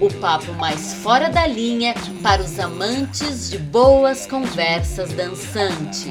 o 0.00 0.12
papo 0.20 0.52
mais 0.52 0.94
fora 0.94 1.28
da 1.28 1.44
linha 1.44 1.92
para 2.22 2.40
os 2.40 2.56
amantes 2.60 3.50
de 3.50 3.58
boas 3.58 4.26
conversas 4.26 5.12
dançantes. 5.12 6.06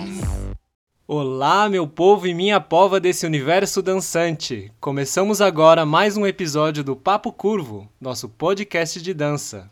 Olá, 1.07 1.69
meu 1.69 1.87
povo 1.87 2.27
e 2.27 2.33
minha 2.33 2.59
pova 2.59 2.99
desse 2.99 3.25
universo 3.25 3.81
dançante! 3.81 4.69
Começamos 4.81 5.39
agora 5.39 5.85
mais 5.85 6.17
um 6.17 6.27
episódio 6.27 6.83
do 6.83 6.97
Papo 6.97 7.31
Curvo, 7.31 7.87
nosso 7.99 8.27
podcast 8.27 9.01
de 9.01 9.13
dança. 9.13 9.71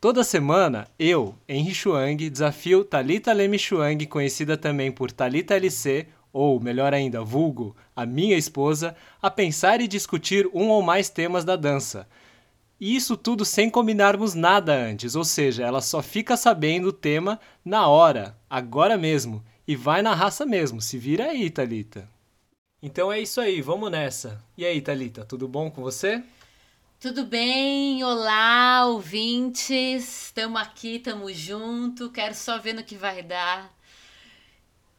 Toda 0.00 0.22
semana, 0.22 0.86
eu, 0.96 1.34
Henry 1.48 1.74
Chuang, 1.74 2.30
desafio 2.30 2.84
Talita 2.84 3.32
Leme 3.32 3.58
Chuang, 3.58 4.06
conhecida 4.06 4.56
também 4.56 4.92
por 4.92 5.10
Talita 5.10 5.56
LC, 5.56 6.06
ou 6.32 6.60
melhor 6.60 6.94
ainda, 6.94 7.24
vulgo, 7.24 7.74
a 7.96 8.06
minha 8.06 8.36
esposa, 8.36 8.94
a 9.20 9.28
pensar 9.28 9.80
e 9.80 9.88
discutir 9.88 10.48
um 10.54 10.68
ou 10.68 10.80
mais 10.80 11.10
temas 11.10 11.44
da 11.44 11.56
dança. 11.56 12.06
E 12.80 12.94
isso 12.94 13.16
tudo 13.16 13.44
sem 13.44 13.68
combinarmos 13.68 14.34
nada 14.34 14.72
antes, 14.74 15.16
ou 15.16 15.24
seja, 15.24 15.64
ela 15.64 15.80
só 15.80 16.00
fica 16.00 16.36
sabendo 16.36 16.88
o 16.88 16.92
tema 16.92 17.40
na 17.64 17.88
hora, 17.88 18.38
agora 18.48 18.96
mesmo 18.96 19.44
e 19.68 19.76
vai 19.76 20.00
na 20.00 20.14
raça 20.14 20.46
mesmo. 20.46 20.80
Se 20.80 20.96
vira 20.96 21.26
aí, 21.26 21.50
Talita. 21.50 22.08
Então 22.82 23.12
é 23.12 23.20
isso 23.20 23.38
aí, 23.38 23.60
vamos 23.60 23.90
nessa. 23.90 24.42
E 24.56 24.64
aí, 24.64 24.80
Talita, 24.80 25.26
tudo 25.26 25.46
bom 25.46 25.70
com 25.70 25.82
você? 25.82 26.24
Tudo 26.98 27.26
bem? 27.26 28.02
Olá, 28.02 28.86
ouvintes. 28.86 30.26
Estamos 30.26 30.60
aqui, 30.60 30.96
estamos 30.96 31.36
junto. 31.36 32.10
Quero 32.10 32.34
só 32.34 32.58
ver 32.58 32.72
no 32.72 32.82
que 32.82 32.96
vai 32.96 33.22
dar 33.22 33.70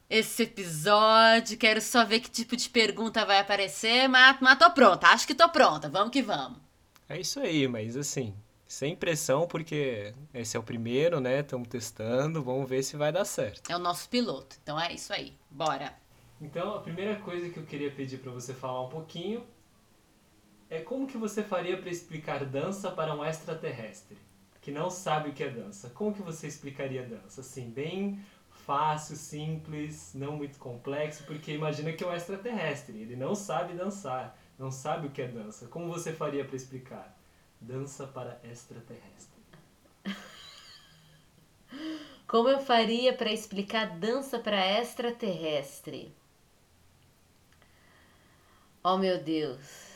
esse 0.07 0.43
episódio. 0.43 1.57
Quero 1.57 1.81
só 1.81 2.05
ver 2.05 2.19
que 2.19 2.29
tipo 2.29 2.55
de 2.55 2.69
pergunta 2.69 3.25
vai 3.25 3.39
aparecer. 3.39 4.07
Mas, 4.07 4.37
mas 4.39 4.59
tô 4.59 4.69
pronta, 4.71 5.07
acho 5.07 5.25
que 5.25 5.33
tô 5.33 5.49
pronta. 5.49 5.89
Vamos 5.89 6.11
que 6.11 6.21
vamos. 6.21 6.68
É 7.09 7.19
isso 7.19 7.39
aí, 7.39 7.67
mas 7.67 7.97
assim, 7.97 8.35
sem 8.67 8.95
pressão, 8.95 9.47
porque 9.47 10.13
esse 10.31 10.55
é 10.55 10.59
o 10.59 10.63
primeiro, 10.63 11.19
né? 11.19 11.39
Estamos 11.39 11.67
testando, 11.67 12.43
vamos 12.43 12.69
ver 12.69 12.83
se 12.83 12.95
vai 12.95 13.11
dar 13.11 13.25
certo. 13.25 13.67
É 13.71 13.75
o 13.75 13.79
nosso 13.79 14.07
piloto, 14.07 14.55
então 14.61 14.79
é 14.79 14.93
isso 14.93 15.11
aí. 15.11 15.33
Bora! 15.49 15.91
Então, 16.39 16.75
a 16.75 16.79
primeira 16.79 17.15
coisa 17.15 17.49
que 17.49 17.57
eu 17.57 17.65
queria 17.65 17.89
pedir 17.89 18.19
para 18.19 18.31
você 18.31 18.53
falar 18.53 18.83
um 18.83 18.89
pouquinho 18.89 19.43
é 20.69 20.79
como 20.79 21.07
que 21.07 21.17
você 21.17 21.41
faria 21.41 21.77
para 21.77 21.89
explicar 21.89 22.45
dança 22.45 22.91
para 22.91 23.13
um 23.15 23.25
extraterrestre 23.25 24.17
que 24.61 24.71
não 24.71 24.91
sabe 24.91 25.29
o 25.29 25.33
que 25.33 25.43
é 25.43 25.49
dança. 25.49 25.89
Como 25.89 26.13
que 26.13 26.21
você 26.21 26.45
explicaria 26.45 27.03
dança? 27.03 27.41
Assim, 27.41 27.71
bem 27.71 28.19
fácil, 28.51 29.15
simples, 29.15 30.11
não 30.13 30.33
muito 30.37 30.59
complexo, 30.59 31.23
porque 31.23 31.51
imagina 31.53 31.91
que 31.91 32.03
é 32.03 32.07
um 32.07 32.13
extraterrestre, 32.13 32.99
ele 32.99 33.15
não 33.15 33.33
sabe 33.33 33.73
dançar, 33.73 34.38
não 34.59 34.69
sabe 34.71 35.07
o 35.07 35.11
que 35.11 35.21
é 35.21 35.27
dança. 35.27 35.67
Como 35.67 35.87
você 35.87 36.11
faria 36.11 36.43
para 36.43 36.57
explicar? 36.57 37.17
Dança 37.61 38.05
para 38.05 38.39
extraterrestre. 38.43 39.39
Como 42.27 42.49
eu 42.49 42.59
faria 42.59 43.13
para 43.13 43.31
explicar 43.31 43.97
dança 43.97 44.37
para 44.37 44.79
extraterrestre? 44.79 46.13
Oh 48.83 48.97
meu 48.97 49.23
Deus. 49.23 49.89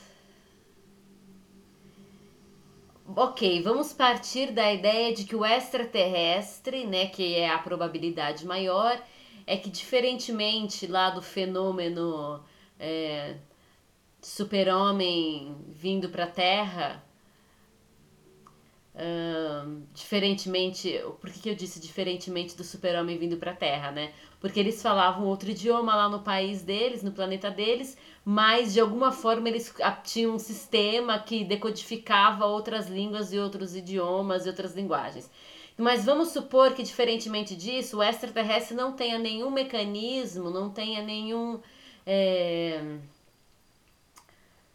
Ok, 3.15 3.61
vamos 3.61 3.91
partir 3.91 4.51
da 4.51 4.73
ideia 4.73 5.13
de 5.13 5.25
que 5.25 5.35
o 5.35 5.45
extraterrestre, 5.45 6.85
né, 6.87 7.07
que 7.07 7.35
é 7.35 7.49
a 7.49 7.59
probabilidade 7.59 8.45
maior, 8.45 8.99
é 9.45 9.57
que 9.57 9.69
diferentemente 9.69 10.87
lá 10.87 11.09
do 11.09 11.21
fenômeno 11.21 12.41
é, 12.79 13.35
super-homem 14.27 15.55
vindo 15.69 16.09
para 16.09 16.23
a 16.23 16.27
Terra, 16.27 17.03
diferentemente, 19.93 21.01
por 21.19 21.29
que, 21.29 21.39
que 21.39 21.49
eu 21.49 21.55
disse 21.55 21.79
diferentemente 21.79 22.55
do 22.55 22.63
super-homem 22.63 23.17
vindo 23.17 23.37
para 23.37 23.51
a 23.51 23.55
Terra, 23.55 23.91
né? 23.91 24.13
Porque 24.39 24.59
eles 24.59 24.81
falavam 24.81 25.25
outro 25.25 25.49
idioma 25.49 25.95
lá 25.95 26.09
no 26.09 26.19
país 26.19 26.61
deles, 26.61 27.01
no 27.01 27.11
planeta 27.11 27.49
deles, 27.49 27.97
mas 28.25 28.73
de 28.73 28.79
alguma 28.79 29.11
forma 29.11 29.49
eles 29.49 29.73
tinham 30.03 30.35
um 30.35 30.39
sistema 30.39 31.17
que 31.17 31.43
decodificava 31.43 32.45
outras 32.45 32.87
línguas 32.87 33.33
e 33.33 33.39
outros 33.39 33.75
idiomas 33.75 34.45
e 34.45 34.49
outras 34.49 34.75
linguagens. 34.75 35.29
Mas 35.77 36.05
vamos 36.05 36.29
supor 36.29 36.73
que, 36.73 36.83
diferentemente 36.83 37.55
disso, 37.55 37.97
o 37.97 38.03
extraterrestre 38.03 38.75
não 38.75 38.93
tenha 38.93 39.17
nenhum 39.17 39.49
mecanismo, 39.49 40.51
não 40.51 40.69
tenha 40.69 41.01
nenhum. 41.01 41.59
É, 42.05 42.97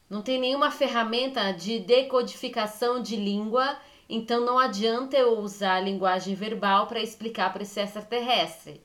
não 0.08 0.22
tem 0.22 0.38
nenhuma 0.38 0.70
ferramenta 0.70 1.52
de 1.52 1.78
decodificação 1.78 3.02
de 3.02 3.16
língua 3.16 3.78
então 4.08 4.41
não 4.41 4.58
adianta 4.58 5.16
eu 5.16 5.38
usar 5.38 5.76
a 5.76 5.80
linguagem 5.80 6.34
verbal 6.34 6.86
para 6.86 7.02
explicar 7.02 7.52
para 7.52 7.62
esse 7.62 7.78
extraterrestre, 7.78 8.80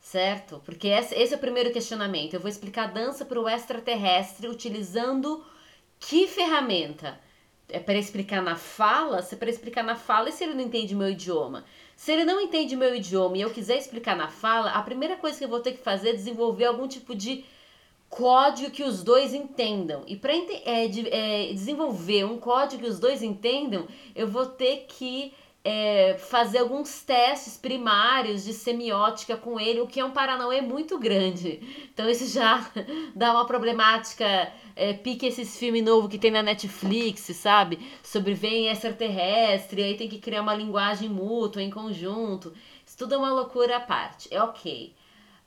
certo? 0.00 0.62
Porque 0.64 0.88
esse 0.88 1.34
é 1.34 1.36
o 1.36 1.40
primeiro 1.40 1.70
questionamento. 1.72 2.34
Eu 2.34 2.40
vou 2.40 2.48
explicar 2.48 2.86
dança 2.86 3.24
para 3.24 3.40
o 3.40 3.48
extraterrestre 3.48 4.48
utilizando 4.48 5.44
que 6.00 6.26
ferramenta? 6.26 7.20
É 7.68 7.78
para 7.78 7.98
explicar 7.98 8.40
na 8.40 8.56
fala? 8.56 9.20
Se 9.22 9.34
é 9.34 9.38
para 9.38 9.50
explicar 9.50 9.82
na 9.82 9.96
fala, 9.96 10.30
e 10.30 10.32
se 10.32 10.44
ele 10.44 10.54
não 10.54 10.62
entende 10.62 10.94
meu 10.94 11.10
idioma? 11.10 11.64
Se 11.94 12.12
ele 12.12 12.24
não 12.24 12.40
entende 12.40 12.76
meu 12.76 12.94
idioma 12.94 13.36
e 13.36 13.42
eu 13.42 13.50
quiser 13.50 13.76
explicar 13.76 14.16
na 14.16 14.28
fala, 14.28 14.70
a 14.70 14.82
primeira 14.82 15.16
coisa 15.16 15.36
que 15.36 15.44
eu 15.44 15.48
vou 15.48 15.60
ter 15.60 15.72
que 15.72 15.82
fazer 15.82 16.10
é 16.10 16.12
desenvolver 16.12 16.66
algum 16.66 16.86
tipo 16.86 17.14
de 17.14 17.44
código 18.16 18.70
que 18.70 18.82
os 18.82 19.02
dois 19.02 19.34
entendam. 19.34 20.02
E 20.06 20.16
para 20.16 20.32
é, 20.32 20.88
de, 20.88 21.06
é, 21.10 21.52
desenvolver 21.52 22.24
um 22.24 22.38
código 22.38 22.82
que 22.82 22.88
os 22.88 22.98
dois 22.98 23.22
entendam, 23.22 23.86
eu 24.14 24.26
vou 24.26 24.46
ter 24.46 24.86
que 24.88 25.34
é, 25.62 26.16
fazer 26.16 26.58
alguns 26.58 27.02
testes 27.02 27.58
primários 27.58 28.42
de 28.42 28.54
semiótica 28.54 29.36
com 29.36 29.60
ele, 29.60 29.82
o 29.82 29.86
que 29.86 30.00
é 30.00 30.04
um 30.04 30.12
paranauê 30.12 30.62
muito 30.62 30.98
grande. 30.98 31.60
Então 31.92 32.08
isso 32.08 32.26
já 32.26 32.66
dá 33.14 33.32
uma 33.32 33.44
problemática. 33.44 34.50
É, 34.74 34.94
pique 34.94 35.26
esses 35.26 35.58
filmes 35.58 35.84
novos 35.84 36.08
que 36.10 36.18
tem 36.18 36.30
na 36.30 36.42
Netflix, 36.42 37.20
sabe? 37.36 37.78
Sobre 38.02 38.32
vem 38.32 38.68
extraterrestre, 38.68 39.82
aí 39.82 39.94
tem 39.94 40.08
que 40.08 40.18
criar 40.18 40.40
uma 40.40 40.54
linguagem 40.54 41.10
mútua 41.10 41.62
em 41.62 41.70
conjunto. 41.70 42.54
Isso 42.86 42.96
tudo 42.96 43.14
é 43.14 43.18
uma 43.18 43.32
loucura 43.32 43.76
à 43.76 43.80
parte. 43.80 44.32
É 44.32 44.42
ok. 44.42 44.94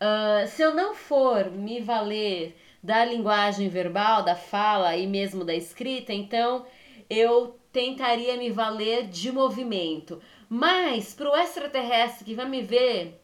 Uh, 0.02 0.48
se 0.48 0.62
eu 0.62 0.74
não 0.74 0.96
for 0.96 1.52
me 1.52 1.82
valer 1.82 2.56
da 2.82 3.04
linguagem 3.04 3.68
verbal, 3.68 4.24
da 4.24 4.36
fala 4.36 4.96
e 4.96 5.06
mesmo 5.06 5.44
da 5.44 5.54
escrita, 5.54 6.14
então 6.14 6.66
eu 7.10 7.60
tentaria 7.74 8.38
me 8.38 8.50
valer 8.50 9.08
de 9.08 9.30
movimento. 9.30 10.22
Mas 10.48 11.14
para 11.14 11.30
o 11.30 11.36
extraterrestre 11.36 12.24
que 12.24 12.34
vai 12.34 12.48
me 12.48 12.62
ver, 12.62 13.22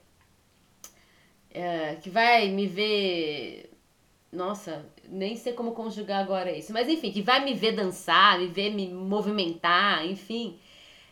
uh, 1.52 2.02
que 2.02 2.10
vai 2.10 2.50
me 2.50 2.68
ver, 2.68 3.72
nossa, 4.30 4.86
nem 5.08 5.38
sei 5.38 5.54
como 5.54 5.72
conjugar 5.72 6.22
agora 6.22 6.52
isso, 6.52 6.74
mas 6.74 6.90
enfim, 6.90 7.10
que 7.10 7.22
vai 7.22 7.44
me 7.44 7.54
ver 7.54 7.72
dançar, 7.72 8.38
me 8.38 8.48
ver 8.48 8.72
me 8.72 8.90
movimentar, 8.90 10.06
enfim 10.06 10.60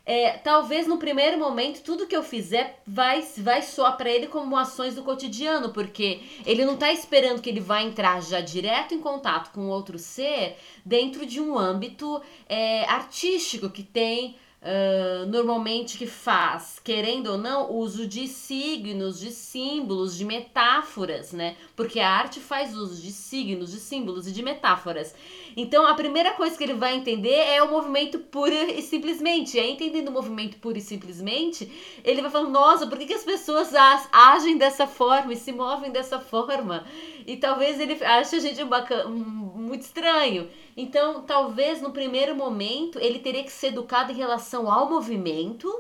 é, 0.05 0.31
talvez 0.31 0.85
no 0.85 0.97
primeiro 0.97 1.37
momento 1.37 1.81
tudo 1.81 2.05
que 2.05 2.15
eu 2.15 2.23
fizer 2.23 2.81
vai, 2.85 3.21
vai 3.37 3.61
soar 3.61 3.95
para 3.95 4.09
ele 4.09 4.27
como 4.27 4.57
ações 4.57 4.95
do 4.95 5.03
cotidiano, 5.03 5.69
porque 5.69 6.21
ele 6.45 6.65
não 6.65 6.75
tá 6.75 6.91
esperando 6.91 7.41
que 7.41 7.49
ele 7.49 7.61
vai 7.61 7.85
entrar 7.85 8.21
já 8.21 8.41
direto 8.41 8.93
em 8.93 8.99
contato 8.99 9.51
com 9.51 9.69
outro 9.69 9.97
ser 9.97 10.57
dentro 10.85 11.25
de 11.25 11.39
um 11.39 11.57
âmbito 11.57 12.21
é, 12.49 12.83
artístico 12.85 13.69
que 13.69 13.83
tem 13.83 14.35
uh, 14.63 15.25
normalmente 15.27 15.97
que 15.97 16.07
faz, 16.07 16.79
querendo 16.83 17.27
ou 17.27 17.37
não, 17.37 17.71
uso 17.71 18.07
de 18.07 18.27
signos, 18.27 19.19
de 19.19 19.31
símbolos, 19.31 20.17
de 20.17 20.25
metáforas, 20.25 21.31
né? 21.31 21.55
Porque 21.75 21.99
a 21.99 22.09
arte 22.09 22.39
faz 22.39 22.75
uso 22.75 23.01
de 23.01 23.11
signos, 23.11 23.71
de 23.71 23.79
símbolos 23.79 24.27
e 24.27 24.31
de 24.31 24.41
metáforas. 24.41 25.13
Então, 25.55 25.85
a 25.85 25.93
primeira 25.93 26.31
coisa 26.31 26.57
que 26.57 26.63
ele 26.63 26.73
vai 26.73 26.95
entender 26.95 27.35
é 27.35 27.61
o 27.61 27.69
movimento 27.69 28.19
puro 28.19 28.53
e 28.53 28.81
simplesmente. 28.81 29.57
E 29.57 29.59
aí, 29.59 29.71
entendendo 29.71 30.09
o 30.09 30.11
movimento 30.11 30.57
puro 30.57 30.77
e 30.77 30.81
simplesmente, 30.81 31.71
ele 32.03 32.21
vai 32.21 32.31
falar: 32.31 32.49
nossa, 32.49 32.87
por 32.87 32.97
que, 32.97 33.05
que 33.05 33.13
as 33.13 33.23
pessoas 33.23 33.71
agem 34.11 34.57
dessa 34.57 34.87
forma 34.87 35.33
e 35.33 35.37
se 35.37 35.51
movem 35.51 35.91
dessa 35.91 36.19
forma? 36.19 36.85
E 37.25 37.37
talvez 37.37 37.79
ele 37.79 38.03
ache 38.03 38.35
a 38.35 38.39
gente 38.39 38.63
bacana, 38.63 39.09
muito 39.09 39.81
estranho. 39.81 40.49
Então, 40.75 41.21
talvez 41.21 41.81
no 41.81 41.91
primeiro 41.91 42.35
momento 42.35 42.99
ele 42.99 43.19
teria 43.19 43.43
que 43.43 43.51
ser 43.51 43.67
educado 43.67 44.11
em 44.11 44.15
relação 44.15 44.71
ao 44.71 44.89
movimento 44.89 45.71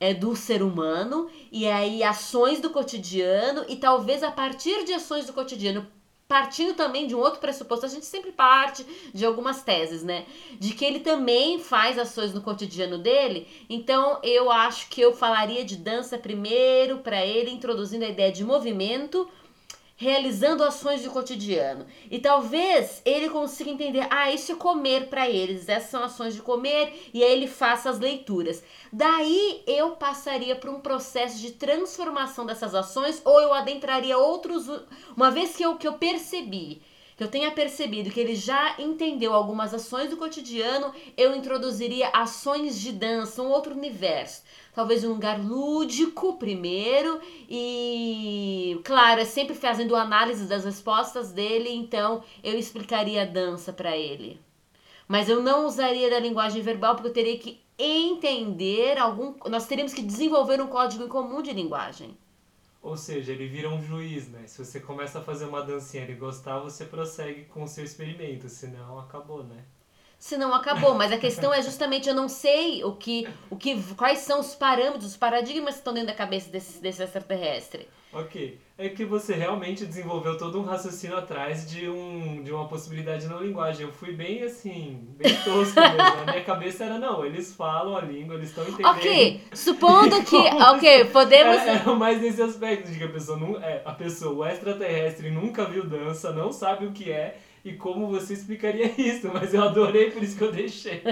é 0.00 0.14
do 0.14 0.34
ser 0.34 0.62
humano 0.62 1.28
e 1.52 1.68
aí 1.68 2.02
ações 2.02 2.58
do 2.58 2.70
cotidiano 2.70 3.66
e 3.68 3.76
talvez 3.76 4.22
a 4.22 4.30
partir 4.30 4.82
de 4.84 4.94
ações 4.94 5.26
do 5.26 5.34
cotidiano 5.34 5.86
partindo 6.30 6.74
também 6.74 7.08
de 7.08 7.14
um 7.16 7.18
outro 7.18 7.40
pressuposto, 7.40 7.84
a 7.84 7.88
gente 7.88 8.06
sempre 8.06 8.30
parte 8.30 8.86
de 9.12 9.26
algumas 9.26 9.64
teses, 9.64 10.04
né? 10.04 10.26
De 10.60 10.72
que 10.74 10.84
ele 10.84 11.00
também 11.00 11.58
faz 11.58 11.98
ações 11.98 12.32
no 12.32 12.40
cotidiano 12.40 12.98
dele. 12.98 13.48
Então, 13.68 14.20
eu 14.22 14.48
acho 14.48 14.88
que 14.90 15.00
eu 15.00 15.12
falaria 15.12 15.64
de 15.64 15.74
dança 15.74 16.16
primeiro 16.16 16.98
para 16.98 17.26
ele, 17.26 17.50
introduzindo 17.50 18.04
a 18.04 18.08
ideia 18.08 18.30
de 18.30 18.44
movimento 18.44 19.28
realizando 20.00 20.64
ações 20.64 21.02
do 21.02 21.10
cotidiano. 21.10 21.84
E 22.10 22.18
talvez 22.18 23.02
ele 23.04 23.28
consiga 23.28 23.68
entender, 23.68 24.06
ah, 24.08 24.32
isso 24.32 24.52
é 24.52 24.54
comer 24.54 25.08
para 25.08 25.28
eles, 25.28 25.68
essas 25.68 25.90
são 25.90 26.02
ações 26.02 26.34
de 26.34 26.40
comer, 26.40 27.10
e 27.12 27.22
aí 27.22 27.30
ele 27.30 27.46
faça 27.46 27.90
as 27.90 27.98
leituras. 27.98 28.64
Daí 28.90 29.62
eu 29.66 29.90
passaria 29.90 30.56
por 30.56 30.70
um 30.70 30.80
processo 30.80 31.38
de 31.38 31.50
transformação 31.50 32.46
dessas 32.46 32.74
ações, 32.74 33.20
ou 33.26 33.42
eu 33.42 33.52
adentraria 33.52 34.16
outros, 34.16 34.70
uma 35.14 35.30
vez 35.30 35.54
que 35.54 35.62
eu, 35.62 35.76
que 35.76 35.86
eu 35.86 35.92
percebi 35.92 36.80
que 37.14 37.24
eu 37.24 37.28
tenha 37.28 37.50
percebido 37.50 38.10
que 38.10 38.18
ele 38.18 38.34
já 38.34 38.76
entendeu 38.78 39.34
algumas 39.34 39.74
ações 39.74 40.08
do 40.08 40.16
cotidiano, 40.16 40.90
eu 41.18 41.36
introduziria 41.36 42.08
ações 42.14 42.80
de 42.80 42.92
dança, 42.92 43.42
um 43.42 43.50
outro 43.50 43.74
universo 43.74 44.40
talvez 44.74 45.04
um 45.04 45.10
lugar 45.12 45.40
lúdico 45.40 46.36
primeiro 46.38 47.20
e 47.48 48.80
claro, 48.84 49.24
sempre 49.24 49.54
fazendo 49.54 49.96
análise 49.96 50.46
das 50.46 50.64
respostas 50.64 51.32
dele, 51.32 51.70
então 51.70 52.22
eu 52.42 52.58
explicaria 52.58 53.22
a 53.22 53.26
dança 53.26 53.72
para 53.72 53.96
ele. 53.96 54.40
Mas 55.08 55.28
eu 55.28 55.42
não 55.42 55.66
usaria 55.66 56.08
da 56.08 56.20
linguagem 56.20 56.62
verbal 56.62 56.94
porque 56.94 57.08
eu 57.08 57.12
teria 57.12 57.38
que 57.38 57.60
entender 57.78 58.98
algum, 58.98 59.34
nós 59.48 59.66
teríamos 59.66 59.92
que 59.92 60.02
desenvolver 60.02 60.60
um 60.60 60.66
código 60.66 61.04
em 61.04 61.08
comum 61.08 61.42
de 61.42 61.52
linguagem. 61.52 62.16
Ou 62.82 62.96
seja, 62.96 63.32
ele 63.32 63.46
vira 63.46 63.68
um 63.68 63.82
juiz, 63.82 64.28
né? 64.28 64.46
Se 64.46 64.64
você 64.64 64.80
começa 64.80 65.18
a 65.18 65.22
fazer 65.22 65.44
uma 65.44 65.62
dancinha 65.62 66.08
e 66.08 66.14
gostar, 66.14 66.60
você 66.60 66.84
prossegue 66.84 67.44
com 67.44 67.64
o 67.64 67.68
seu 67.68 67.84
experimento, 67.84 68.48
senão 68.48 68.98
acabou, 68.98 69.44
né? 69.44 69.64
Senão 70.20 70.54
acabou. 70.54 70.94
Mas 70.94 71.10
a 71.10 71.18
questão 71.18 71.52
é 71.52 71.62
justamente 71.62 72.08
eu 72.08 72.14
não 72.14 72.28
sei 72.28 72.84
o 72.84 72.92
que, 72.92 73.26
o 73.48 73.56
que, 73.56 73.82
quais 73.94 74.18
são 74.18 74.38
os 74.38 74.54
parâmetros, 74.54 75.06
os 75.06 75.16
paradigmas 75.16 75.74
que 75.74 75.80
estão 75.80 75.94
dentro 75.94 76.08
da 76.08 76.14
cabeça 76.14 76.50
desse, 76.50 76.80
desse 76.80 77.02
extraterrestre. 77.02 77.88
Ok. 78.12 78.58
É 78.76 78.88
que 78.88 79.04
você 79.04 79.34
realmente 79.34 79.86
desenvolveu 79.86 80.36
todo 80.36 80.58
um 80.58 80.64
raciocínio 80.64 81.16
atrás 81.16 81.70
de, 81.70 81.88
um, 81.88 82.42
de 82.42 82.50
uma 82.50 82.66
possibilidade 82.66 83.28
na 83.28 83.36
linguagem. 83.36 83.86
Eu 83.86 83.92
fui 83.92 84.12
bem 84.12 84.42
assim, 84.42 85.06
bem 85.16 85.32
tosco 85.44 85.80
mesmo. 85.80 85.96
Na 85.96 86.32
minha 86.32 86.44
cabeça 86.44 86.84
era, 86.84 86.98
não, 86.98 87.24
eles 87.24 87.54
falam 87.54 87.96
a 87.96 88.00
língua, 88.00 88.34
eles 88.34 88.48
estão 88.48 88.64
entendendo. 88.64 88.86
Ok, 88.86 89.44
supondo 89.52 90.24
que. 90.24 90.36
ok, 90.74 91.04
podemos. 91.06 91.56
É, 91.58 91.82
é 91.86 91.94
mais 91.94 92.20
nesse 92.20 92.42
aspecto 92.42 92.90
de 92.90 92.98
que 92.98 93.04
a 93.04 93.08
pessoa, 93.08 93.38
não, 93.38 93.62
é, 93.62 93.82
a 93.84 93.92
pessoa, 93.92 94.34
o 94.34 94.50
extraterrestre, 94.50 95.30
nunca 95.30 95.64
viu 95.66 95.86
dança, 95.86 96.32
não 96.32 96.50
sabe 96.50 96.86
o 96.86 96.92
que 96.92 97.12
é 97.12 97.38
e 97.64 97.74
como 97.74 98.08
você 98.08 98.32
explicaria 98.32 98.92
isso, 98.96 99.30
mas 99.32 99.52
eu 99.52 99.62
adorei, 99.62 100.10
por 100.10 100.22
isso 100.22 100.36
que 100.36 100.44
eu 100.44 100.52
deixei. 100.52 101.02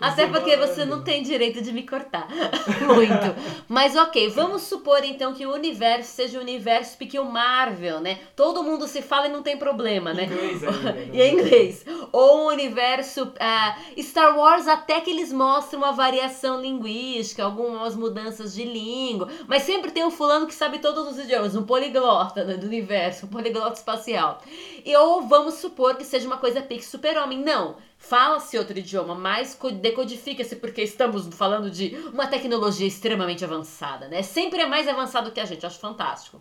Até 0.00 0.26
porque 0.26 0.56
você 0.56 0.84
não 0.84 1.02
tem 1.02 1.22
direito 1.22 1.62
de 1.62 1.72
me 1.72 1.82
cortar 1.82 2.28
muito. 2.94 3.64
Mas 3.68 3.96
ok, 3.96 4.28
vamos 4.28 4.62
supor 4.62 5.02
então 5.02 5.32
que 5.32 5.46
o 5.46 5.52
universo 5.52 6.14
seja 6.14 6.38
o 6.38 6.42
universo 6.42 6.98
pequeno 6.98 7.24
Marvel, 7.24 8.00
né? 8.00 8.18
Todo 8.36 8.62
mundo 8.62 8.86
se 8.86 9.00
fala 9.00 9.28
e 9.28 9.32
não 9.32 9.42
tem 9.42 9.56
problema, 9.56 10.12
né? 10.12 10.24
Inglês 10.24 10.64
ainda, 10.64 10.92
né? 10.92 11.08
e 11.12 11.20
é 11.20 11.32
inglês. 11.32 11.86
Ou 12.12 12.42
um 12.42 12.46
universo 12.48 13.24
uh, 13.24 14.02
Star 14.02 14.36
Wars 14.36 14.68
até 14.68 15.00
que 15.00 15.10
eles 15.10 15.32
mostram 15.32 15.80
uma 15.80 15.92
variação 15.92 16.60
linguística, 16.60 17.42
algumas 17.42 17.96
mudanças 17.96 18.54
de 18.54 18.64
língua, 18.64 19.28
mas 19.46 19.62
sempre 19.62 19.90
tem 19.90 20.04
um 20.04 20.10
fulano 20.10 20.46
que 20.46 20.54
sabe 20.54 20.78
todos 20.78 21.08
os 21.08 21.18
idiomas, 21.18 21.56
um 21.56 21.62
poliglota 21.62 22.44
né, 22.44 22.56
do 22.56 22.66
universo, 22.66 23.26
um 23.26 23.28
poliglota 23.28 23.78
espacial. 23.78 24.42
E 24.84 24.94
ou 24.96 25.13
vamos 25.22 25.54
supor 25.54 25.96
que 25.96 26.04
seja 26.04 26.26
uma 26.26 26.38
coisa 26.38 26.62
pique 26.62 26.84
super-homem. 26.84 27.38
Não. 27.38 27.76
Fala-se 27.98 28.58
outro 28.58 28.78
idioma, 28.78 29.14
mas 29.14 29.58
decodifica-se 29.80 30.56
porque 30.56 30.82
estamos 30.82 31.26
falando 31.34 31.70
de 31.70 31.94
uma 32.12 32.26
tecnologia 32.26 32.86
extremamente 32.86 33.44
avançada, 33.44 34.08
né? 34.08 34.22
Sempre 34.22 34.62
é 34.62 34.66
mais 34.66 34.86
avançado 34.88 35.30
que 35.32 35.40
a 35.40 35.44
gente, 35.44 35.64
acho 35.64 35.78
fantástico. 35.78 36.40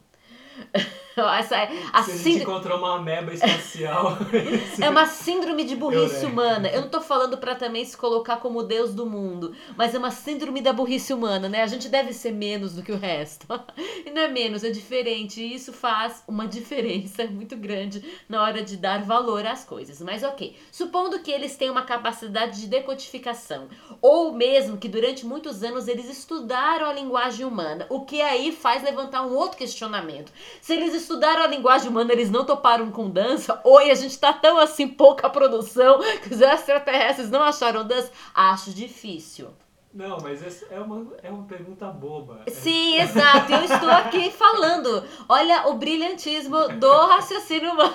Essa, 1.37 1.57
é 1.57 1.69
a, 1.91 2.03
Se 2.03 2.11
a 2.11 2.15
gente 2.15 2.43
encontrou 2.43 2.77
uma 2.77 2.95
ameba 2.95 3.33
espacial. 3.33 4.17
é 4.81 4.89
uma 4.89 5.05
síndrome 5.05 5.63
de 5.63 5.75
burrice 5.75 6.25
humana. 6.25 6.67
Eu 6.69 6.81
não 6.81 6.89
tô 6.89 7.01
falando 7.01 7.37
para 7.37 7.55
também 7.55 7.85
se 7.85 7.95
colocar 7.95 8.37
como 8.37 8.63
Deus 8.63 8.93
do 8.93 9.05
mundo, 9.05 9.55
mas 9.77 9.93
é 9.93 9.99
uma 9.99 10.11
síndrome 10.11 10.61
da 10.61 10.73
burrice 10.73 11.13
humana, 11.13 11.47
né? 11.47 11.61
A 11.61 11.67
gente 11.67 11.87
deve 11.87 12.13
ser 12.13 12.31
menos 12.31 12.73
do 12.73 12.83
que 12.83 12.91
o 12.91 12.97
resto. 12.97 13.47
e 14.05 14.09
não 14.09 14.23
é 14.23 14.27
menos, 14.27 14.63
é 14.63 14.69
diferente. 14.69 15.41
E 15.41 15.53
isso 15.53 15.71
faz 15.71 16.23
uma 16.27 16.47
diferença 16.47 17.25
muito 17.25 17.55
grande 17.55 18.03
na 18.27 18.41
hora 18.41 18.63
de 18.63 18.77
dar 18.77 19.03
valor 19.03 19.45
às 19.45 19.63
coisas. 19.63 20.01
Mas 20.01 20.23
ok, 20.23 20.55
supondo 20.71 21.19
que 21.19 21.31
eles 21.31 21.55
têm 21.55 21.69
uma 21.69 21.83
capacidade 21.83 22.59
de 22.59 22.67
decodificação, 22.67 23.67
ou 24.01 24.33
mesmo 24.33 24.77
que 24.77 24.89
durante 24.89 25.25
muitos 25.25 25.63
anos 25.63 25.87
eles 25.87 26.09
estudaram 26.09 26.87
a 26.87 26.93
linguagem 26.93 27.45
humana, 27.45 27.85
o 27.89 28.01
que 28.01 28.21
aí 28.21 28.51
faz 28.51 28.83
levantar 28.83 29.23
um 29.23 29.35
outro 29.35 29.57
questionamento. 29.57 30.31
Se 30.61 30.73
eles 30.73 31.02
estudaram 31.03 31.43
a 31.43 31.47
linguagem 31.47 31.89
humana, 31.89 32.11
eles 32.11 32.31
não 32.31 32.45
toparam 32.45 32.91
com 32.91 33.09
dança? 33.09 33.61
Oi, 33.63 33.91
a 33.91 33.95
gente 33.95 34.17
tá 34.17 34.33
tão 34.33 34.57
assim, 34.57 34.87
pouca 34.87 35.29
produção, 35.29 35.99
que 36.21 36.33
os 36.33 36.41
extraterrestres 36.41 37.29
não 37.29 37.43
acharam 37.43 37.85
dança? 37.85 38.11
Acho 38.33 38.71
difícil. 38.71 39.49
Não, 39.93 40.17
mas 40.19 40.63
é 40.71 40.79
uma, 40.79 41.13
é 41.21 41.29
uma 41.29 41.43
pergunta 41.43 41.85
boba. 41.85 42.43
Sim, 42.47 42.99
exato. 42.99 43.51
Eu 43.51 43.63
estou 43.63 43.89
aqui 43.91 44.31
falando. 44.31 45.07
Olha 45.29 45.67
o 45.67 45.75
brilhantismo 45.75 46.67
do 46.79 46.91
raciocínio 47.05 47.73
humano. 47.73 47.93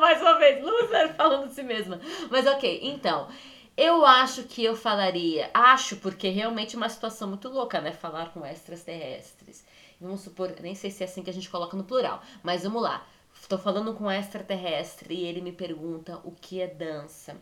Mais 0.00 0.22
uma 0.22 0.38
vez, 0.38 0.64
Lúcia 0.64 1.12
falando 1.14 1.48
de 1.48 1.54
si 1.54 1.62
mesma. 1.62 2.00
Mas 2.30 2.46
ok, 2.46 2.80
então. 2.82 3.28
Eu 3.76 4.06
acho 4.06 4.44
que 4.44 4.64
eu 4.64 4.74
falaria. 4.74 5.50
Acho, 5.52 5.96
porque 5.96 6.30
realmente 6.30 6.74
é 6.74 6.78
uma 6.78 6.88
situação 6.88 7.28
muito 7.28 7.50
louca, 7.50 7.82
né? 7.82 7.92
Falar 7.92 8.32
com 8.32 8.46
extraterrestres. 8.46 9.62
Vamos 10.00 10.20
supor, 10.20 10.54
nem 10.60 10.74
sei 10.74 10.90
se 10.90 11.02
é 11.02 11.06
assim 11.06 11.22
que 11.22 11.30
a 11.30 11.32
gente 11.32 11.48
coloca 11.48 11.76
no 11.76 11.84
plural, 11.84 12.22
mas 12.42 12.64
vamos 12.64 12.82
lá. 12.82 13.06
Estou 13.40 13.58
falando 13.58 13.94
com 13.94 14.04
um 14.04 14.10
extraterrestre 14.10 15.14
e 15.14 15.24
ele 15.24 15.40
me 15.40 15.52
pergunta 15.52 16.20
o 16.24 16.32
que 16.32 16.60
é 16.60 16.66
dança. 16.66 17.36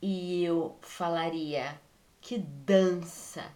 E 0.00 0.44
eu 0.44 0.76
falaria 0.80 1.80
que 2.20 2.38
dança 2.38 3.52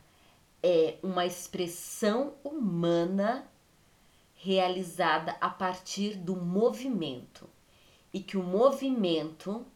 é 0.62 0.98
uma 1.02 1.24
expressão 1.24 2.34
humana 2.42 3.48
realizada 4.34 5.36
a 5.40 5.50
partir 5.50 6.16
do 6.16 6.34
movimento 6.34 7.48
e 8.12 8.20
que 8.20 8.36
o 8.36 8.42
movimento 8.42 9.66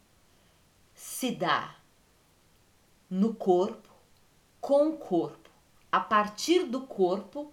se 0.95 1.31
dá 1.31 1.77
no 3.09 3.35
corpo, 3.35 3.91
com 4.61 4.89
o 4.89 4.97
corpo 4.97 5.44
a 5.95 6.01
partir 6.01 6.65
do 6.65 6.81
corpo, 6.81 7.53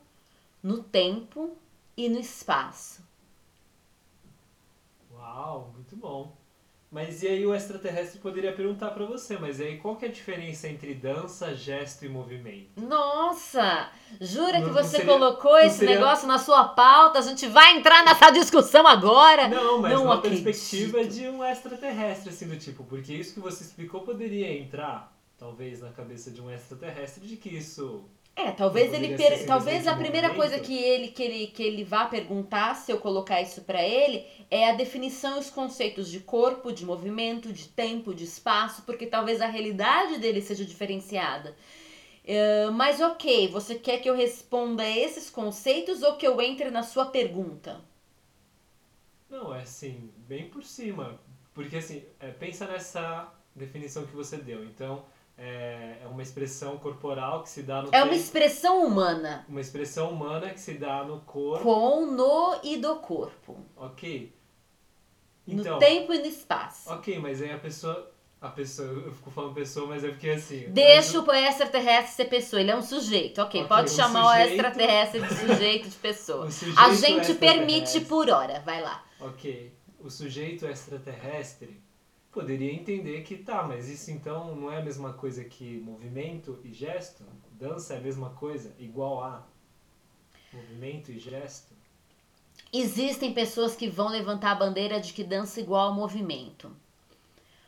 no 0.63 0.81
tempo 0.81 1.55
e 1.95 2.10
no 2.10 2.19
espaço. 2.19 3.03
Uau, 5.13 5.71
muito 5.75 5.95
bom. 5.95 6.36
Mas 6.89 7.21
e 7.21 7.27
aí 7.27 7.45
o 7.45 7.53
extraterrestre 7.53 8.19
poderia 8.19 8.51
perguntar 8.51 8.89
para 8.89 9.05
você, 9.05 9.38
mas 9.38 9.60
e 9.60 9.63
aí 9.63 9.77
qual 9.77 9.95
que 9.95 10.05
é 10.05 10.07
a 10.07 10.12
diferença 10.12 10.67
entre 10.67 10.95
dança, 10.95 11.55
gesto 11.55 12.03
e 12.03 12.10
movimento? 12.10 12.81
Nossa! 12.81 13.91
Jura 14.19 14.60
não, 14.60 14.67
que 14.67 14.74
você 14.74 14.98
seria, 14.98 15.05
colocou 15.05 15.55
esse 15.60 15.77
seria... 15.77 15.95
negócio 15.95 16.27
na 16.27 16.39
sua 16.39 16.69
pauta? 16.69 17.19
A 17.19 17.21
gente 17.21 17.48
vai 17.48 17.77
entrar 17.77 18.03
nessa 18.03 18.31
discussão 18.31 18.88
agora? 18.88 19.48
Não, 19.48 19.83
mas 19.83 19.93
não 19.93 20.05
na 20.05 20.17
perspectiva 20.17 21.05
de 21.05 21.29
um 21.29 21.43
extraterrestre, 21.45 22.31
assim, 22.31 22.48
do 22.48 22.57
tipo, 22.57 22.83
porque 22.86 23.13
isso 23.13 23.36
que 23.36 23.39
você 23.39 23.63
explicou 23.63 24.01
poderia 24.01 24.51
entrar, 24.51 25.15
talvez, 25.38 25.79
na 25.79 25.91
cabeça 25.91 26.31
de 26.31 26.41
um 26.41 26.50
extraterrestre, 26.50 27.27
de 27.27 27.38
que 27.38 27.50
isso 27.50 28.03
é, 28.35 28.51
talvez 28.51 28.93
ele 28.93 29.15
per... 29.15 29.45
talvez 29.45 29.88
a 29.88 29.95
primeira 29.95 30.29
movimento. 30.29 30.35
coisa 30.35 30.59
que 30.59 30.77
ele 30.77 31.09
que 31.09 31.21
ele 31.23 31.47
que 31.47 31.63
ele 31.63 31.83
vá 31.83 32.05
perguntar 32.05 32.75
se 32.75 32.91
eu 32.91 33.00
colocar 33.00 33.41
isso 33.41 33.61
para 33.61 33.83
ele 33.83 34.25
é 34.50 34.69
a 34.69 34.73
definição 34.75 35.38
e 35.38 35.39
os 35.39 35.50
conceitos 35.50 36.09
de 36.09 36.19
corpo, 36.21 36.71
de 36.71 36.85
movimento, 36.85 37.51
de 37.53 37.67
tempo, 37.69 38.13
de 38.13 38.23
espaço, 38.23 38.83
porque 38.83 39.05
talvez 39.05 39.41
a 39.41 39.47
realidade 39.47 40.17
dele 40.19 40.41
seja 40.41 40.65
diferenciada. 40.65 41.55
Uh, 42.23 42.71
mas 42.73 43.01
ok, 43.01 43.47
você 43.50 43.75
quer 43.75 44.00
que 44.00 44.09
eu 44.09 44.15
responda 44.15 44.88
esses 44.88 45.29
conceitos 45.29 46.03
ou 46.03 46.15
que 46.17 46.27
eu 46.27 46.39
entre 46.41 46.69
na 46.71 46.83
sua 46.83 47.05
pergunta? 47.07 47.81
Não, 49.29 49.53
é 49.53 49.61
assim, 49.61 50.11
bem 50.27 50.50
por 50.50 50.63
cima. 50.63 51.19
Porque 51.53 51.77
assim, 51.77 52.03
é, 52.19 52.31
pensa 52.31 52.67
nessa 52.67 53.31
definição 53.55 54.05
que 54.05 54.13
você 54.13 54.38
deu. 54.38 54.63
Então, 54.63 55.05
é, 55.43 55.98
é 56.03 56.07
uma 56.07 56.21
expressão 56.21 56.77
corporal 56.77 57.41
que 57.41 57.50
se 57.50 57.63
dá 57.63 57.81
no 57.81 57.89
É 57.91 58.03
uma 58.03 58.13
expressão 58.13 58.86
humana. 58.86 59.43
Uma 59.50 59.60
expressão 59.60 60.12
humana 60.12 60.51
que 60.51 60.60
se 60.60 60.75
dá 60.75 61.03
no 61.03 61.21
corpo. 61.21 61.63
Com, 61.63 62.05
no 62.05 62.60
e 62.63 62.77
do 62.77 62.98
corpo. 62.98 63.57
Ok. 63.75 64.31
Então, 65.48 65.74
no 65.74 65.79
tempo 65.79 66.13
e 66.13 66.19
no 66.19 66.27
espaço. 66.27 66.93
Ok, 66.93 67.17
mas 67.17 67.41
aí 67.41 67.51
a 67.51 67.57
pessoa 67.57 68.12
A 68.39 68.50
pessoa, 68.50 68.88
eu 68.88 69.12
fico 69.12 69.31
falando 69.31 69.55
pessoa, 69.55 69.88
mas 69.88 70.03
é 70.03 70.10
porque 70.10 70.29
assim. 70.29 70.69
Deixa 70.69 71.19
o 71.19 71.33
extraterrestre 71.33 72.15
ser 72.24 72.25
pessoa, 72.25 72.62
ele 72.62 72.69
é 72.69 72.75
um 72.75 72.83
sujeito. 72.83 73.41
Ok, 73.41 73.62
okay 73.62 73.67
pode 73.67 73.89
chamar 73.89 74.27
o 74.27 74.33
extraterrestre 74.43 75.21
de 75.21 75.33
sujeito 75.33 75.89
de 75.89 75.95
pessoa. 75.95 76.48
A 76.77 76.93
gente 76.93 77.33
permite 77.33 78.01
por 78.01 78.29
hora, 78.29 78.60
vai 78.60 78.79
lá. 78.79 79.03
Ok. 79.19 79.75
O 80.00 80.10
sujeito 80.10 80.67
extraterrestre 80.67 81.81
poderia 82.31 82.73
entender 82.73 83.21
que 83.23 83.38
tá, 83.38 83.63
mas 83.63 83.89
isso 83.89 84.09
então 84.09 84.55
não 84.55 84.71
é 84.71 84.77
a 84.77 84.83
mesma 84.83 85.13
coisa 85.13 85.43
que 85.43 85.79
movimento 85.79 86.59
e 86.63 86.71
gesto? 86.71 87.23
Dança 87.51 87.93
é 87.93 87.97
a 87.97 88.01
mesma 88.01 88.29
coisa, 88.31 88.73
igual 88.79 89.23
a 89.23 89.45
movimento 90.53 91.11
e 91.11 91.19
gesto? 91.19 91.73
Existem 92.73 93.33
pessoas 93.33 93.75
que 93.75 93.89
vão 93.89 94.07
levantar 94.07 94.51
a 94.51 94.55
bandeira 94.55 95.00
de 95.00 95.11
que 95.11 95.23
dança 95.23 95.59
igual 95.59 95.89
ao 95.89 95.93
movimento. 95.93 96.71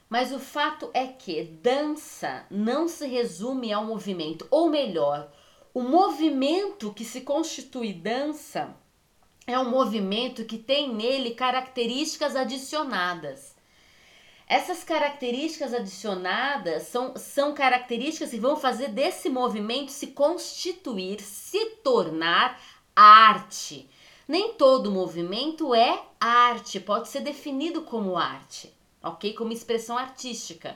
Mas 0.10 0.32
o 0.32 0.40
fato 0.40 0.90
é 0.94 1.08
que 1.08 1.44
dança 1.44 2.46
não 2.50 2.88
se 2.88 3.06
resume 3.08 3.74
ao 3.74 3.84
movimento, 3.84 4.48
ou 4.50 4.70
melhor, 4.70 5.30
o 5.74 5.82
movimento 5.82 6.94
que 6.94 7.04
se 7.04 7.22
constitui 7.22 7.92
dança 7.92 8.76
é 9.46 9.58
um 9.60 9.70
movimento 9.70 10.46
que 10.46 10.58
tem 10.58 10.94
nele 10.94 11.32
características 11.32 12.36
adicionadas. 12.36 13.53
Essas 14.54 14.84
características 14.84 15.74
adicionadas 15.74 16.84
são, 16.84 17.16
são 17.16 17.54
características 17.54 18.32
que 18.32 18.40
vão 18.40 18.56
fazer 18.56 18.90
desse 18.90 19.30
movimento 19.30 19.92
se 19.92 20.08
constituir, 20.08 21.22
se 21.22 21.78
tornar 21.84 22.60
arte. 22.96 23.90
Nem 24.28 24.54
todo 24.54 24.92
movimento 24.92 25.74
é 25.74 26.02
arte, 26.20 26.80
pode 26.80 27.10
ser 27.10 27.22
definido 27.22 27.82
como 27.82 28.18
arte 28.18 28.74
ok? 29.04 29.34
Como 29.34 29.52
expressão 29.52 29.98
artística. 29.98 30.76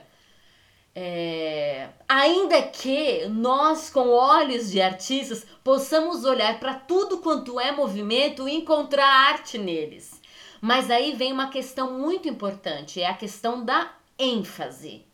É... 0.94 1.88
Ainda 2.06 2.60
que 2.62 3.26
nós, 3.28 3.88
com 3.88 4.10
olhos 4.10 4.70
de 4.70 4.80
artistas, 4.80 5.46
possamos 5.64 6.24
olhar 6.24 6.60
para 6.60 6.74
tudo 6.74 7.18
quanto 7.18 7.58
é 7.58 7.72
movimento 7.72 8.48
e 8.48 8.54
encontrar 8.54 9.06
arte 9.06 9.56
neles. 9.56 10.17
Mas 10.60 10.90
aí 10.90 11.14
vem 11.14 11.32
uma 11.32 11.48
questão 11.48 11.98
muito 11.98 12.28
importante, 12.28 13.00
é 13.00 13.06
a 13.06 13.14
questão 13.14 13.64
da 13.64 13.92
ênfase. 14.18 15.04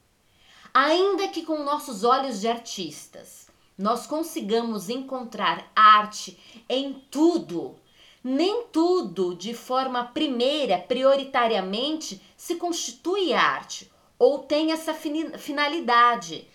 Ainda 0.73 1.29
que 1.29 1.43
com 1.43 1.63
nossos 1.63 2.03
olhos 2.03 2.41
de 2.41 2.49
artistas 2.49 3.49
nós 3.77 4.07
consigamos 4.07 4.89
encontrar 4.89 5.71
arte 5.75 6.39
em 6.69 6.95
tudo, 7.11 7.77
nem 8.23 8.65
tudo 8.73 9.35
de 9.35 9.53
forma 9.53 10.05
primeira, 10.05 10.79
prioritariamente, 10.79 12.23
se 12.37 12.57
constitui 12.57 13.33
arte 13.33 13.93
ou 14.19 14.39
tem 14.39 14.73
essa 14.73 14.95
finalidade. 14.95 16.49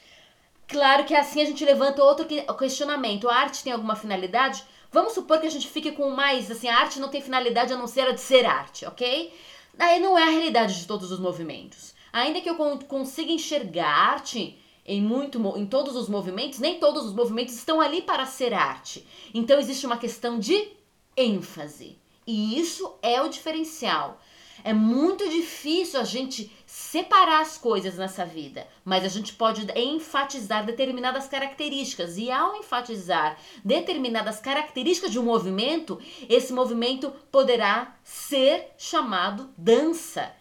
Claro 0.67 1.03
que 1.03 1.15
assim 1.15 1.41
a 1.41 1.45
gente 1.45 1.63
levanta 1.65 2.03
outro 2.03 2.25
questionamento. 2.57 3.29
A 3.29 3.35
arte 3.35 3.63
tem 3.63 3.73
alguma 3.73 3.95
finalidade? 3.95 4.63
Vamos 4.91 5.13
supor 5.13 5.39
que 5.39 5.47
a 5.47 5.51
gente 5.51 5.67
fique 5.67 5.91
com 5.91 6.09
mais, 6.09 6.49
assim, 6.49 6.67
a 6.67 6.77
arte 6.77 6.99
não 6.99 7.09
tem 7.09 7.21
finalidade 7.21 7.73
a 7.73 7.77
não 7.77 7.87
ser 7.87 8.07
a 8.07 8.11
de 8.11 8.21
ser 8.21 8.45
arte, 8.45 8.85
ok? 8.85 9.33
Daí 9.73 9.99
não 9.99 10.17
é 10.17 10.23
a 10.23 10.31
realidade 10.31 10.79
de 10.79 10.87
todos 10.87 11.11
os 11.11 11.19
movimentos. 11.19 11.93
Ainda 12.11 12.41
que 12.41 12.49
eu 12.49 12.55
consiga 12.87 13.31
enxergar 13.31 13.87
arte 13.87 14.57
em, 14.85 15.01
muito, 15.01 15.39
em 15.55 15.67
todos 15.67 15.95
os 15.95 16.09
movimentos, 16.09 16.57
nem 16.57 16.79
todos 16.79 17.05
os 17.05 17.13
movimentos 17.13 17.53
estão 17.53 17.79
ali 17.79 18.01
para 18.01 18.25
ser 18.25 18.53
arte. 18.53 19.05
Então 19.33 19.59
existe 19.59 19.85
uma 19.85 19.97
questão 19.97 20.39
de 20.39 20.69
ênfase. 21.15 21.97
E 22.25 22.59
isso 22.59 22.95
é 23.01 23.21
o 23.21 23.29
diferencial. 23.29 24.19
É 24.63 24.73
muito 24.73 25.29
difícil 25.29 25.99
a 25.99 26.03
gente 26.03 26.51
separar 26.91 27.41
as 27.41 27.55
coisas 27.55 27.97
nessa 27.97 28.25
vida, 28.25 28.67
mas 28.83 29.05
a 29.05 29.07
gente 29.07 29.33
pode 29.33 29.67
enfatizar 29.77 30.65
determinadas 30.65 31.27
características. 31.27 32.17
E 32.17 32.31
ao 32.31 32.55
enfatizar 32.55 33.37
determinadas 33.63 34.39
características 34.39 35.11
de 35.11 35.19
um 35.19 35.23
movimento, 35.23 36.01
esse 36.27 36.51
movimento 36.51 37.11
poderá 37.31 37.95
ser 38.03 38.73
chamado 38.75 39.53
dança. 39.55 40.33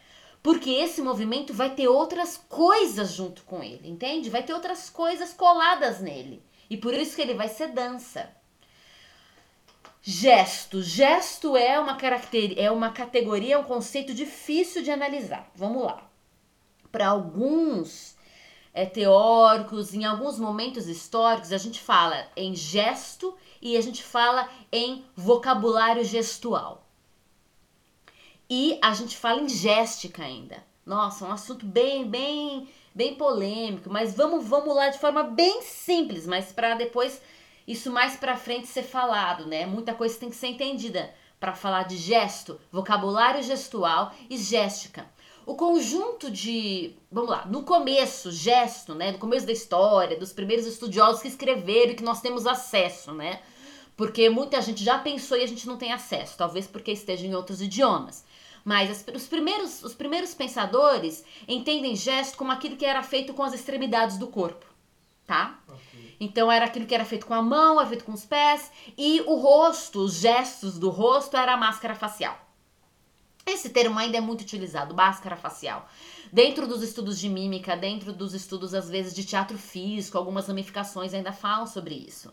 Porque 0.42 0.70
esse 0.70 1.02
movimento 1.02 1.52
vai 1.52 1.74
ter 1.74 1.86
outras 1.86 2.42
coisas 2.48 3.12
junto 3.12 3.42
com 3.42 3.62
ele, 3.62 3.86
entende? 3.86 4.30
Vai 4.30 4.42
ter 4.42 4.54
outras 4.54 4.88
coisas 4.88 5.34
coladas 5.34 6.00
nele. 6.00 6.42
E 6.70 6.78
por 6.78 6.94
isso 6.94 7.14
que 7.14 7.20
ele 7.20 7.34
vai 7.34 7.48
ser 7.48 7.68
dança. 7.68 8.30
Gesto. 10.00 10.80
Gesto 10.80 11.58
é 11.58 11.78
uma, 11.78 11.96
caracter... 11.96 12.54
é 12.56 12.70
uma 12.70 12.90
categoria, 12.90 13.56
é 13.56 13.58
um 13.58 13.64
conceito 13.64 14.14
difícil 14.14 14.82
de 14.82 14.90
analisar. 14.90 15.50
Vamos 15.54 15.82
lá. 15.82 16.07
Para 16.90 17.08
alguns 17.08 18.16
é, 18.72 18.86
teóricos, 18.86 19.94
em 19.94 20.04
alguns 20.04 20.38
momentos 20.38 20.86
históricos, 20.86 21.52
a 21.52 21.58
gente 21.58 21.80
fala 21.80 22.26
em 22.36 22.54
gesto 22.54 23.36
e 23.60 23.76
a 23.76 23.80
gente 23.80 24.02
fala 24.02 24.48
em 24.72 25.04
vocabulário 25.16 26.04
gestual. 26.04 26.86
E 28.48 28.78
a 28.82 28.94
gente 28.94 29.16
fala 29.16 29.40
em 29.40 29.48
géstica 29.48 30.22
ainda. 30.22 30.64
Nossa, 30.86 31.26
um 31.26 31.32
assunto 31.32 31.66
bem, 31.66 32.08
bem, 32.08 32.68
bem 32.94 33.14
polêmico, 33.14 33.90
mas 33.90 34.14
vamos, 34.14 34.46
vamos 34.46 34.74
lá 34.74 34.88
de 34.88 34.98
forma 34.98 35.22
bem 35.22 35.60
simples, 35.60 36.26
mas 36.26 36.50
para 36.50 36.74
depois 36.74 37.20
isso 37.66 37.90
mais 37.92 38.16
para 38.16 38.36
frente 38.36 38.66
ser 38.66 38.84
falado, 38.84 39.46
né? 39.46 39.66
Muita 39.66 39.92
coisa 39.92 40.18
tem 40.18 40.30
que 40.30 40.36
ser 40.36 40.46
entendida 40.46 41.12
para 41.38 41.54
falar 41.54 41.82
de 41.82 41.96
gesto, 41.96 42.58
vocabulário 42.72 43.42
gestual 43.42 44.14
e 44.30 44.38
géstica. 44.38 45.06
O 45.48 45.54
conjunto 45.54 46.30
de, 46.30 46.94
vamos 47.10 47.30
lá, 47.30 47.46
no 47.46 47.62
começo, 47.62 48.30
gesto, 48.30 48.94
né, 48.94 49.12
no 49.12 49.18
começo 49.18 49.46
da 49.46 49.52
história, 49.52 50.14
dos 50.14 50.30
primeiros 50.30 50.66
estudiosos 50.66 51.22
que 51.22 51.28
escreveram 51.28 51.92
e 51.92 51.94
que 51.94 52.02
nós 52.02 52.20
temos 52.20 52.46
acesso, 52.46 53.14
né? 53.14 53.40
Porque 53.96 54.28
muita 54.28 54.60
gente 54.60 54.84
já 54.84 54.98
pensou 54.98 55.38
e 55.38 55.42
a 55.42 55.46
gente 55.46 55.66
não 55.66 55.78
tem 55.78 55.90
acesso, 55.90 56.36
talvez 56.36 56.66
porque 56.66 56.92
esteja 56.92 57.26
em 57.26 57.34
outros 57.34 57.62
idiomas. 57.62 58.26
Mas 58.62 58.90
as, 58.90 59.04
os, 59.16 59.26
primeiros, 59.26 59.82
os 59.82 59.94
primeiros 59.94 60.34
pensadores 60.34 61.24
entendem 61.48 61.96
gesto 61.96 62.36
como 62.36 62.52
aquilo 62.52 62.76
que 62.76 62.84
era 62.84 63.02
feito 63.02 63.32
com 63.32 63.42
as 63.42 63.54
extremidades 63.54 64.18
do 64.18 64.26
corpo, 64.26 64.66
tá? 65.26 65.60
Okay. 65.66 66.14
Então 66.20 66.52
era 66.52 66.66
aquilo 66.66 66.84
que 66.84 66.94
era 66.94 67.06
feito 67.06 67.24
com 67.24 67.32
a 67.32 67.40
mão, 67.40 67.80
era 67.80 67.88
feito 67.88 68.04
com 68.04 68.12
os 68.12 68.26
pés 68.26 68.70
e 68.98 69.22
o 69.22 69.36
rosto, 69.36 70.00
os 70.00 70.16
gestos 70.16 70.78
do 70.78 70.90
rosto 70.90 71.38
era 71.38 71.54
a 71.54 71.56
máscara 71.56 71.94
facial. 71.94 72.47
Esse 73.50 73.70
termo 73.70 73.98
ainda 73.98 74.18
é 74.18 74.20
muito 74.20 74.42
utilizado, 74.42 74.94
máscara 74.94 75.36
facial. 75.36 75.88
Dentro 76.32 76.66
dos 76.66 76.82
estudos 76.82 77.18
de 77.18 77.28
mímica, 77.28 77.76
dentro 77.76 78.12
dos 78.12 78.34
estudos 78.34 78.74
às 78.74 78.88
vezes 78.88 79.14
de 79.14 79.24
teatro 79.24 79.56
físico, 79.56 80.18
algumas 80.18 80.46
ramificações 80.46 81.14
ainda 81.14 81.32
falam 81.32 81.66
sobre 81.66 81.94
isso. 81.94 82.32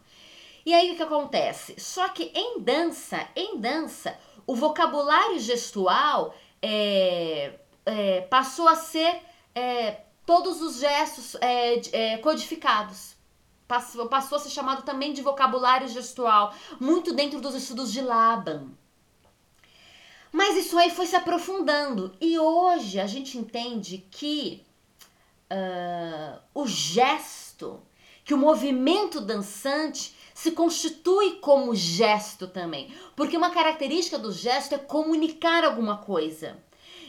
E 0.66 0.74
aí 0.74 0.92
o 0.92 0.96
que 0.96 1.04
acontece? 1.04 1.76
Só 1.80 2.10
que 2.10 2.32
em 2.34 2.60
dança, 2.60 3.28
em 3.36 3.60
dança, 3.60 4.18
o 4.46 4.56
vocabulário 4.56 5.40
gestual 5.40 6.36
é, 6.62 7.60
é, 7.86 8.22
passou 8.22 8.68
a 8.68 8.76
ser 8.76 9.22
é, 9.54 10.02
todos 10.26 10.62
os 10.62 10.80
gestos 10.80 11.36
é, 11.36 11.82
é, 11.92 12.18
codificados 12.18 13.16
passou, 13.68 14.08
passou 14.08 14.38
a 14.38 14.42
ser 14.42 14.50
chamado 14.50 14.84
também 14.84 15.14
de 15.14 15.22
vocabulário 15.22 15.88
gestual, 15.88 16.54
muito 16.80 17.14
dentro 17.14 17.42
dos 17.42 17.56
estudos 17.56 17.92
de 17.92 18.02
Laban. 18.02 18.70
Mas 20.36 20.58
isso 20.58 20.78
aí 20.78 20.90
foi 20.90 21.06
se 21.06 21.16
aprofundando 21.16 22.14
e 22.20 22.38
hoje 22.38 23.00
a 23.00 23.08
gente 23.08 23.38
entende 23.38 24.06
que 24.12 24.66
uh, 25.50 26.38
o 26.54 26.68
gesto, 26.68 27.82
que 28.26 28.34
o 28.34 28.38
movimento 28.38 29.22
dançante 29.22 30.14
se 30.34 30.52
constitui 30.52 31.40
como 31.40 31.74
gesto 31.74 32.50
também, 32.50 32.94
porque 33.16 33.38
uma 33.38 33.50
característica 33.50 34.20
do 34.20 34.30
gesto 34.30 34.76
é 34.76 34.78
comunicar 34.78 35.64
alguma 35.64 36.00
coisa. 36.00 36.58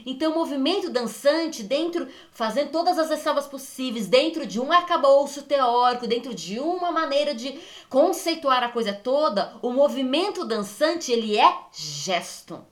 Então, 0.06 0.30
o 0.30 0.35
movimento 0.37 0.88
dançante, 0.88 1.64
dentro, 1.64 2.06
fazendo 2.30 2.71
todas 2.71 2.97
as 2.97 3.11
ressalvas 3.11 3.49
possíveis, 3.49 4.06
dentro 4.06 4.47
de 4.47 4.61
um 4.61 4.71
arcabouço 4.71 5.42
teórico, 5.42 6.06
dentro 6.06 6.33
de 6.33 6.61
uma 6.61 6.92
maneira 6.92 7.35
de 7.35 7.59
conceituar 7.90 8.62
a 8.62 8.68
coisa 8.68 8.92
toda, 8.92 9.56
o 9.62 9.73
movimento 9.73 10.45
dançante, 10.45 11.11
ele 11.11 11.37
é 11.37 11.52
gesto. 11.73 12.64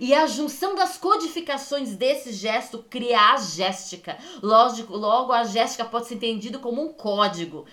E 0.00 0.14
a 0.14 0.26
junção 0.26 0.74
das 0.74 0.98
codificações 0.98 1.96
desse 1.96 2.32
gesto 2.32 2.84
cria 2.90 3.32
a 3.32 3.36
géstica. 3.36 4.18
Lógico, 4.42 4.96
logo 4.96 5.32
a 5.32 5.44
géstica 5.44 5.84
pode 5.84 6.06
ser 6.06 6.14
entendido 6.14 6.58
como 6.58 6.82
um 6.82 6.92
código. 6.92 7.66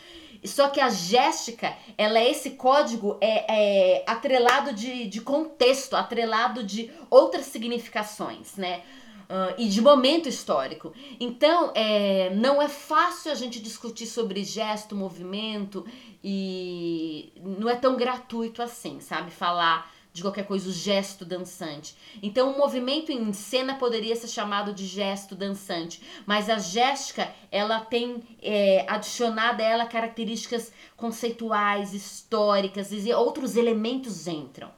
Só 0.44 0.68
que 0.68 0.80
a 0.80 0.89
géstica, 0.89 1.75
ela 1.98 2.20
é 2.20 2.30
esse 2.30 2.51
código 2.51 3.18
é, 3.22 4.01
é 4.01 4.03
atrelado 4.06 4.74
de, 4.74 5.08
de 5.08 5.22
contexto, 5.22 5.96
atrelado 5.96 6.63
de 6.63 6.92
outras 7.10 7.46
significações, 7.46 8.58
né? 8.58 8.82
Uh, 9.24 9.56
e 9.58 9.70
de 9.70 9.82
momento 9.82 10.27
histórico. 10.27 10.94
Então, 11.18 11.72
é, 11.74 12.30
não 12.36 12.62
é 12.62 12.68
fácil 12.68 13.32
a 13.32 13.36
gente 13.36 13.60
discutir 13.60 14.06
sobre 14.06 14.44
gesto, 14.44 14.96
movimento 14.96 15.86
e 16.22 17.32
não 17.42 17.70
é 17.70 17.75
tão 17.75 17.96
gratuito 17.96 18.62
assim, 18.62 19.00
sabe? 19.00 19.32
Falar 19.32 19.92
de 20.13 20.22
qualquer 20.22 20.46
coisa, 20.46 20.70
o 20.70 20.72
gesto 20.72 21.25
dançante. 21.25 21.96
Então, 22.22 22.51
o 22.51 22.58
movimento 22.58 23.12
em 23.12 23.34
cena 23.34 23.74
poderia 23.74 24.15
ser 24.15 24.27
chamado 24.27 24.72
de 24.72 24.86
gesto 24.86 25.36
dançante, 25.36 26.00
mas 26.24 26.51
a 26.51 26.60
géstica, 26.60 27.34
ela 27.51 27.79
tem 27.79 28.24
é, 28.39 28.86
adicionada 28.88 29.63
a 29.63 29.65
ela 29.65 29.86
características 29.88 30.72
conceituais, 30.96 31.93
históricas, 31.96 32.91
e 32.91 33.12
outros 33.12 33.58
elementos 33.58 34.27
entram. 34.27 34.70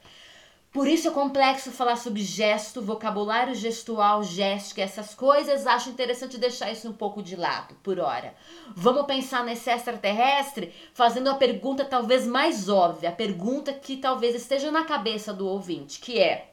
Por 0.75 0.89
isso 0.89 1.08
é 1.08 1.12
complexo 1.12 1.72
falar 1.72 1.96
sobre 1.96 2.22
gesto, 2.22 2.82
vocabulário 2.82 3.55
gestual, 3.55 4.22
géstica, 4.22 4.82
essas 4.82 5.15
coisas. 5.15 5.65
Acho 5.65 5.89
interessante 5.89 6.38
deixar 6.38 6.70
isso 6.70 6.89
um 6.89 6.91
pouco 6.91 7.24
de 7.24 7.38
lado, 7.38 7.75
por 7.82 7.98
hora. 7.98 8.36
Vamos 8.75 9.05
pensar 9.05 9.46
nesse 9.46 9.70
extraterrestre 9.70 10.74
fazendo 10.94 11.29
a 11.29 11.36
pergunta 11.36 11.86
talvez 11.86 12.27
mais 12.27 12.67
óbvia, 12.67 13.08
a 13.08 13.13
pergunta 13.13 13.72
que 13.72 13.96
talvez 13.96 14.36
esteja 14.36 14.70
na 14.70 14.84
cabeça 14.84 15.34
do 15.34 15.48
ouvinte, 15.48 16.01
que 16.01 16.20
é: 16.20 16.51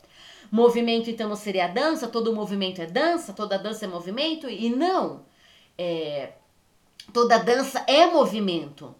movimento 0.53 1.11
então 1.11 1.29
não 1.29 1.35
seria 1.35 1.67
dança? 1.67 2.07
Todo 2.07 2.33
movimento 2.33 2.81
é 2.81 2.87
dança? 2.87 3.33
Toda 3.33 3.59
dança 3.59 3.87
é 3.87 3.89
movimento? 3.89 4.49
E 4.49 4.71
não. 4.71 5.25
É, 5.77 6.35
toda 7.13 7.39
dança 7.39 7.85
é 7.89 8.07
movimento, 8.07 8.95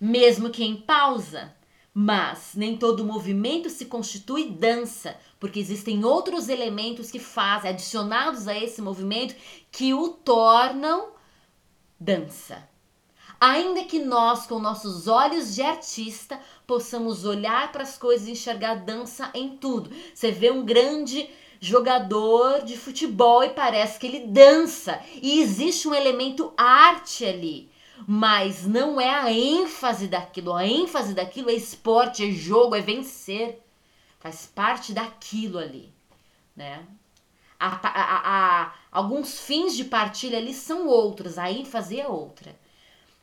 mesmo 0.00 0.48
que 0.48 0.62
em 0.62 0.76
pausa. 0.76 1.52
Mas 1.96 2.54
nem 2.56 2.76
todo 2.76 3.04
movimento 3.04 3.70
se 3.70 3.84
constitui 3.84 4.50
dança, 4.50 5.16
porque 5.38 5.60
existem 5.60 6.04
outros 6.04 6.48
elementos 6.48 7.08
que 7.08 7.20
fazem, 7.20 7.70
adicionados 7.70 8.48
a 8.48 8.58
esse 8.58 8.82
movimento, 8.82 9.36
que 9.70 9.94
o 9.94 10.08
tornam 10.08 11.10
dança. 11.98 12.68
Ainda 13.40 13.84
que 13.84 14.00
nós, 14.00 14.44
com 14.44 14.58
nossos 14.58 15.06
olhos 15.06 15.54
de 15.54 15.62
artista, 15.62 16.40
possamos 16.66 17.24
olhar 17.24 17.70
para 17.70 17.84
as 17.84 17.96
coisas 17.96 18.26
e 18.26 18.32
enxergar 18.32 18.74
dança 18.74 19.30
em 19.32 19.56
tudo. 19.56 19.90
Você 20.12 20.32
vê 20.32 20.50
um 20.50 20.64
grande 20.64 21.30
jogador 21.60 22.64
de 22.64 22.76
futebol 22.76 23.44
e 23.44 23.50
parece 23.50 24.00
que 24.00 24.06
ele 24.08 24.26
dança, 24.26 25.00
e 25.22 25.40
existe 25.40 25.86
um 25.86 25.94
elemento 25.94 26.52
arte 26.56 27.24
ali 27.24 27.72
mas 28.06 28.66
não 28.66 29.00
é 29.00 29.10
a 29.10 29.32
ênfase 29.32 30.08
daquilo. 30.08 30.52
A 30.54 30.66
ênfase 30.66 31.14
daquilo 31.14 31.50
é 31.50 31.54
esporte, 31.54 32.26
é 32.26 32.30
jogo, 32.30 32.74
é 32.74 32.80
vencer. 32.80 33.60
Faz 34.18 34.46
parte 34.46 34.92
daquilo 34.92 35.58
ali, 35.58 35.92
né? 36.56 36.84
A, 37.58 37.68
a, 37.68 38.62
a, 38.62 38.74
alguns 38.90 39.40
fins 39.40 39.76
de 39.76 39.84
partilha 39.84 40.38
ali 40.38 40.52
são 40.52 40.86
outros, 40.86 41.38
a 41.38 41.50
ênfase 41.50 42.00
é 42.00 42.06
outra. 42.06 42.54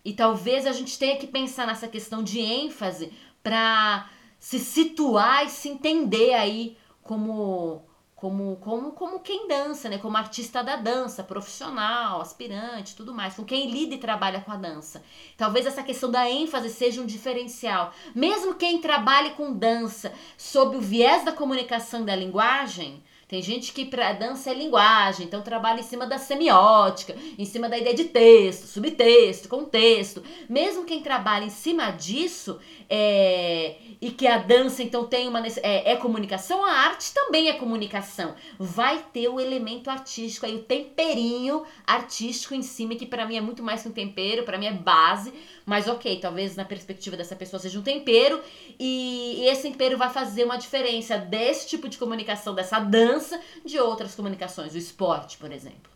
E 0.03 0.13
talvez 0.13 0.65
a 0.65 0.71
gente 0.71 0.97
tenha 0.97 1.17
que 1.17 1.27
pensar 1.27 1.67
nessa 1.67 1.87
questão 1.87 2.23
de 2.23 2.39
ênfase 2.39 3.13
para 3.43 4.09
se 4.39 4.57
situar 4.57 5.45
e 5.45 5.49
se 5.49 5.69
entender 5.69 6.33
aí 6.33 6.77
como 7.03 7.83
como, 8.21 8.55
como, 8.57 8.91
como 8.91 9.19
quem 9.19 9.47
dança, 9.47 9.89
né? 9.89 9.97
Como 9.97 10.15
artista 10.15 10.63
da 10.63 10.75
dança, 10.75 11.23
profissional, 11.23 12.21
aspirante, 12.21 12.95
tudo 12.95 13.15
mais, 13.15 13.33
com 13.33 13.43
quem 13.43 13.71
lida 13.71 13.95
e 13.95 13.97
trabalha 13.97 14.41
com 14.41 14.51
a 14.51 14.57
dança. 14.57 15.03
Talvez 15.35 15.65
essa 15.65 15.81
questão 15.81 16.11
da 16.11 16.29
ênfase 16.29 16.69
seja 16.69 17.01
um 17.01 17.05
diferencial. 17.07 17.91
Mesmo 18.13 18.53
quem 18.53 18.79
trabalhe 18.79 19.31
com 19.31 19.51
dança 19.51 20.13
sob 20.37 20.77
o 20.77 20.79
viés 20.79 21.25
da 21.25 21.31
comunicação 21.31 22.05
da 22.05 22.15
linguagem, 22.15 23.03
tem 23.31 23.41
gente 23.41 23.71
que 23.71 23.85
para 23.85 24.11
dança 24.11 24.51
é 24.51 24.53
linguagem, 24.53 25.25
então 25.25 25.41
trabalha 25.41 25.79
em 25.79 25.83
cima 25.83 26.05
da 26.05 26.17
semiótica, 26.17 27.15
em 27.39 27.45
cima 27.45 27.69
da 27.69 27.77
ideia 27.77 27.95
de 27.95 28.03
texto, 28.03 28.67
subtexto, 28.67 29.47
contexto. 29.47 30.21
Mesmo 30.49 30.83
quem 30.83 31.01
trabalha 31.01 31.45
em 31.45 31.49
cima 31.49 31.91
disso 31.91 32.59
é, 32.89 33.77
e 34.01 34.11
que 34.11 34.27
a 34.27 34.37
dança 34.37 34.83
então 34.83 35.07
tem 35.07 35.29
uma 35.29 35.47
é, 35.47 35.93
é, 35.93 35.95
comunicação, 35.95 36.65
a 36.65 36.71
arte 36.71 37.13
também 37.13 37.47
é 37.47 37.53
comunicação. 37.53 38.35
Vai 38.59 39.01
ter 39.13 39.29
o 39.29 39.39
elemento 39.39 39.89
artístico 39.89 40.45
aí, 40.45 40.57
o 40.57 40.63
temperinho 40.63 41.63
artístico 41.87 42.53
em 42.53 42.61
cima 42.61 42.95
que 42.95 43.05
para 43.05 43.25
mim 43.25 43.37
é 43.37 43.41
muito 43.41 43.63
mais 43.63 43.81
que 43.81 43.87
um 43.87 43.93
tempero, 43.93 44.43
para 44.43 44.57
mim 44.57 44.65
é 44.65 44.73
base 44.73 45.31
mas 45.65 45.87
ok, 45.87 46.19
talvez 46.19 46.55
na 46.55 46.65
perspectiva 46.65 47.15
dessa 47.15 47.35
pessoa 47.35 47.59
seja 47.59 47.79
um 47.79 47.81
tempero 47.81 48.41
e, 48.79 49.35
e 49.39 49.47
esse 49.47 49.63
tempero 49.63 49.97
vai 49.97 50.09
fazer 50.09 50.43
uma 50.43 50.57
diferença 50.57 51.17
desse 51.17 51.67
tipo 51.67 51.87
de 51.87 51.97
comunicação, 51.97 52.53
dessa 52.53 52.79
dança, 52.79 53.20
de 53.65 53.79
outras 53.79 54.15
comunicações, 54.15 54.73
o 54.73 54.77
esporte, 54.77 55.37
por 55.37 55.51
exemplo. 55.51 55.91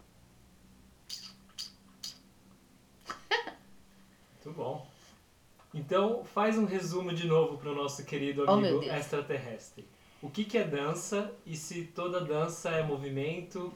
Muito 4.36 4.58
bom. 4.58 4.88
Então, 5.74 6.24
faz 6.24 6.58
um 6.58 6.66
resumo 6.66 7.14
de 7.14 7.28
novo 7.28 7.58
para 7.58 7.70
o 7.70 7.76
nosso 7.76 8.06
querido 8.06 8.46
oh, 8.48 8.52
amigo 8.52 8.80
oh, 8.80 8.84
extraterrestre. 8.84 9.86
O 10.22 10.30
que, 10.30 10.46
que 10.46 10.58
é 10.58 10.64
dança 10.64 11.32
e 11.46 11.56
se 11.56 11.84
toda 11.84 12.22
dança 12.22 12.70
é 12.70 12.82
movimento 12.82 13.74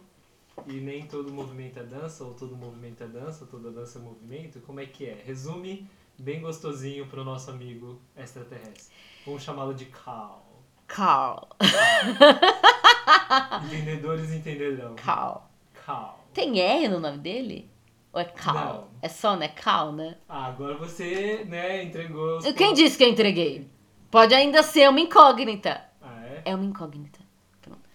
e 0.66 0.74
nem 0.74 1.06
todo 1.06 1.32
movimento 1.32 1.78
é 1.78 1.84
dança, 1.84 2.24
ou 2.24 2.34
todo 2.34 2.56
movimento 2.56 3.04
é 3.04 3.08
dança, 3.08 3.44
ou 3.44 3.48
toda 3.50 3.70
dança 3.70 4.00
é 4.00 4.02
movimento? 4.02 4.62
Como 4.62 4.80
é 4.80 4.86
que 4.86 5.06
é? 5.06 5.22
Resume 5.26 5.88
bem 6.18 6.42
gostosinho 6.42 7.06
pro 7.08 7.24
nosso 7.24 7.52
amigo 7.52 8.00
extraterrestre. 8.16 8.96
Vamos 9.26 9.44
chamá-lo 9.44 9.74
de 9.74 9.86
Carl. 9.86 10.49
Carl. 10.90 11.48
Entendedores 13.66 14.34
entenderão. 14.34 14.96
Carl. 14.96 15.50
Carl. 15.86 16.20
Tem 16.34 16.60
R 16.60 16.88
no 16.90 17.00
nome 17.00 17.20
dele? 17.20 17.70
Ou 18.12 18.20
é 18.20 18.26
Carl? 18.26 18.82
Não. 18.82 18.88
É 19.02 19.08
só, 19.08 19.36
né? 19.36 19.50
Carl, 19.50 19.92
né? 19.92 20.18
Ah, 20.28 20.48
agora 20.48 20.76
você, 20.76 21.46
né, 21.48 21.84
entregou. 21.84 22.40
Quem 22.54 22.74
disse 22.74 22.98
que 22.98 23.04
eu 23.04 23.10
entreguei? 23.10 23.70
Pode 24.10 24.34
ainda 24.34 24.64
ser 24.64 24.90
uma 24.90 25.00
incógnita. 25.00 25.86
Ah, 26.02 26.26
é? 26.26 26.42
É 26.46 26.56
uma 26.56 26.66
incógnita. 26.66 27.20
Pronto. 27.62 27.88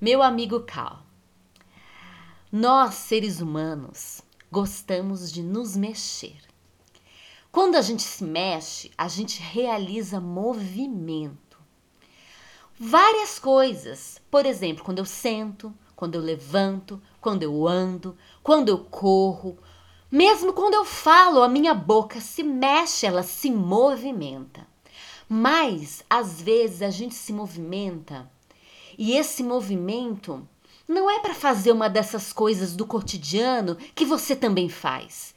Meu 0.00 0.22
amigo 0.22 0.60
Carl. 0.60 1.00
Nós, 2.50 2.94
seres 2.94 3.40
humanos, 3.40 4.22
gostamos 4.52 5.32
de 5.32 5.42
nos 5.42 5.76
mexer. 5.76 6.38
Quando 7.50 7.74
a 7.74 7.82
gente 7.82 8.02
se 8.02 8.22
mexe, 8.22 8.92
a 8.96 9.08
gente 9.08 9.42
realiza 9.42 10.20
movimento. 10.20 11.43
Várias 12.78 13.38
coisas. 13.38 14.20
Por 14.30 14.44
exemplo, 14.44 14.84
quando 14.84 14.98
eu 14.98 15.04
sento, 15.04 15.72
quando 15.94 16.16
eu 16.16 16.20
levanto, 16.20 17.00
quando 17.20 17.42
eu 17.42 17.66
ando, 17.66 18.16
quando 18.42 18.68
eu 18.68 18.78
corro, 18.78 19.56
mesmo 20.10 20.52
quando 20.52 20.74
eu 20.74 20.84
falo, 20.84 21.42
a 21.42 21.48
minha 21.48 21.74
boca 21.74 22.20
se 22.20 22.42
mexe, 22.42 23.06
ela 23.06 23.22
se 23.22 23.50
movimenta. 23.50 24.66
Mas 25.28 26.04
às 26.08 26.40
vezes 26.42 26.82
a 26.82 26.90
gente 26.90 27.14
se 27.14 27.32
movimenta 27.32 28.30
e 28.98 29.16
esse 29.16 29.42
movimento 29.42 30.46
não 30.86 31.10
é 31.10 31.18
para 31.18 31.34
fazer 31.34 31.72
uma 31.72 31.88
dessas 31.88 32.32
coisas 32.32 32.76
do 32.76 32.86
cotidiano 32.86 33.76
que 33.94 34.04
você 34.04 34.36
também 34.36 34.68
faz. 34.68 35.34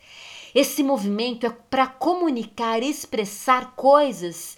Esse 0.53 0.83
movimento 0.83 1.45
é 1.45 1.49
para 1.49 1.87
comunicar, 1.87 2.81
expressar 2.83 3.75
coisas 3.75 4.57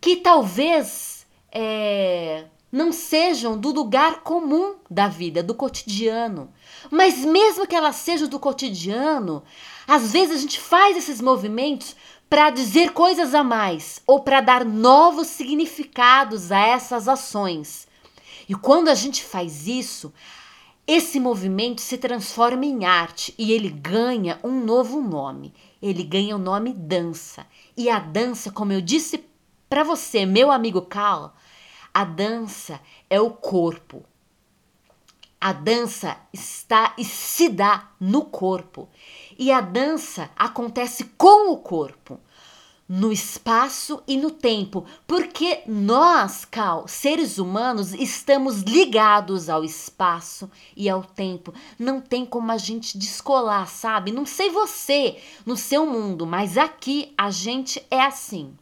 que 0.00 0.16
talvez 0.16 1.21
é, 1.52 2.46
não 2.72 2.90
sejam 2.90 3.58
do 3.58 3.70
lugar 3.70 4.22
comum 4.22 4.76
da 4.90 5.06
vida, 5.06 5.42
do 5.42 5.54
cotidiano. 5.54 6.50
Mas 6.90 7.18
mesmo 7.18 7.66
que 7.66 7.76
elas 7.76 7.96
sejam 7.96 8.26
do 8.26 8.40
cotidiano, 8.40 9.42
às 9.86 10.10
vezes 10.10 10.36
a 10.36 10.40
gente 10.40 10.58
faz 10.58 10.96
esses 10.96 11.20
movimentos 11.20 11.94
para 12.30 12.48
dizer 12.48 12.92
coisas 12.92 13.34
a 13.34 13.44
mais 13.44 14.00
ou 14.06 14.20
para 14.20 14.40
dar 14.40 14.64
novos 14.64 15.26
significados 15.26 16.50
a 16.50 16.58
essas 16.58 17.06
ações. 17.06 17.86
E 18.48 18.54
quando 18.54 18.88
a 18.88 18.94
gente 18.94 19.22
faz 19.22 19.66
isso, 19.68 20.12
esse 20.86 21.20
movimento 21.20 21.82
se 21.82 21.98
transforma 21.98 22.64
em 22.64 22.86
arte 22.86 23.34
e 23.38 23.52
ele 23.52 23.68
ganha 23.68 24.40
um 24.42 24.64
novo 24.64 25.00
nome. 25.02 25.52
Ele 25.80 26.02
ganha 26.02 26.34
o 26.34 26.38
nome 26.38 26.72
dança. 26.72 27.46
E 27.76 27.90
a 27.90 27.98
dança, 27.98 28.50
como 28.50 28.72
eu 28.72 28.80
disse 28.80 29.24
para 29.68 29.84
você, 29.84 30.24
meu 30.24 30.50
amigo 30.50 30.82
Carl, 30.82 31.32
a 31.92 32.04
dança 32.04 32.80
é 33.10 33.20
o 33.20 33.30
corpo. 33.30 34.04
A 35.40 35.52
dança 35.52 36.16
está 36.32 36.94
e 36.96 37.04
se 37.04 37.48
dá 37.48 37.90
no 37.98 38.24
corpo. 38.24 38.88
E 39.38 39.50
a 39.50 39.60
dança 39.60 40.30
acontece 40.36 41.04
com 41.16 41.52
o 41.52 41.56
corpo 41.56 42.20
no 42.88 43.10
espaço 43.10 44.02
e 44.06 44.18
no 44.18 44.30
tempo, 44.30 44.84
porque 45.06 45.62
nós, 45.66 46.44
Cal, 46.44 46.86
seres 46.86 47.38
humanos, 47.38 47.94
estamos 47.94 48.60
ligados 48.60 49.48
ao 49.48 49.64
espaço 49.64 50.50
e 50.76 50.90
ao 50.90 51.02
tempo. 51.02 51.54
Não 51.78 52.00
tem 52.02 52.26
como 52.26 52.52
a 52.52 52.58
gente 52.58 52.98
descolar, 52.98 53.66
sabe? 53.66 54.12
Não 54.12 54.26
sei 54.26 54.50
você, 54.50 55.16
no 55.46 55.56
seu 55.56 55.86
mundo, 55.86 56.26
mas 56.26 56.58
aqui 56.58 57.14
a 57.16 57.30
gente 57.30 57.82
é 57.90 58.02
assim. 58.02 58.54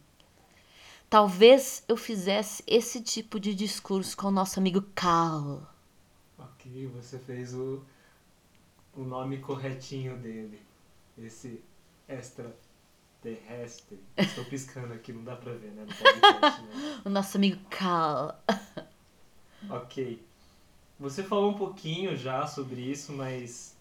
Talvez 1.11 1.83
eu 1.89 1.97
fizesse 1.97 2.63
esse 2.69 3.03
tipo 3.03 3.41
de 3.41 3.53
discurso 3.53 4.17
com 4.17 4.29
o 4.29 4.31
nosso 4.31 4.61
amigo 4.61 4.81
Cal. 4.95 5.69
Ok, 6.39 6.87
você 6.87 7.19
fez 7.19 7.53
o, 7.53 7.83
o 8.97 9.03
nome 9.03 9.39
corretinho 9.39 10.17
dele. 10.17 10.63
Esse 11.19 11.61
extra 12.09 12.55
terrestre. 13.21 13.99
Estou 14.17 14.45
piscando 14.45 14.95
aqui, 14.95 15.13
não 15.13 15.25
dá 15.25 15.35
pra 15.35 15.53
ver, 15.53 15.73
né? 15.73 15.85
Podcast, 15.85 16.63
né? 16.63 17.01
O 17.05 17.11
nosso 17.11 17.37
amigo 17.37 17.61
Cal. 17.69 18.41
Ok. 19.69 20.25
Você 20.99 21.23
falou 21.23 21.51
um 21.51 21.55
pouquinho 21.55 22.17
já 22.17 22.47
sobre 22.47 22.81
isso, 22.81 23.13
mas 23.13 23.77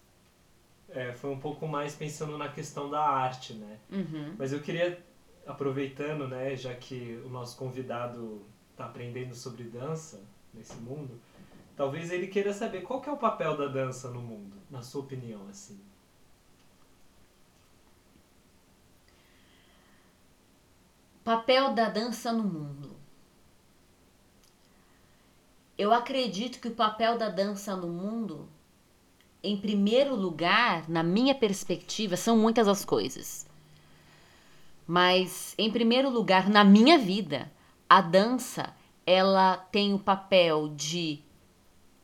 é, 0.90 1.12
foi 1.12 1.30
um 1.30 1.38
pouco 1.38 1.66
mais 1.66 1.94
pensando 1.94 2.36
na 2.36 2.48
questão 2.48 2.90
da 2.90 3.00
arte, 3.00 3.54
né? 3.54 3.78
Uhum. 3.90 4.34
Mas 4.38 4.52
eu 4.52 4.60
queria, 4.60 5.02
aproveitando, 5.46 6.28
né, 6.28 6.56
já 6.56 6.74
que 6.74 7.20
o 7.24 7.28
nosso 7.28 7.56
convidado 7.56 8.44
está 8.70 8.86
aprendendo 8.86 9.34
sobre 9.34 9.64
dança 9.64 10.22
nesse 10.54 10.76
mundo, 10.76 11.20
talvez 11.76 12.10
ele 12.10 12.28
queira 12.28 12.52
saber 12.52 12.82
qual 12.82 13.00
que 13.00 13.08
é 13.08 13.12
o 13.12 13.16
papel 13.16 13.56
da 13.56 13.66
dança 13.66 14.10
no 14.10 14.20
mundo, 14.20 14.56
na 14.70 14.82
sua 14.82 15.02
opinião, 15.02 15.46
assim. 15.48 15.80
Papel 21.22 21.74
da 21.74 21.88
dança 21.88 22.32
no 22.32 22.42
mundo. 22.42 22.96
Eu 25.76 25.92
acredito 25.92 26.60
que 26.60 26.68
o 26.68 26.74
papel 26.74 27.16
da 27.16 27.28
dança 27.28 27.76
no 27.76 27.88
mundo, 27.88 28.48
em 29.42 29.56
primeiro 29.56 30.14
lugar, 30.14 30.88
na 30.88 31.02
minha 31.02 31.34
perspectiva, 31.34 32.16
são 32.16 32.36
muitas 32.36 32.68
as 32.68 32.84
coisas. 32.84 33.49
Mas, 34.92 35.54
em 35.56 35.70
primeiro 35.70 36.10
lugar, 36.10 36.48
na 36.48 36.64
minha 36.64 36.98
vida, 36.98 37.48
a 37.88 38.00
dança 38.00 38.74
ela 39.06 39.56
tem 39.56 39.94
o 39.94 40.00
papel 40.00 40.66
de 40.74 41.20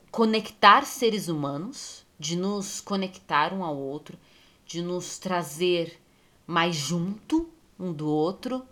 conectar 0.09 0.87
seres 0.87 1.27
humanos, 1.27 2.07
de 2.17 2.37
nos 2.37 2.81
conectar 2.81 3.53
um 3.53 3.65
ao 3.65 3.77
outro, 3.77 4.17
de 4.65 4.83
nos 4.83 5.19
trazer 5.19 6.01
mais 6.47 6.77
junto 6.77 7.51
um 7.77 7.93
do 7.93 8.09
outro, 8.09 8.65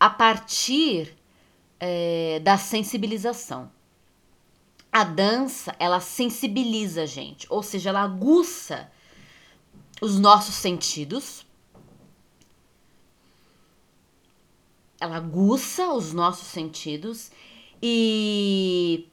a 0.00 0.10
partir 0.10 1.16
é, 1.78 2.40
da 2.40 2.58
sensibilização. 2.58 3.70
A 4.90 5.04
dança, 5.04 5.72
ela 5.78 6.00
sensibiliza 6.00 7.02
a 7.02 7.06
gente, 7.06 7.46
ou 7.48 7.62
seja, 7.62 7.90
ela 7.90 8.02
aguça 8.02 8.90
os 10.00 10.18
nossos 10.18 10.56
sentidos, 10.56 11.46
ela 15.00 15.16
aguça 15.16 15.92
os 15.92 16.12
nossos 16.12 16.48
sentidos 16.48 17.30
e 17.82 19.08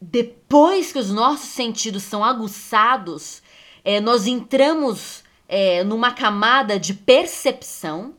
depois 0.00 0.92
que 0.92 0.98
os 0.98 1.10
nossos 1.10 1.50
sentidos 1.50 2.02
são 2.02 2.24
aguçados, 2.24 3.42
é, 3.84 4.00
nós 4.00 4.26
entramos 4.26 5.22
é, 5.48 5.84
numa 5.84 6.12
camada 6.12 6.78
de 6.78 6.94
percepção 6.94 8.14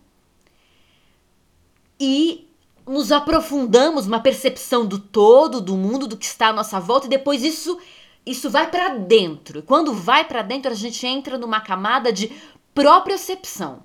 e 2.00 2.48
nos 2.88 3.12
aprofundamos 3.12 4.08
uma 4.08 4.20
percepção 4.20 4.86
do 4.86 5.00
todo, 5.00 5.62
do 5.62 5.76
mundo, 5.76 6.08
do 6.08 6.18
que 6.18 6.26
está 6.26 6.48
à 6.48 6.54
nossa 6.54 6.80
volta 6.80 7.08
e 7.08 7.10
depois 7.10 7.44
isso 7.44 7.80
isso 8.24 8.50
vai 8.50 8.70
para 8.70 8.90
dentro. 8.90 9.60
E 9.60 9.62
quando 9.64 9.94
vai 9.94 10.24
para 10.24 10.42
dentro, 10.42 10.72
a 10.72 10.76
gente 10.76 11.06
entra 11.08 11.38
numa 11.38 11.60
camada 11.60 12.14
de 12.14 12.32
propriocepção. 12.74 13.84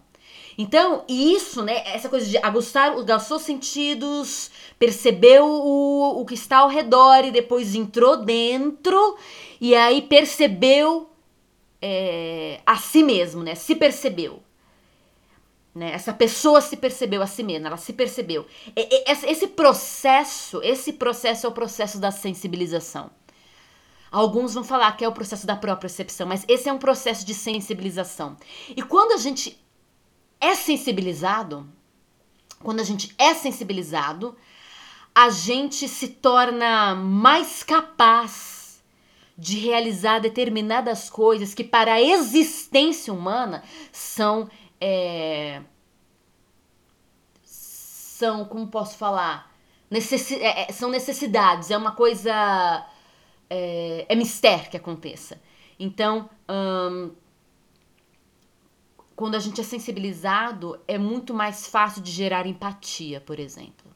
Então, 0.58 1.04
isso, 1.06 1.62
né, 1.62 1.82
essa 1.86 2.08
coisa 2.08 2.26
de 2.26 2.38
aguçar, 2.38 2.92
aguçou 2.92 3.38
sentidos, 3.38 4.50
percebeu 4.78 5.44
o, 5.46 6.20
o 6.20 6.24
que 6.24 6.34
está 6.34 6.58
ao 6.58 6.68
redor 6.68 7.24
e 7.24 7.30
depois 7.30 7.74
entrou 7.74 8.16
dentro 8.24 9.18
e 9.60 9.74
aí 9.74 10.00
percebeu 10.00 11.10
é, 11.80 12.60
a 12.64 12.76
si 12.76 13.02
mesmo, 13.02 13.42
né, 13.42 13.54
se 13.54 13.74
percebeu. 13.74 14.42
Né? 15.74 15.92
Essa 15.92 16.14
pessoa 16.14 16.62
se 16.62 16.74
percebeu 16.74 17.20
a 17.20 17.26
si 17.26 17.42
mesma, 17.42 17.68
ela 17.68 17.76
se 17.76 17.92
percebeu. 17.92 18.46
Esse 19.26 19.46
processo, 19.46 20.62
esse 20.62 20.94
processo 20.94 21.44
é 21.44 21.48
o 21.50 21.52
processo 21.52 21.98
da 21.98 22.10
sensibilização. 22.10 23.10
Alguns 24.10 24.54
vão 24.54 24.64
falar 24.64 24.96
que 24.96 25.04
é 25.04 25.08
o 25.08 25.12
processo 25.12 25.46
da 25.46 25.54
própria 25.54 25.82
percepção, 25.82 26.26
mas 26.26 26.46
esse 26.48 26.66
é 26.66 26.72
um 26.72 26.78
processo 26.78 27.26
de 27.26 27.34
sensibilização. 27.34 28.38
E 28.74 28.80
quando 28.80 29.12
a 29.12 29.18
gente 29.18 29.60
é 30.40 30.54
sensibilizado, 30.54 31.66
quando 32.62 32.80
a 32.80 32.84
gente 32.84 33.14
é 33.18 33.34
sensibilizado, 33.34 34.36
a 35.14 35.30
gente 35.30 35.88
se 35.88 36.08
torna 36.08 36.94
mais 36.94 37.62
capaz 37.62 38.82
de 39.36 39.58
realizar 39.58 40.18
determinadas 40.18 41.10
coisas 41.10 41.52
que 41.54 41.64
para 41.64 41.94
a 41.94 42.02
existência 42.02 43.12
humana 43.12 43.62
são 43.92 44.48
é, 44.80 45.62
são, 48.16 48.46
como 48.46 48.66
posso 48.68 48.96
falar, 48.96 49.54
necessi 49.90 50.36
é, 50.36 50.70
é, 50.70 50.72
são 50.72 50.88
necessidades, 50.90 51.70
é 51.70 51.76
uma 51.76 51.92
coisa. 51.92 52.86
É, 53.48 54.06
é 54.08 54.14
mistério 54.16 54.68
que 54.70 54.76
aconteça. 54.76 55.40
Então, 55.78 56.28
hum, 56.48 57.12
quando 59.16 59.34
a 59.34 59.38
gente 59.38 59.60
é 59.60 59.64
sensibilizado, 59.64 60.78
é 60.86 60.98
muito 60.98 61.32
mais 61.32 61.66
fácil 61.66 62.02
de 62.02 62.12
gerar 62.12 62.46
empatia, 62.46 63.18
por 63.18 63.40
exemplo. 63.40 63.90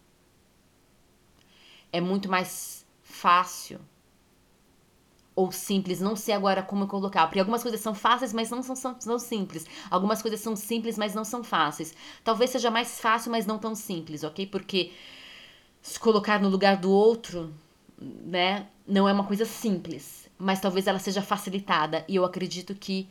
É 1.93 2.01
muito 2.01 2.29
mais 2.29 2.87
fácil 3.03 3.79
ou 5.37 5.53
simples, 5.53 6.01
não 6.01 6.17
sei 6.17 6.35
agora 6.35 6.63
como 6.63 6.87
colocar, 6.87 7.27
porque 7.27 7.39
algumas 7.39 7.63
coisas 7.63 7.81
são 7.81 7.95
fáceis, 7.95 8.33
mas 8.33 8.51
não 8.51 8.63
são, 8.63 8.75
são, 8.75 9.01
são 9.01 9.19
simples. 9.19 9.67
Algumas 9.91 10.21
coisas 10.21 10.41
são 10.41 10.57
simples, 10.57 10.99
mas 10.99 11.15
não 11.15 11.25
são 11.25 11.45
fáceis. 11.45 11.95
Talvez 12.25 12.51
seja 12.51 12.71
mais 12.71 13.01
fácil, 13.01 13.31
mas 13.31 13.47
não 13.47 13.59
tão 13.59 13.75
simples, 13.75 14.25
ok? 14.25 14.47
Porque 14.47 14.93
se 15.83 15.99
colocar 16.01 16.41
no 16.41 16.49
lugar 16.49 16.77
do 16.77 16.91
outro, 16.91 17.55
né, 17.99 18.67
não 18.87 19.09
é 19.09 19.13
uma 19.13 19.25
coisa 19.25 19.45
simples, 19.45 20.29
mas 20.39 20.61
talvez 20.61 20.87
ela 20.87 20.99
seja 20.99 21.23
facilitada. 21.23 22.05
E 22.09 22.17
eu 22.17 22.25
acredito 22.25 22.75
que 22.75 23.09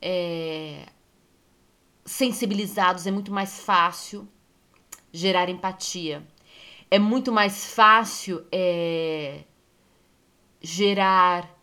é, 0.00 0.86
sensibilizados 2.08 3.06
é 3.06 3.10
muito 3.10 3.30
mais 3.30 3.60
fácil 3.60 4.26
gerar 5.12 5.50
empatia. 5.50 6.26
É 6.90 6.98
muito 6.98 7.30
mais 7.30 7.74
fácil 7.74 8.46
é, 8.50 9.44
gerar 10.60 11.54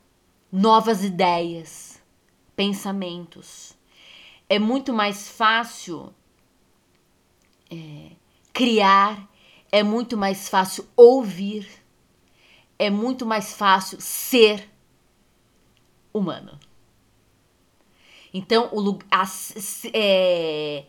novas 0.52 1.04
ideias, 1.04 2.00
pensamentos. 2.56 3.76
É 4.48 4.60
muito 4.60 4.94
mais 4.94 5.28
fácil 5.28 6.14
é, 7.72 8.12
criar, 8.54 9.28
é 9.72 9.82
muito 9.82 10.16
mais 10.16 10.48
fácil 10.48 10.88
ouvir, 10.96 11.68
é 12.78 12.92
muito 12.92 13.26
mais 13.26 13.54
fácil 13.54 14.00
ser 14.00 14.70
humano. 16.14 16.60
Então, 18.38 18.68
o, 18.74 19.00
a, 19.10 19.24
é, 19.94 20.84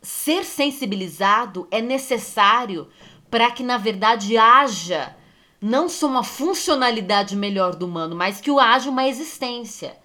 ser 0.00 0.44
sensibilizado 0.44 1.66
é 1.72 1.82
necessário 1.82 2.88
para 3.28 3.50
que, 3.50 3.64
na 3.64 3.76
verdade, 3.76 4.38
haja 4.38 5.16
não 5.60 5.88
só 5.88 6.06
uma 6.06 6.22
funcionalidade 6.22 7.34
melhor 7.34 7.74
do 7.74 7.84
humano, 7.84 8.14
mas 8.14 8.40
que 8.40 8.48
o 8.48 8.60
haja 8.60 8.88
uma 8.88 9.08
existência. 9.08 9.98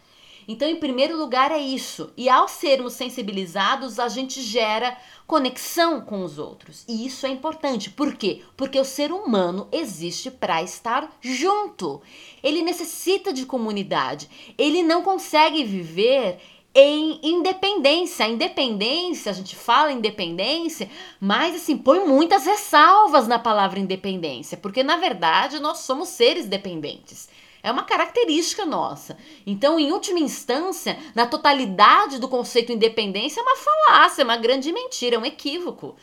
Então, 0.48 0.68
em 0.68 0.76
primeiro 0.76 1.18
lugar, 1.18 1.52
é 1.52 1.60
isso. 1.60 2.12
E 2.16 2.30
ao 2.30 2.48
sermos 2.48 2.94
sensibilizados, 2.94 4.00
a 4.00 4.08
gente 4.08 4.42
gera 4.42 4.98
conexão 5.26 6.02
com 6.02 6.24
os 6.24 6.38
outros. 6.38 6.86
E 6.88 7.06
isso 7.06 7.26
é 7.26 7.30
importante. 7.30 7.90
Por 7.90 8.16
quê? 8.16 8.42
Porque 8.56 8.80
o 8.80 8.86
ser 8.86 9.12
humano 9.12 9.68
existe 9.72 10.30
para 10.30 10.62
estar 10.62 11.18
junto. 11.20 12.02
Ele 12.44 12.62
necessita 12.62 13.34
de 13.34 13.46
comunidade. 13.46 14.30
Ele 14.58 14.84
não 14.84 15.02
consegue 15.02 15.64
viver 15.64 16.40
em 16.76 17.22
independência. 17.24 18.26
A 18.26 18.30
independência, 18.30 19.32
a 19.32 19.34
gente 19.34 19.56
fala 19.56 19.94
independência, 19.94 20.90
mas 21.20 21.56
assim, 21.56 21.78
põe 21.78 22.06
muitas 22.06 22.46
ressalvas 22.46 23.28
na 23.28 23.40
palavra 23.40 23.80
independência, 23.80 24.58
porque 24.58 24.84
na 24.84 24.98
verdade 24.98 25.60
nós 25.60 25.80
somos 25.80 26.10
seres 26.10 26.46
dependentes. 26.46 27.30
É 27.66 27.72
uma 27.72 27.82
característica 27.82 28.64
nossa. 28.64 29.18
Então, 29.44 29.80
em 29.80 29.92
última 29.92 30.20
instância, 30.20 31.00
na 31.16 31.26
totalidade 31.26 32.20
do 32.20 32.28
conceito 32.28 32.72
independência, 32.72 33.40
é 33.40 33.44
uma 33.44 33.56
falácia, 33.56 34.22
é 34.22 34.24
uma 34.24 34.38
grande 34.38 34.72
mentira, 34.72 35.16
é 35.16 35.20
um 35.20 35.26
equívoco. 35.26 35.96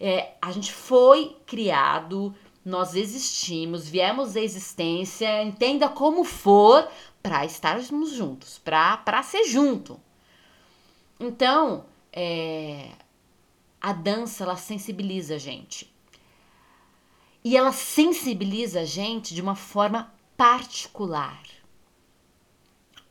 É, 0.00 0.34
a 0.40 0.52
gente 0.52 0.72
foi 0.72 1.36
criado, 1.44 2.32
nós 2.64 2.94
existimos, 2.94 3.88
viemos 3.88 4.36
à 4.36 4.40
existência, 4.40 5.42
entenda 5.42 5.88
como 5.88 6.22
for, 6.22 6.88
para 7.20 7.44
estarmos 7.44 8.12
juntos, 8.12 8.60
para 8.64 9.20
ser 9.24 9.42
junto. 9.42 10.00
Então, 11.18 11.84
é, 12.12 12.90
a 13.80 13.92
dança 13.92 14.44
ela 14.44 14.54
sensibiliza 14.54 15.34
a 15.34 15.38
gente. 15.38 15.92
E 17.42 17.56
ela 17.56 17.72
sensibiliza 17.72 18.82
a 18.82 18.84
gente 18.84 19.34
de 19.34 19.42
uma 19.42 19.56
forma 19.56 20.16
particular. 20.38 21.42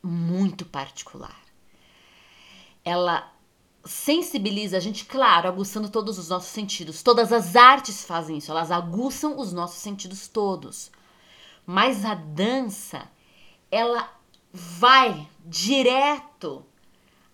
Muito 0.01 0.65
particular. 0.65 1.37
Ela 2.85 3.29
sensibiliza 3.83 4.77
a 4.77 4.79
gente, 4.79 5.03
claro, 5.03 5.49
aguçando 5.49 5.89
todos 5.89 6.17
os 6.17 6.29
nossos 6.29 6.49
sentidos. 6.49 7.03
Todas 7.03 7.33
as 7.33 7.57
artes 7.57 8.05
fazem 8.05 8.37
isso, 8.37 8.49
elas 8.49 8.71
aguçam 8.71 9.37
os 9.37 9.51
nossos 9.51 9.79
sentidos 9.79 10.29
todos. 10.29 10.89
Mas 11.65 12.05
a 12.05 12.15
dança, 12.15 13.11
ela 13.69 14.09
vai 14.53 15.27
direto 15.45 16.65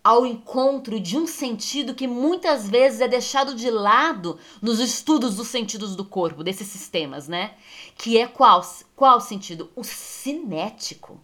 ao 0.04 0.26
encontro 0.26 1.00
de 1.00 1.18
um 1.18 1.26
sentido 1.26 1.96
que 1.96 2.08
muitas 2.08 2.70
vezes 2.70 3.00
é 3.00 3.08
deixado 3.08 3.56
de 3.56 3.70
lado 3.70 4.38
nos 4.62 4.80
estudos 4.80 5.36
dos 5.36 5.48
sentidos 5.48 5.96
do 5.96 6.04
corpo, 6.04 6.44
desses 6.44 6.68
sistemas, 6.68 7.28
né? 7.28 7.56
Que 7.98 8.18
é 8.18 8.28
qual? 8.28 8.62
Qual 8.96 9.22
sentido? 9.22 9.72
O 9.76 9.84
cinético. 9.84 11.22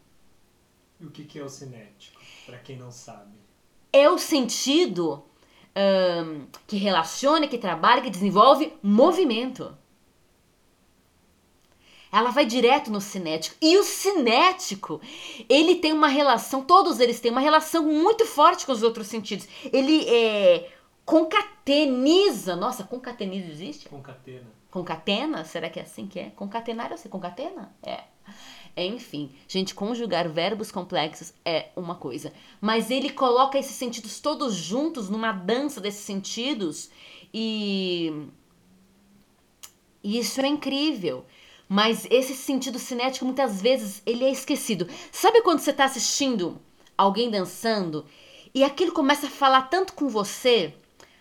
E 0.99 1.05
o 1.05 1.11
que 1.11 1.39
é 1.39 1.43
o 1.43 1.49
cinético, 1.49 2.21
para 2.45 2.57
quem 2.59 2.77
não 2.77 2.91
sabe? 2.91 3.31
É 3.91 4.09
o 4.09 4.17
sentido 4.17 5.23
um, 5.75 6.45
que 6.67 6.77
relaciona, 6.77 7.47
que 7.47 7.57
trabalha, 7.57 8.01
que 8.01 8.09
desenvolve 8.09 8.73
movimento. 8.81 9.75
Ela 12.11 12.31
vai 12.31 12.45
direto 12.45 12.91
no 12.91 12.99
cinético. 12.99 13.55
E 13.61 13.77
o 13.77 13.83
cinético, 13.83 14.99
ele 15.47 15.75
tem 15.75 15.93
uma 15.93 16.07
relação, 16.07 16.63
todos 16.63 16.99
eles 16.99 17.19
têm 17.19 17.31
uma 17.31 17.41
relação 17.41 17.83
muito 17.83 18.25
forte 18.25 18.65
com 18.65 18.71
os 18.71 18.81
outros 18.81 19.07
sentidos. 19.07 19.47
Ele 19.71 20.07
é, 20.09 20.71
concateniza. 21.05 22.55
Nossa, 22.55 22.83
concateniza 22.83 23.51
existe? 23.51 23.89
Concatena. 23.89 24.47
Concatena? 24.71 25.43
Será 25.45 25.69
que 25.69 25.79
é 25.79 25.83
assim 25.83 26.07
que 26.07 26.19
é? 26.19 26.29
Concatenar, 26.31 26.91
eu 26.91 26.97
sei, 26.97 27.09
concatena? 27.09 27.73
É. 27.81 28.03
Enfim, 28.77 29.31
gente, 29.47 29.73
conjugar 29.73 30.29
verbos 30.29 30.71
complexos 30.71 31.33
é 31.43 31.69
uma 31.75 31.95
coisa. 31.95 32.31
Mas 32.61 32.91
ele 32.91 33.09
coloca 33.09 33.57
esses 33.57 33.75
sentidos 33.75 34.19
todos 34.19 34.55
juntos 34.55 35.09
numa 35.09 35.31
dança 35.31 35.81
desses 35.81 36.05
sentidos 36.05 36.89
e. 37.33 38.27
E 40.01 40.17
isso 40.17 40.39
é 40.39 40.47
incrível. 40.47 41.25
Mas 41.69 42.07
esse 42.09 42.33
sentido 42.33 42.79
cinético 42.79 43.25
muitas 43.25 43.61
vezes 43.61 44.01
ele 44.03 44.25
é 44.25 44.31
esquecido. 44.31 44.87
Sabe 45.11 45.43
quando 45.43 45.59
você 45.59 45.69
está 45.69 45.85
assistindo 45.85 46.59
alguém 46.97 47.29
dançando 47.29 48.07
e 48.55 48.63
aquilo 48.63 48.91
começa 48.91 49.27
a 49.27 49.29
falar 49.29 49.61
tanto 49.69 49.93
com 49.93 50.09
você, 50.09 50.73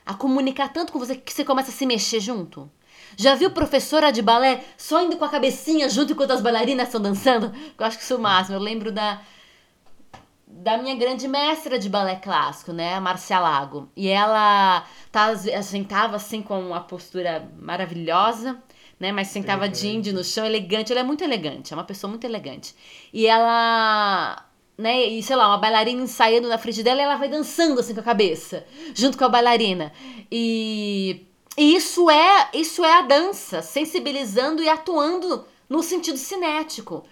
a 0.07 0.15
comunicar 0.15 0.73
tanto 0.73 0.91
com 0.91 0.99
você 0.99 1.15
que 1.15 1.35
você 1.35 1.45
começa 1.45 1.71
a 1.71 1.75
se 1.75 1.85
mexer 1.85 2.21
junto? 2.21 2.71
Já 3.15 3.35
viu 3.35 3.51
professora 3.51 4.11
de 4.11 4.23
balé 4.23 4.65
só 4.79 5.03
indo 5.03 5.19
com 5.19 5.25
a 5.27 5.29
cabecinha 5.29 5.87
junto 5.91 6.15
enquanto 6.15 6.31
as 6.31 6.41
bailarinas 6.41 6.89
estão 6.89 7.01
dançando? 7.01 7.53
Eu 7.79 7.85
acho 7.85 7.99
que 7.99 8.05
isso 8.05 8.15
é 8.15 8.17
o 8.17 8.21
máximo. 8.21 8.57
Eu 8.57 8.61
lembro 8.61 8.91
da 8.91 9.21
da 10.51 10.79
minha 10.79 10.97
grande 10.97 11.29
mestra 11.29 11.79
de 11.79 11.91
balé 11.91 12.17
clássico, 12.17 12.73
né, 12.73 12.95
a 12.95 13.01
Marcia 13.01 13.39
Lago. 13.39 13.91
E 13.95 14.09
ela 14.09 14.85
tá, 15.13 15.37
sentava 15.63 16.17
assim 16.17 16.41
com 16.43 16.59
uma 16.59 16.81
postura 16.81 17.49
maravilhosa 17.59 18.59
né? 18.99 19.13
Mas 19.13 19.29
sentava 19.29 19.65
elegante. 19.65 19.81
de 19.81 19.89
índio 19.89 20.13
no 20.15 20.25
chão, 20.25 20.45
elegante. 20.45 20.93
Ela 20.93 21.01
é 21.01 21.05
muito 21.05 21.23
elegante, 21.25 21.73
é 21.73 21.77
uma 21.77 21.85
pessoa 21.85 22.11
muito 22.11 22.25
elegante. 22.25 22.75
E 23.13 23.27
ela 23.27 24.45
né? 24.79 25.05
E 25.07 25.23
sei 25.23 25.35
lá, 25.35 25.49
uma 25.49 25.59
bailarina 25.59 26.03
ensaiando 26.03 26.49
na 26.49 26.57
frente 26.57 26.85
dela 26.85 27.01
e 27.01 27.05
ela 27.05 27.17
vai 27.17 27.29
dançando 27.29 27.81
assim 27.81 27.95
com 27.95 28.01
a 28.01 28.05
cabeça, 28.05 28.65
junto 28.95 29.19
com 29.19 29.25
a 29.25 29.29
bailarina. 29.29 29.93
E, 30.31 31.27
e 31.57 31.75
isso 31.75 32.09
é 32.09 32.49
isso 32.55 32.85
é 32.85 32.99
a 32.99 33.03
dança, 33.03 33.61
sensibilizando 33.61 34.63
e 34.63 34.69
atuando 34.69 35.45
no 35.69 35.83
sentido 35.83 36.17
cinético. 36.17 37.05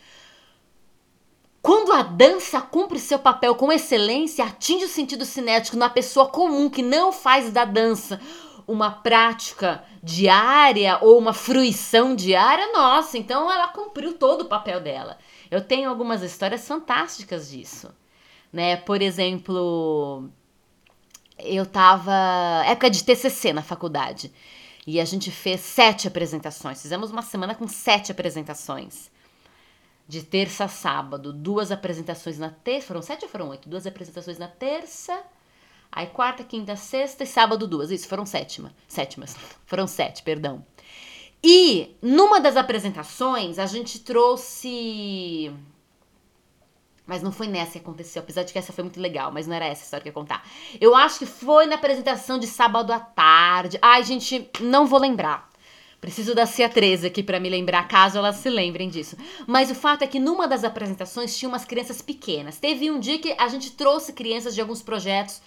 Quando 1.61 1.93
a 1.93 2.05
dança 2.05 2.61
cumpre 2.61 3.01
seu 3.01 3.19
papel 3.19 3.57
com 3.57 3.73
excelência, 3.73 4.45
atinge 4.45 4.85
o 4.85 4.89
sentido 4.89 5.25
cinético 5.25 5.77
na 5.77 5.91
pessoa 5.91 6.29
comum 6.29 6.71
que 6.71 6.81
não 6.81 7.11
faz 7.11 7.51
da 7.51 7.65
dança 7.65 8.21
uma 8.67 8.91
prática 8.91 9.85
diária 10.03 10.99
ou 11.01 11.19
uma 11.19 11.33
fruição 11.33 12.17
diária, 12.17 12.73
nossa, 12.73 13.17
então 13.17 13.51
ela 13.51 13.69
cumpriu 13.69 14.15
todo 14.15 14.43
o 14.43 14.49
papel 14.49 14.81
dela. 14.81 15.19
Eu 15.51 15.61
tenho 15.61 15.89
algumas 15.89 16.23
histórias 16.23 16.67
fantásticas 16.67 17.51
disso, 17.51 17.95
né? 18.53 18.77
Por 18.77 19.01
exemplo, 19.01 20.29
eu 21.39 21.65
tava 21.65 22.13
época 22.67 22.91
de 22.91 23.05
TCC 23.05 23.53
na 23.53 23.63
faculdade 23.63 24.33
e 24.87 25.01
a 25.01 25.05
gente 25.05 25.31
fez 25.31 25.61
sete 25.61 26.09
apresentações. 26.09 26.83
Fizemos 26.83 27.11
uma 27.11 27.23
semana 27.23 27.55
com 27.55 27.69
sete 27.69 28.11
apresentações. 28.11 29.15
De 30.09 30.23
terça 30.23 30.65
a 30.65 30.69
sábado, 30.69 31.33
duas 31.33 31.73
apresentações 31.73 32.39
na 32.39 32.49
terça. 32.51 32.87
Foram 32.87 33.03
sete 33.03 33.25
ou 33.25 33.29
foram 33.29 33.49
oito? 33.49 33.69
Duas 33.69 33.89
apresentações 33.89 34.39
na 34.39 34.47
terça 34.47 35.21
Aí 35.91 36.07
quarta, 36.09 36.45
quinta, 36.45 36.77
sexta 36.77 37.25
e 37.25 37.27
sábado 37.27 37.67
duas. 37.67 37.91
Isso, 37.91 38.09
foram 38.09 38.27
sétima. 38.27 38.75
Sétimas. 38.87 39.37
Foram 39.65 39.87
sete, 39.87 40.23
perdão. 40.23 40.65
E 41.43 41.97
numa 42.03 42.41
das 42.41 42.57
apresentações 42.57 43.59
a 43.59 43.67
gente 43.67 44.01
trouxe. 44.01 45.53
Mas 47.07 47.23
não 47.23 47.31
foi 47.31 47.47
nessa 47.47 47.73
que 47.73 47.79
aconteceu, 47.79 48.21
apesar 48.21 48.43
de 48.43 48.53
que 48.53 48.59
essa 48.59 48.73
foi 48.73 48.83
muito 48.83 49.01
legal, 49.01 49.31
mas 49.31 49.47
não 49.47 49.55
era 49.55 49.67
essa 49.67 49.83
a 49.83 49.85
história 49.85 50.03
que 50.03 50.09
eu 50.09 50.11
ia 50.11 50.15
contar. 50.15 50.45
Eu 50.81 50.95
acho 50.95 51.21
que 51.21 51.27
foi 51.27 51.67
na 51.67 51.77
apresentação 51.77 52.37
de 52.37 52.49
sábado 52.49 52.93
à 52.93 52.99
tarde. 52.99 53.79
Ai, 53.81 54.03
gente, 54.03 54.51
não 54.61 54.87
vou 54.87 54.99
lembrar. 54.99 55.49
Preciso 56.01 56.35
da 56.35 56.47
Cia 56.47 56.69
13 56.69 57.07
aqui 57.07 57.23
para 57.23 57.41
me 57.41 57.49
lembrar, 57.49 57.87
caso 57.89 58.19
elas 58.19 58.37
se 58.37 58.51
lembrem 58.51 58.89
disso. 58.89 59.17
Mas 59.47 59.71
o 59.71 59.75
fato 59.75 60.03
é 60.03 60.07
que 60.07 60.19
numa 60.19 60.47
das 60.47 60.63
apresentações 60.63 61.37
tinha 61.37 61.49
umas 61.49 61.65
crianças 61.65 62.03
pequenas. 62.03 62.59
Teve 62.59 62.91
um 62.91 62.99
dia 62.99 63.19
que 63.19 63.33
a 63.39 63.49
gente 63.49 63.73
trouxe 63.73 64.13
crianças 64.13 64.55
de 64.55 64.61
alguns 64.61 64.83
projetos 64.83 65.41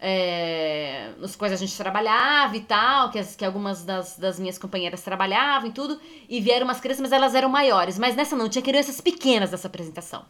é, 0.00 1.12
nos 1.18 1.34
quais 1.34 1.52
a 1.52 1.56
gente 1.56 1.76
trabalhava 1.76 2.56
e 2.56 2.60
tal, 2.60 3.10
que, 3.10 3.18
as, 3.18 3.34
que 3.34 3.44
algumas 3.44 3.84
das, 3.84 4.16
das 4.16 4.38
minhas 4.38 4.58
companheiras 4.58 5.02
trabalhavam 5.02 5.68
e 5.68 5.72
tudo, 5.72 6.00
e 6.28 6.40
vieram 6.40 6.66
umas 6.66 6.80
crianças, 6.80 7.02
mas 7.02 7.12
elas 7.12 7.34
eram 7.34 7.48
maiores. 7.48 7.98
Mas 7.98 8.14
nessa 8.14 8.36
não, 8.36 8.48
tinha 8.48 8.62
crianças 8.62 9.00
pequenas 9.00 9.50
nessa 9.50 9.66
apresentação. 9.66 10.24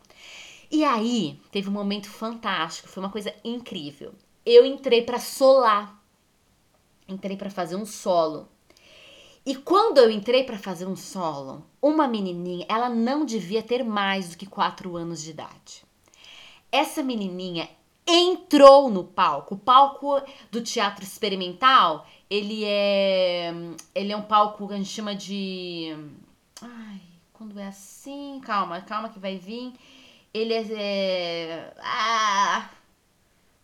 E 0.70 0.84
aí, 0.84 1.40
teve 1.50 1.68
um 1.68 1.72
momento 1.72 2.08
fantástico, 2.08 2.88
foi 2.88 3.02
uma 3.02 3.10
coisa 3.10 3.34
incrível. 3.44 4.14
Eu 4.44 4.64
entrei 4.64 5.02
para 5.02 5.18
solar, 5.18 6.02
entrei 7.06 7.36
para 7.36 7.50
fazer 7.50 7.76
um 7.76 7.86
solo. 7.86 8.48
E 9.44 9.54
quando 9.54 9.96
eu 9.96 10.10
entrei 10.10 10.44
para 10.44 10.58
fazer 10.58 10.86
um 10.86 10.96
solo, 10.96 11.64
uma 11.80 12.06
menininha, 12.06 12.66
ela 12.68 12.90
não 12.90 13.24
devia 13.24 13.62
ter 13.62 13.82
mais 13.82 14.30
do 14.30 14.36
que 14.36 14.44
4 14.44 14.94
anos 14.94 15.22
de 15.22 15.30
idade. 15.30 15.84
Essa 16.70 17.02
menininha 17.02 17.66
entrou 18.08 18.90
no 18.90 19.04
palco. 19.04 19.54
O 19.54 19.58
palco 19.58 20.20
do 20.50 20.62
teatro 20.62 21.04
experimental, 21.04 22.06
ele 22.30 22.64
é 22.64 23.52
ele 23.94 24.12
é 24.12 24.16
um 24.16 24.22
palco 24.22 24.66
que 24.66 24.74
a 24.74 24.76
gente 24.76 24.88
chama 24.88 25.14
de 25.14 25.94
ai, 26.62 27.00
quando 27.32 27.58
é 27.60 27.68
assim, 27.68 28.40
calma, 28.44 28.80
calma 28.80 29.10
que 29.10 29.18
vai 29.18 29.36
vir. 29.36 29.74
Ele 30.32 30.54
é, 30.54 30.62
é 30.72 31.74
ah, 31.82 32.70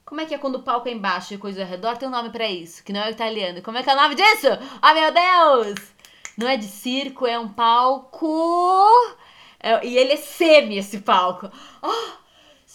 como 0.04 0.20
é 0.20 0.26
que 0.26 0.35
é 0.35 0.38
quando 0.38 0.57
o 0.57 0.62
palco 0.62 0.88
é 0.88 0.92
embaixo 0.92 1.35
e 1.35 1.38
coisa 1.38 1.62
ao 1.62 1.68
redor? 1.68 1.96
Tem 1.96 2.09
um 2.09 2.11
nome 2.11 2.30
para 2.30 2.48
isso, 2.48 2.85
que 2.85 2.92
não 2.92 3.00
é 3.00 3.11
italiano. 3.11 3.62
Como 3.62 3.78
é 3.78 3.83
que 3.83 3.90
é 3.90 3.94
o 3.94 3.96
nome 3.96 4.14
disso? 4.14 4.48
Ah, 4.83 4.92
oh, 4.92 4.94
meu 4.94 5.12
Deus! 5.12 5.94
Não 6.37 6.48
é 6.48 6.57
de 6.57 6.66
circo, 6.66 7.26
é 7.26 7.38
um 7.38 7.48
palco. 7.48 9.16
É, 9.61 9.87
e 9.87 9.96
ele 9.96 10.12
é 10.12 10.16
semi 10.16 10.78
esse 10.78 11.00
palco. 11.00 11.50
Oh, 11.83 12.23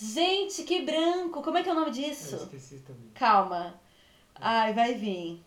Gente, 0.01 0.63
que 0.63 0.81
branco! 0.81 1.41
Como 1.41 1.57
é 1.57 1.63
que 1.63 1.69
é 1.69 1.71
o 1.71 1.75
nome 1.75 1.91
disso? 1.91 2.35
Eu 2.35 2.43
esqueci 2.43 2.79
também. 2.79 3.09
Calma. 3.13 3.79
Ai, 4.35 4.73
vai 4.73 4.93
vir. 4.93 5.43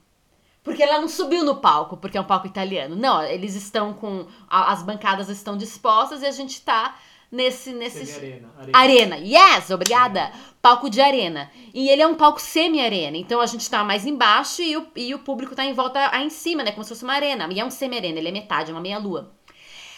Porque 0.63 0.83
ela 0.83 1.01
não 1.01 1.09
subiu 1.09 1.45
no 1.45 1.57
palco, 1.57 1.97
porque 1.97 2.17
é 2.17 2.21
um 2.21 2.25
palco 2.25 2.47
italiano. 2.47 2.95
Não, 2.95 3.23
eles 3.23 3.55
estão 3.55 3.93
com. 3.95 4.27
As 4.49 4.83
bancadas 4.83 5.29
estão 5.29 5.57
dispostas 5.57 6.23
e 6.23 6.27
a 6.27 6.31
gente 6.31 6.61
tá 6.61 6.97
nesse. 7.31 7.73
nesse... 7.73 8.15
Arena, 8.15 8.53
arena. 8.57 9.17
Arena. 9.17 9.17
Yes, 9.17 9.71
obrigada. 9.71 10.31
Palco 10.61 10.89
de 10.89 11.01
arena. 11.01 11.51
E 11.75 11.89
ele 11.89 12.03
é 12.03 12.07
um 12.07 12.15
palco 12.15 12.41
semi-arena. 12.41 13.17
Então 13.17 13.41
a 13.41 13.47
gente 13.47 13.69
tá 13.69 13.83
mais 13.83 14.07
embaixo 14.07 14.63
e 14.63 14.77
o, 14.77 14.87
e 14.95 15.15
o 15.15 15.19
público 15.19 15.57
tá 15.57 15.65
em 15.65 15.73
volta 15.73 16.11
aí 16.13 16.27
em 16.27 16.31
cima, 16.31 16.63
né? 16.63 16.71
Como 16.71 16.85
se 16.85 16.91
fosse 16.91 17.03
uma 17.03 17.15
arena. 17.15 17.49
E 17.51 17.59
é 17.59 17.65
um 17.65 17.71
semi-arena, 17.71 18.19
ele 18.19 18.29
é 18.29 18.33
metade, 18.33 18.71
é 18.71 18.75
uma 18.75 18.81
meia-lua. 18.81 19.33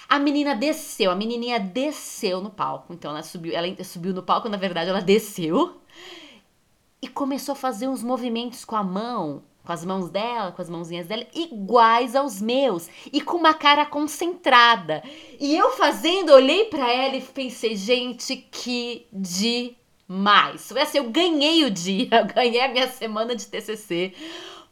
A 0.08 0.18
menina 0.18 0.54
desceu, 0.54 1.10
a 1.10 1.14
menininha 1.14 1.58
desceu 1.58 2.40
no 2.40 2.50
palco. 2.50 2.92
Então 2.92 3.10
ela 3.10 3.22
subiu, 3.22 3.52
ela 3.54 3.84
subiu 3.84 4.12
no 4.12 4.22
palco, 4.22 4.48
na 4.48 4.56
verdade 4.56 4.90
ela 4.90 5.00
desceu 5.00 5.80
e 7.04 7.08
começou 7.08 7.52
a 7.52 7.56
fazer 7.56 7.86
uns 7.86 8.02
movimentos 8.02 8.64
com 8.64 8.76
a 8.76 8.82
mão, 8.82 9.42
com 9.62 9.72
as 9.72 9.84
mãos 9.84 10.08
dela, 10.08 10.52
com 10.52 10.62
as 10.62 10.70
mãozinhas 10.70 11.06
dela, 11.06 11.26
iguais 11.34 12.14
aos 12.16 12.40
meus 12.40 12.88
e 13.12 13.20
com 13.20 13.36
uma 13.36 13.52
cara 13.52 13.84
concentrada. 13.84 15.02
E 15.38 15.54
eu 15.54 15.70
fazendo, 15.72 16.32
olhei 16.32 16.64
para 16.64 16.90
ela 16.90 17.16
e 17.16 17.20
pensei, 17.20 17.76
gente, 17.76 18.36
que 18.36 19.06
demais. 19.12 20.68
Foi 20.68 20.80
assim, 20.80 20.98
eu 20.98 21.10
ganhei 21.10 21.64
o 21.64 21.70
dia, 21.70 22.08
eu 22.20 22.26
ganhei 22.26 22.60
a 22.60 22.68
minha 22.68 22.88
semana 22.88 23.34
de 23.34 23.46
TCC. 23.46 24.14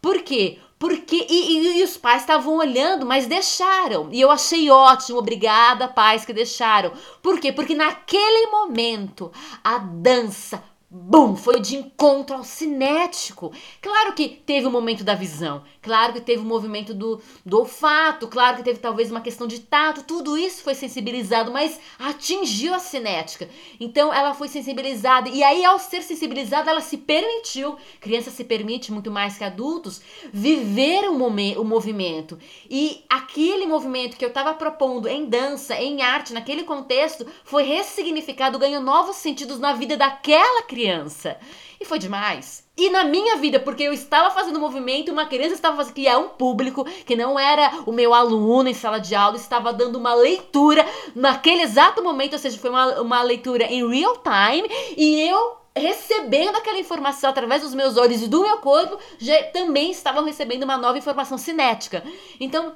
Por 0.00 0.22
quê? 0.22 0.58
Porque 0.82 1.28
e, 1.30 1.58
e, 1.58 1.78
e 1.78 1.84
os 1.84 1.96
pais 1.96 2.22
estavam 2.22 2.56
olhando, 2.56 3.06
mas 3.06 3.28
deixaram. 3.28 4.08
E 4.10 4.20
eu 4.20 4.32
achei 4.32 4.68
ótimo, 4.68 5.20
obrigada, 5.20 5.86
pais 5.86 6.24
que 6.24 6.32
deixaram. 6.32 6.90
Por 7.22 7.38
quê? 7.38 7.52
Porque 7.52 7.72
naquele 7.72 8.50
momento 8.50 9.30
a 9.62 9.78
dança 9.78 10.60
bum, 10.94 11.34
foi 11.34 11.58
de 11.58 11.74
encontro 11.74 12.36
ao 12.36 12.44
cinético. 12.44 13.50
Claro 13.80 14.12
que 14.12 14.28
teve 14.28 14.66
o 14.66 14.70
momento 14.70 15.02
da 15.02 15.14
visão, 15.14 15.62
claro 15.80 16.12
que 16.12 16.20
teve 16.20 16.42
o 16.42 16.44
movimento 16.44 16.92
do, 16.92 17.18
do 17.46 17.60
olfato, 17.60 18.28
claro 18.28 18.58
que 18.58 18.62
teve 18.62 18.78
talvez 18.78 19.10
uma 19.10 19.22
questão 19.22 19.46
de 19.46 19.60
tato, 19.60 20.02
tudo 20.02 20.36
isso 20.36 20.62
foi 20.62 20.74
sensibilizado, 20.74 21.50
mas 21.50 21.80
atingiu 21.98 22.74
a 22.74 22.78
cinética. 22.78 23.48
Então 23.80 24.12
ela 24.12 24.34
foi 24.34 24.48
sensibilizada 24.48 25.30
e 25.30 25.42
aí 25.42 25.64
ao 25.64 25.78
ser 25.78 26.02
sensibilizada 26.02 26.70
ela 26.70 26.82
se 26.82 26.98
permitiu, 26.98 27.76
criança 27.98 28.30
se 28.30 28.44
permite 28.44 28.92
muito 28.92 29.10
mais 29.10 29.38
que 29.38 29.44
adultos, 29.44 30.02
viver 30.30 31.08
o, 31.08 31.14
o 31.14 31.64
movimento. 31.64 32.38
E 32.68 33.02
aquele 33.08 33.66
movimento 33.66 34.18
que 34.18 34.24
eu 34.24 34.28
estava 34.28 34.52
propondo 34.52 35.08
em 35.08 35.24
dança, 35.24 35.74
em 35.74 36.02
arte, 36.02 36.34
naquele 36.34 36.64
contexto, 36.64 37.26
foi 37.44 37.62
ressignificado, 37.62 38.58
ganhou 38.58 38.82
novos 38.82 39.16
sentidos 39.16 39.58
na 39.58 39.72
vida 39.72 39.96
daquela 39.96 40.62
criança 40.64 40.81
criança. 40.82 41.36
E 41.80 41.84
foi 41.84 41.98
demais. 41.98 42.66
E 42.76 42.90
na 42.90 43.04
minha 43.04 43.36
vida, 43.36 43.60
porque 43.60 43.84
eu 43.84 43.92
estava 43.92 44.30
fazendo 44.30 44.58
movimento, 44.58 45.12
uma 45.12 45.26
criança 45.26 45.54
estava 45.54 45.76
fazendo, 45.76 45.94
que 45.94 46.08
é 46.08 46.16
um 46.16 46.30
público, 46.30 46.84
que 47.06 47.14
não 47.14 47.38
era 47.38 47.70
o 47.86 47.92
meu 47.92 48.12
aluno 48.12 48.68
em 48.68 48.74
sala 48.74 48.98
de 48.98 49.14
aula, 49.14 49.36
estava 49.36 49.72
dando 49.72 49.96
uma 49.96 50.14
leitura 50.14 50.84
naquele 51.14 51.62
exato 51.62 52.02
momento, 52.02 52.32
ou 52.32 52.38
seja, 52.38 52.58
foi 52.58 52.70
uma, 52.70 53.00
uma 53.00 53.22
leitura 53.22 53.64
em 53.64 53.88
real 53.88 54.16
time, 54.18 54.68
e 54.96 55.20
eu 55.28 55.58
recebendo 55.74 56.56
aquela 56.56 56.78
informação 56.78 57.30
através 57.30 57.62
dos 57.62 57.74
meus 57.74 57.96
olhos 57.96 58.22
e 58.22 58.28
do 58.28 58.42
meu 58.42 58.58
corpo, 58.58 58.98
já 59.18 59.42
também 59.44 59.90
estavam 59.90 60.24
recebendo 60.24 60.64
uma 60.64 60.76
nova 60.76 60.98
informação 60.98 61.38
cinética. 61.38 62.04
Então, 62.38 62.74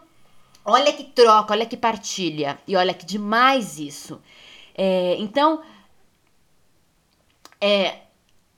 olha 0.64 0.92
que 0.92 1.04
troca, 1.04 1.52
olha 1.52 1.66
que 1.66 1.76
partilha, 1.76 2.58
e 2.66 2.76
olha 2.76 2.94
que 2.94 3.04
demais 3.04 3.78
isso. 3.78 4.20
É, 4.76 5.16
então, 5.18 5.62
é, 7.66 8.02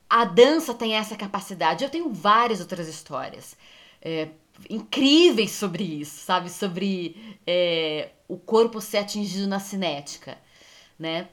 a 0.07 0.23
dança 0.23 0.71
tem 0.71 0.93
essa 0.93 1.15
capacidade. 1.15 1.83
Eu 1.83 1.89
tenho 1.89 2.13
várias 2.13 2.59
outras 2.59 2.87
histórias 2.87 3.55
é, 3.99 4.29
incríveis 4.69 5.51
sobre 5.51 5.83
isso, 5.83 6.23
sabe? 6.23 6.49
Sobre 6.51 7.39
é, 7.45 8.09
o 8.27 8.37
corpo 8.37 8.79
ser 8.79 8.99
atingido 8.99 9.47
na 9.47 9.59
cinética, 9.59 10.37
né? 10.97 11.27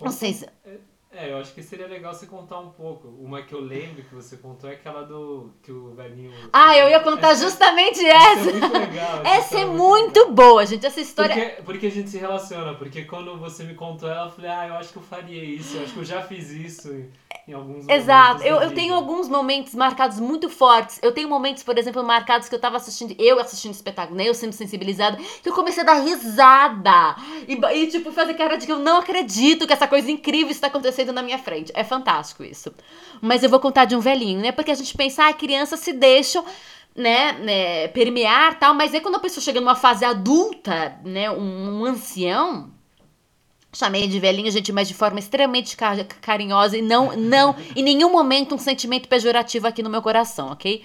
Não 0.00 0.12
sei 0.12 0.32
se... 0.32 0.48
É, 1.12 1.26
é, 1.26 1.32
eu 1.32 1.38
acho 1.38 1.52
que 1.52 1.62
seria 1.62 1.86
legal 1.86 2.14
você 2.14 2.26
contar 2.26 2.58
um 2.60 2.70
pouco. 2.70 3.08
Uma 3.08 3.42
que 3.42 3.52
eu 3.52 3.60
lembro 3.60 4.02
que 4.02 4.14
você 4.14 4.36
contou 4.36 4.70
é 4.70 4.74
aquela 4.74 5.02
do 5.02 5.52
que 5.62 5.72
o 5.72 5.92
velhinho. 5.92 6.32
Ah, 6.52 6.76
eu 6.76 6.88
ia 6.88 7.00
contar 7.00 7.32
essa, 7.32 7.44
justamente 7.44 8.04
essa. 8.04 8.30
Essa 8.30 8.50
é 8.50 8.52
muito 8.52 8.78
legal. 8.78 9.20
Essa, 9.20 9.28
essa 9.28 9.58
é, 9.58 9.60
é 9.62 9.64
muito 9.66 10.20
legal. 10.20 10.32
boa, 10.32 10.66
gente. 10.66 10.86
Essa 10.86 11.00
história. 11.00 11.34
Porque, 11.34 11.62
porque 11.62 11.86
a 11.86 11.90
gente 11.90 12.10
se 12.10 12.18
relaciona. 12.18 12.74
Porque 12.74 13.04
quando 13.04 13.36
você 13.38 13.64
me 13.64 13.74
contou 13.74 14.08
ela, 14.08 14.26
eu 14.26 14.30
falei, 14.30 14.50
ah, 14.50 14.68
eu 14.68 14.74
acho 14.74 14.92
que 14.92 14.98
eu 14.98 15.02
faria 15.02 15.42
isso. 15.42 15.76
Eu 15.76 15.82
acho 15.82 15.92
que 15.92 15.98
eu 15.98 16.04
já 16.04 16.22
fiz 16.22 16.50
isso 16.50 17.04
em 17.48 17.52
alguns 17.52 17.88
Exato. 17.88 18.44
Eu, 18.44 18.60
eu 18.60 18.72
tenho 18.72 18.94
alguns 18.94 19.28
momentos 19.28 19.74
marcados 19.74 20.20
muito 20.20 20.48
fortes. 20.48 21.00
Eu 21.02 21.12
tenho 21.12 21.28
momentos, 21.28 21.64
por 21.64 21.76
exemplo, 21.76 22.04
marcados 22.04 22.48
que 22.48 22.54
eu 22.54 22.60
tava 22.60 22.76
assistindo, 22.76 23.14
eu 23.18 23.40
assistindo 23.40 23.72
espetáculo, 23.72 24.16
né? 24.16 24.28
Eu 24.28 24.34
sendo 24.34 24.52
sensibilizada, 24.52 25.16
que 25.42 25.48
eu 25.48 25.54
comecei 25.54 25.82
a 25.82 25.86
dar 25.86 26.00
risada. 26.00 27.16
E, 27.48 27.54
e 27.54 27.86
tipo, 27.88 28.12
fazer 28.12 28.34
cara 28.34 28.56
de 28.56 28.66
que 28.66 28.72
eu 28.72 28.78
não 28.78 28.98
acredito 28.98 29.66
que 29.66 29.72
essa 29.72 29.88
coisa 29.88 30.08
incrível 30.10 30.50
está 30.50 30.68
acontecendo 30.68 30.99
na 31.06 31.22
minha 31.22 31.38
frente. 31.38 31.72
É 31.74 31.84
fantástico 31.84 32.44
isso. 32.44 32.72
Mas 33.20 33.42
eu 33.42 33.50
vou 33.50 33.60
contar 33.60 33.84
de 33.84 33.96
um 33.96 34.00
velhinho, 34.00 34.40
né? 34.40 34.52
Porque 34.52 34.70
a 34.70 34.74
gente 34.74 34.96
pensa, 34.96 35.26
ah, 35.26 35.32
crianças 35.32 35.80
se 35.80 35.92
deixam 35.92 36.44
né, 36.94 37.32
né, 37.32 37.88
permear 37.88 38.58
tal, 38.58 38.74
mas 38.74 38.92
aí 38.92 39.00
quando 39.00 39.14
a 39.14 39.20
pessoa 39.20 39.42
chega 39.42 39.60
numa 39.60 39.76
fase 39.76 40.04
adulta, 40.04 40.98
né, 41.04 41.30
um, 41.30 41.80
um 41.80 41.84
ancião, 41.84 42.70
chamei 43.72 44.08
de 44.08 44.18
velhinho, 44.18 44.50
gente, 44.50 44.72
mas 44.72 44.88
de 44.88 44.94
forma 44.94 45.18
extremamente 45.18 45.76
carinhosa 46.20 46.76
e 46.76 46.82
não, 46.82 47.16
não, 47.16 47.54
em 47.76 47.82
nenhum 47.82 48.10
momento 48.10 48.54
um 48.54 48.58
sentimento 48.58 49.08
pejorativo 49.08 49.66
aqui 49.66 49.82
no 49.82 49.90
meu 49.90 50.02
coração, 50.02 50.50
ok? 50.50 50.84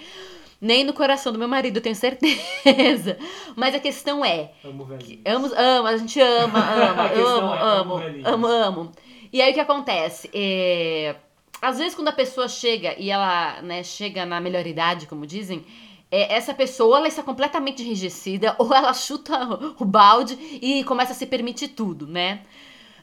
Nem 0.62 0.84
no 0.84 0.94
coração 0.94 1.34
do 1.34 1.38
meu 1.38 1.48
marido, 1.48 1.82
tenho 1.82 1.96
certeza. 1.96 3.18
Mas 3.56 3.76
a 3.76 3.80
questão 3.80 4.24
é. 4.24 4.52
Amo 4.64 4.86
velhinhos. 4.86 5.22
Amo, 5.26 5.52
amo, 5.54 5.88
a 5.88 5.98
gente 5.98 6.20
ama, 6.20 6.60
ama, 6.74 7.04
amo, 7.04 7.14
é, 7.14 7.22
amo, 7.22 7.54
amo, 7.54 8.02
amo, 8.26 8.48
amo. 8.48 8.92
E 9.36 9.42
aí 9.42 9.52
o 9.52 9.54
que 9.54 9.60
acontece? 9.60 10.30
É, 10.34 11.14
às 11.62 11.78
vezes 11.78 11.94
quando 11.94 12.08
a 12.08 12.14
pessoa 12.14 12.48
chega 12.48 12.96
e 12.98 13.12
ela 13.12 13.62
né, 13.64 13.84
chega 13.84 14.26
na 14.26 14.40
melhor 14.40 14.66
idade, 14.66 15.08
como 15.08 15.28
dizem, 15.28 15.66
é, 16.10 16.34
essa 16.34 16.54
pessoa 16.54 17.00
ela 17.00 17.08
está 17.10 17.22
completamente 17.22 17.84
enrijecida 17.84 18.56
ou 18.58 18.74
ela 18.74 18.94
chuta 18.94 19.38
o 19.78 19.84
balde 19.84 20.36
e 20.62 20.86
começa 20.86 21.12
a 21.12 21.16
se 21.16 21.26
permitir 21.26 21.68
tudo, 21.68 22.08
né? 22.08 22.46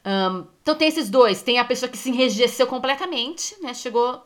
Um, 0.06 0.46
então 0.62 0.74
tem 0.74 0.88
esses 0.88 1.10
dois. 1.10 1.42
Tem 1.42 1.58
a 1.58 1.66
pessoa 1.66 1.90
que 1.90 1.98
se 1.98 2.08
enrijeceu 2.08 2.66
completamente, 2.66 3.54
né? 3.60 3.74
Chegou 3.74 4.24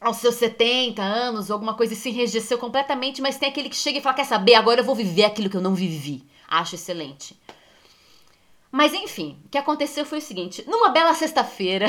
aos 0.00 0.16
seus 0.16 0.36
70 0.36 1.02
anos, 1.02 1.50
ou 1.50 1.54
alguma 1.54 1.74
coisa 1.74 1.92
e 1.92 1.96
se 1.96 2.08
enrijeceu 2.08 2.56
completamente, 2.56 3.20
mas 3.20 3.36
tem 3.36 3.50
aquele 3.50 3.68
que 3.68 3.76
chega 3.76 3.98
e 3.98 4.02
fala: 4.02 4.16
Quer 4.16 4.24
saber? 4.24 4.54
Agora 4.54 4.80
eu 4.80 4.84
vou 4.84 4.94
viver 4.94 5.24
aquilo 5.24 5.50
que 5.50 5.58
eu 5.58 5.60
não 5.60 5.74
vivi. 5.74 6.24
Acho 6.48 6.74
excelente. 6.74 7.36
Mas 8.72 8.94
enfim, 8.94 9.38
o 9.44 9.50
que 9.50 9.58
aconteceu 9.58 10.06
foi 10.06 10.18
o 10.18 10.22
seguinte: 10.22 10.64
numa 10.66 10.88
bela 10.88 11.12
sexta-feira, 11.12 11.86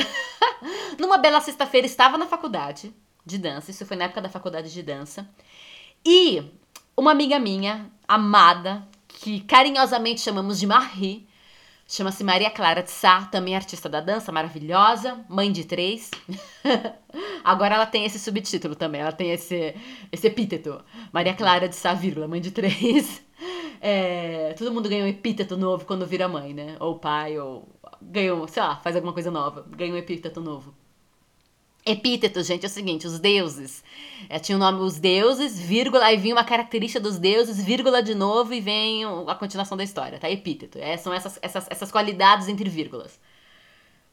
numa 1.00 1.16
bela 1.16 1.40
sexta-feira, 1.40 1.86
estava 1.86 2.18
na 2.18 2.26
faculdade 2.26 2.94
de 3.24 3.38
dança, 3.38 3.70
isso 3.70 3.86
foi 3.86 3.96
na 3.96 4.04
época 4.04 4.20
da 4.20 4.28
faculdade 4.28 4.70
de 4.70 4.82
dança, 4.82 5.26
e 6.04 6.44
uma 6.94 7.10
amiga 7.10 7.38
minha, 7.38 7.90
amada, 8.06 8.86
que 9.08 9.40
carinhosamente 9.40 10.20
chamamos 10.20 10.60
de 10.60 10.66
Marie, 10.66 11.26
chama-se 11.88 12.22
Maria 12.22 12.50
Clara 12.50 12.82
de 12.82 12.90
Sá, 12.90 13.22
também 13.22 13.56
artista 13.56 13.88
da 13.88 14.00
dança, 14.00 14.30
maravilhosa, 14.30 15.24
mãe 15.26 15.50
de 15.50 15.64
três. 15.64 16.10
Agora 17.42 17.76
ela 17.76 17.86
tem 17.86 18.04
esse 18.04 18.18
subtítulo 18.18 18.74
também, 18.74 19.00
ela 19.00 19.12
tem 19.12 19.30
esse, 19.30 19.74
esse 20.12 20.26
epíteto. 20.26 20.84
Maria 21.10 21.32
Clara 21.32 21.66
de 21.66 21.76
Sá, 21.76 21.94
vírgula, 21.94 22.28
mãe 22.28 22.42
de 22.42 22.50
três. 22.50 23.22
É, 23.80 24.54
todo 24.56 24.72
mundo 24.72 24.88
ganha 24.88 25.04
um 25.04 25.08
epíteto 25.08 25.56
novo 25.56 25.84
quando 25.84 26.06
vira 26.06 26.28
mãe, 26.28 26.54
né? 26.54 26.76
Ou 26.80 26.98
pai, 26.98 27.38
ou 27.38 27.68
ganhou, 28.00 28.46
sei 28.48 28.62
lá, 28.62 28.76
faz 28.76 28.96
alguma 28.96 29.12
coisa 29.12 29.30
nova, 29.30 29.66
ganha 29.70 29.92
um 29.92 29.96
epíteto 29.96 30.40
novo. 30.40 30.74
Epíteto, 31.86 32.42
gente, 32.42 32.64
é 32.64 32.68
o 32.68 32.70
seguinte, 32.70 33.06
os 33.06 33.18
deuses. 33.20 33.84
É, 34.30 34.38
tinha 34.38 34.56
o 34.56 34.58
nome 34.58 34.80
os 34.80 34.98
deuses, 34.98 35.60
vírgula, 35.60 36.06
aí 36.06 36.16
vinha 36.16 36.34
uma 36.34 36.44
característica 36.44 36.98
dos 36.98 37.18
deuses, 37.18 37.62
vírgula 37.62 38.02
de 38.02 38.14
novo, 38.14 38.54
e 38.54 38.60
vem 38.60 39.04
a 39.04 39.34
continuação 39.34 39.76
da 39.76 39.84
história, 39.84 40.18
tá? 40.18 40.30
Epíteto. 40.30 40.78
É, 40.78 40.96
são 40.96 41.12
essas, 41.12 41.38
essas, 41.42 41.66
essas 41.70 41.92
qualidades 41.92 42.48
entre 42.48 42.70
vírgulas. 42.70 43.20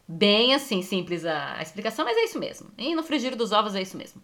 Bem 0.05 0.53
assim, 0.53 0.81
simples 0.81 1.23
a, 1.25 1.55
a 1.57 1.61
explicação, 1.61 2.03
mas 2.03 2.17
é 2.17 2.25
isso 2.25 2.37
mesmo. 2.37 2.69
E 2.77 2.93
no 2.93 3.03
frigir 3.03 3.37
dos 3.37 3.53
ovos 3.53 3.73
é 3.73 3.81
isso 3.81 3.97
mesmo. 3.97 4.21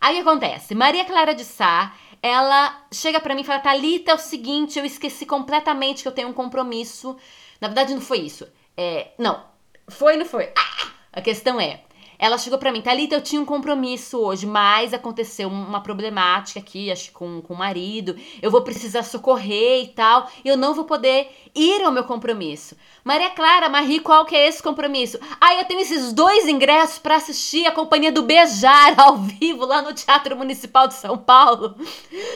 Aí 0.00 0.20
acontece? 0.20 0.74
Maria 0.74 1.04
Clara 1.04 1.34
de 1.34 1.44
Sá, 1.44 1.96
ela 2.24 2.86
chega 2.90 3.20
para 3.20 3.34
mim 3.34 3.42
e 3.42 3.44
fala: 3.44 3.60
Thalita, 3.60 4.12
é 4.12 4.14
o 4.14 4.18
seguinte, 4.18 4.78
eu 4.78 4.84
esqueci 4.86 5.26
completamente 5.26 6.00
que 6.00 6.08
eu 6.08 6.12
tenho 6.12 6.28
um 6.28 6.32
compromisso. 6.32 7.18
Na 7.60 7.68
verdade, 7.68 7.92
não 7.92 8.00
foi 8.00 8.20
isso. 8.20 8.48
É, 8.74 9.12
não, 9.18 9.44
foi 9.88 10.16
não 10.16 10.24
foi? 10.24 10.50
Ah! 10.56 10.88
A 11.12 11.20
questão 11.20 11.60
é. 11.60 11.82
Ela 12.18 12.38
chegou 12.38 12.58
para 12.58 12.72
mim, 12.72 12.80
Thalita, 12.80 13.14
eu 13.14 13.20
tinha 13.20 13.40
um 13.40 13.44
compromisso 13.44 14.18
hoje, 14.18 14.46
mas 14.46 14.94
aconteceu 14.94 15.48
uma 15.48 15.80
problemática 15.80 16.60
aqui, 16.60 16.90
acho 16.90 17.12
com, 17.12 17.40
com 17.42 17.54
o 17.54 17.58
marido. 17.58 18.16
Eu 18.40 18.50
vou 18.50 18.62
precisar 18.62 19.02
socorrer 19.02 19.84
e 19.84 19.88
tal. 19.88 20.28
E 20.44 20.48
eu 20.48 20.56
não 20.56 20.74
vou 20.74 20.84
poder 20.84 21.28
ir 21.54 21.82
ao 21.82 21.92
meu 21.92 22.04
compromisso. 22.04 22.76
Maria 23.04 23.30
Clara, 23.30 23.68
Marie, 23.68 24.00
qual 24.00 24.24
que 24.24 24.34
é 24.34 24.48
esse 24.48 24.62
compromisso? 24.62 25.18
Ah, 25.40 25.54
eu 25.56 25.64
tenho 25.66 25.80
esses 25.80 26.12
dois 26.12 26.48
ingressos 26.48 26.98
para 26.98 27.16
assistir 27.16 27.66
a 27.66 27.72
Companhia 27.72 28.10
do 28.10 28.22
Beijar 28.22 28.94
ao 28.98 29.18
vivo 29.18 29.66
lá 29.66 29.82
no 29.82 29.92
Teatro 29.92 30.36
Municipal 30.36 30.88
de 30.88 30.94
São 30.94 31.18
Paulo. 31.18 31.74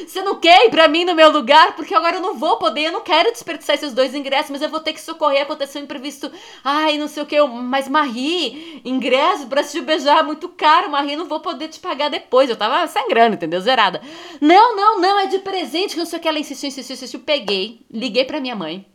Você 0.06 0.22
não 0.22 0.36
quer 0.36 0.66
ir 0.66 0.70
pra 0.70 0.86
mim 0.86 1.04
no 1.04 1.14
meu 1.14 1.30
lugar? 1.30 1.74
Porque 1.74 1.94
agora 1.94 2.16
eu 2.16 2.20
não 2.20 2.34
vou 2.34 2.58
poder, 2.58 2.82
eu 2.82 2.92
não 2.92 3.00
quero 3.00 3.32
desperdiçar 3.32 3.76
esses 3.76 3.94
dois 3.94 4.14
ingressos, 4.14 4.50
mas 4.50 4.60
eu 4.60 4.68
vou 4.68 4.80
ter 4.80 4.92
que 4.92 5.00
socorrer, 5.00 5.42
aconteceu 5.42 5.80
um 5.80 5.84
imprevisto. 5.84 6.30
Ai, 6.62 6.98
não 6.98 7.08
sei 7.08 7.22
o 7.22 7.26
que, 7.26 7.40
mas 7.42 7.88
Marie, 7.88 8.82
ingresso 8.84 9.46
pra 9.46 9.62
assistir 9.68 9.80
o 9.80 9.84
Beijar 9.84 10.24
muito 10.24 10.48
caro, 10.48 10.90
Marie, 10.90 11.14
não 11.14 11.26
vou 11.26 11.40
poder 11.40 11.68
te 11.68 11.78
pagar 11.78 12.08
depois. 12.08 12.48
Eu 12.48 12.56
tava 12.56 12.86
sangrando, 12.86 13.36
entendeu? 13.36 13.60
Zerada. 13.60 14.00
Não, 14.40 14.74
não, 14.74 15.00
não, 15.00 15.18
é 15.20 15.26
de 15.26 15.38
presente, 15.40 15.92
que 15.92 15.98
não 15.98 16.06
sei 16.06 16.18
o 16.18 16.22
que. 16.22 16.28
Ela 16.28 16.38
insistiu, 16.38 16.68
insistiu, 16.68 16.94
insistiu. 16.94 17.20
Peguei, 17.20 17.84
liguei 17.90 18.24
pra 18.24 18.40
minha 18.40 18.56
mãe. 18.56 18.86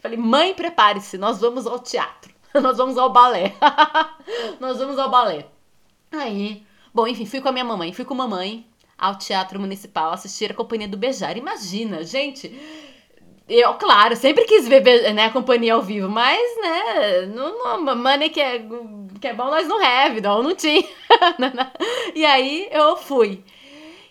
Falei, 0.00 0.18
mãe, 0.18 0.54
prepare-se, 0.54 1.18
nós 1.18 1.40
vamos 1.40 1.66
ao 1.66 1.78
teatro. 1.78 2.32
nós 2.60 2.76
vamos 2.76 2.96
ao 2.96 3.10
balé. 3.10 3.54
nós 4.58 4.78
vamos 4.78 4.98
ao 4.98 5.10
balé. 5.10 5.46
Aí, 6.10 6.62
bom, 6.92 7.06
enfim, 7.06 7.26
fui 7.26 7.40
com 7.40 7.48
a 7.48 7.52
minha 7.52 7.64
mamãe, 7.64 7.92
fui 7.92 8.04
com 8.04 8.14
a 8.14 8.18
mamãe 8.18 8.66
ao 8.96 9.16
Teatro 9.18 9.58
Municipal 9.60 10.12
assistir 10.12 10.52
a 10.52 10.54
Companhia 10.54 10.88
do 10.88 10.96
Beijar. 10.96 11.36
Imagina, 11.36 12.04
gente, 12.04 12.48
eu, 13.48 13.74
claro, 13.74 14.16
sempre 14.16 14.44
quis 14.44 14.66
ver 14.66 15.12
né, 15.12 15.26
a 15.26 15.30
companhia 15.30 15.74
ao 15.74 15.82
vivo, 15.82 16.08
mas, 16.08 16.40
né, 16.62 17.26
não, 17.26 17.84
não, 17.84 17.96
money 17.96 18.30
que 18.30 18.40
é, 18.40 18.64
que 19.20 19.28
é 19.28 19.34
bom 19.34 19.46
nós 19.46 19.68
não 19.68 19.82
have, 19.84 20.20
não, 20.22 20.42
não 20.42 20.54
tinha. 20.54 20.84
e 22.14 22.24
aí 22.24 22.68
eu 22.70 22.96
fui. 22.96 23.44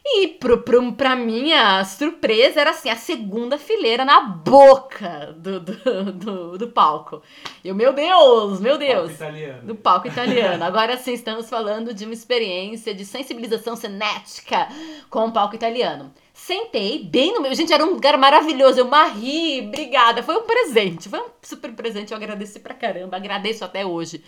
E 0.05 0.27
pro, 0.27 0.61
pro, 0.61 0.91
pra 0.91 1.15
minha 1.15 1.83
surpresa, 1.85 2.59
era 2.59 2.71
assim, 2.71 2.89
a 2.89 2.95
segunda 2.95 3.57
fileira 3.57 4.03
na 4.03 4.19
boca 4.19 5.33
do, 5.37 5.61
do, 5.61 6.11
do, 6.11 6.57
do 6.57 6.67
palco. 6.67 7.21
Eu, 7.63 7.73
meu 7.73 7.93
Deus, 7.93 8.59
meu 8.59 8.77
Deus. 8.77 9.13
Palco 9.13 9.13
italiano. 9.13 9.61
Do 9.63 9.75
palco 9.75 10.07
italiano. 10.07 10.63
Agora 10.63 10.97
sim, 10.97 11.13
estamos 11.13 11.49
falando 11.49 11.93
de 11.93 12.03
uma 12.03 12.13
experiência 12.13 12.93
de 12.93 13.05
sensibilização 13.05 13.77
cinética 13.77 14.67
com 15.09 15.27
o 15.27 15.31
palco 15.31 15.55
italiano. 15.55 16.13
Sentei 16.45 17.01
bem 17.05 17.33
no 17.33 17.39
meu. 17.39 17.55
Gente, 17.55 17.71
era 17.71 17.85
um 17.85 17.91
lugar 17.91 18.17
maravilhoso. 18.17 18.77
Eu 18.77 18.85
marri, 18.89 19.61
obrigada. 19.65 20.21
Foi 20.21 20.35
um 20.35 20.43
presente. 20.43 21.07
Foi 21.07 21.21
um 21.21 21.29
super 21.41 21.71
presente. 21.71 22.11
Eu 22.11 22.17
agradeci 22.17 22.59
pra 22.59 22.73
caramba. 22.73 23.15
Agradeço 23.15 23.63
até 23.63 23.85
hoje. 23.85 24.21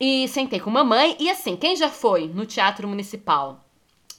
E 0.00 0.26
sentei 0.26 0.58
com 0.58 0.70
mamãe. 0.70 1.16
E 1.20 1.30
assim, 1.30 1.56
quem 1.56 1.76
já 1.76 1.88
foi 1.88 2.26
no 2.26 2.44
Teatro 2.44 2.88
Municipal 2.88 3.64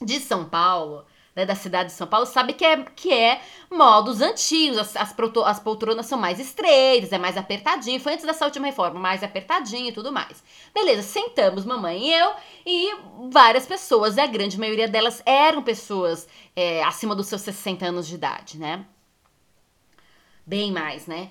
de 0.00 0.18
São 0.20 0.48
Paulo, 0.48 1.04
né, 1.34 1.46
da 1.46 1.54
cidade 1.54 1.90
de 1.90 1.94
São 1.94 2.06
Paulo, 2.06 2.26
sabe 2.26 2.52
que 2.52 2.64
é, 2.64 2.84
que 2.96 3.12
é 3.12 3.40
modos 3.70 4.20
antigos, 4.20 4.78
as, 4.78 4.96
as, 4.96 5.14
as 5.46 5.60
poltronas 5.60 6.06
são 6.06 6.18
mais 6.18 6.38
estreitas, 6.38 7.12
é 7.12 7.18
mais 7.18 7.36
apertadinho, 7.36 8.00
foi 8.00 8.14
antes 8.14 8.24
dessa 8.24 8.44
última 8.44 8.66
reforma, 8.66 9.00
mais 9.00 9.22
apertadinho 9.22 9.88
e 9.88 9.92
tudo 9.92 10.12
mais. 10.12 10.42
Beleza, 10.74 11.02
sentamos, 11.02 11.64
mamãe 11.64 12.08
e 12.08 12.12
eu, 12.12 12.32
e 12.66 12.96
várias 13.30 13.66
pessoas, 13.66 14.18
a 14.18 14.26
grande 14.26 14.58
maioria 14.58 14.88
delas 14.88 15.22
eram 15.24 15.62
pessoas 15.62 16.28
é, 16.54 16.82
acima 16.84 17.14
dos 17.14 17.26
seus 17.26 17.40
60 17.42 17.86
anos 17.86 18.06
de 18.06 18.14
idade, 18.14 18.58
né? 18.58 18.84
Bem 20.44 20.72
mais, 20.72 21.06
né? 21.06 21.30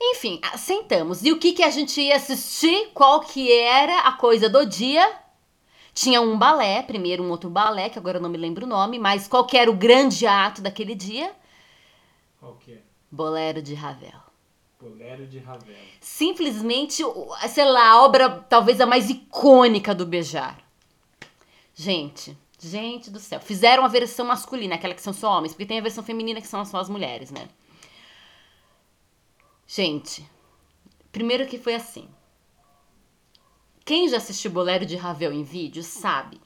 Enfim, 0.00 0.40
sentamos. 0.56 1.24
E 1.24 1.32
o 1.32 1.38
que, 1.38 1.52
que 1.52 1.62
a 1.62 1.70
gente 1.70 2.00
ia 2.00 2.16
assistir? 2.16 2.90
Qual 2.92 3.20
que 3.20 3.50
era 3.50 4.00
a 4.00 4.12
coisa 4.12 4.48
do 4.48 4.66
dia? 4.66 5.23
Tinha 5.94 6.20
um 6.20 6.36
balé, 6.36 6.82
primeiro 6.82 7.22
um 7.22 7.30
outro 7.30 7.48
balé, 7.48 7.88
que 7.88 7.98
agora 7.98 8.18
eu 8.18 8.22
não 8.22 8.28
me 8.28 8.36
lembro 8.36 8.66
o 8.66 8.68
nome, 8.68 8.98
mas 8.98 9.28
qual 9.28 9.46
que 9.46 9.56
era 9.56 9.70
o 9.70 9.76
grande 9.76 10.26
ato 10.26 10.60
daquele 10.60 10.94
dia? 10.94 11.32
Qual 12.40 12.56
que 12.56 12.72
é? 12.72 12.82
Bolero 13.10 13.62
de 13.62 13.74
Ravel. 13.74 14.20
Bolero 14.80 15.24
de 15.24 15.38
Ravel. 15.38 15.76
Simplesmente, 16.00 17.02
sei 17.48 17.64
lá, 17.64 17.90
a 17.90 18.02
obra 18.02 18.28
talvez 18.48 18.80
a 18.80 18.86
mais 18.86 19.08
icônica 19.08 19.94
do 19.94 20.04
Beijar. 20.04 20.58
Gente, 21.72 22.36
gente 22.58 23.08
do 23.08 23.20
céu. 23.20 23.38
Fizeram 23.40 23.84
a 23.84 23.88
versão 23.88 24.26
masculina, 24.26 24.74
aquela 24.74 24.94
que 24.94 25.00
são 25.00 25.12
só 25.12 25.38
homens, 25.38 25.52
porque 25.52 25.64
tem 25.64 25.78
a 25.78 25.82
versão 25.82 26.02
feminina 26.02 26.40
que 26.40 26.46
são 26.46 26.64
só 26.64 26.78
as 26.78 26.88
mulheres, 26.88 27.30
né? 27.30 27.48
Gente, 29.66 30.28
primeiro 31.12 31.46
que 31.46 31.58
foi 31.58 31.74
assim. 31.76 32.08
Quem 33.84 34.08
já 34.08 34.16
assistiu 34.16 34.50
Bolero 34.50 34.86
de 34.86 34.96
Ravel 34.96 35.32
em 35.32 35.42
vídeo 35.42 35.82
sabe 35.82 36.40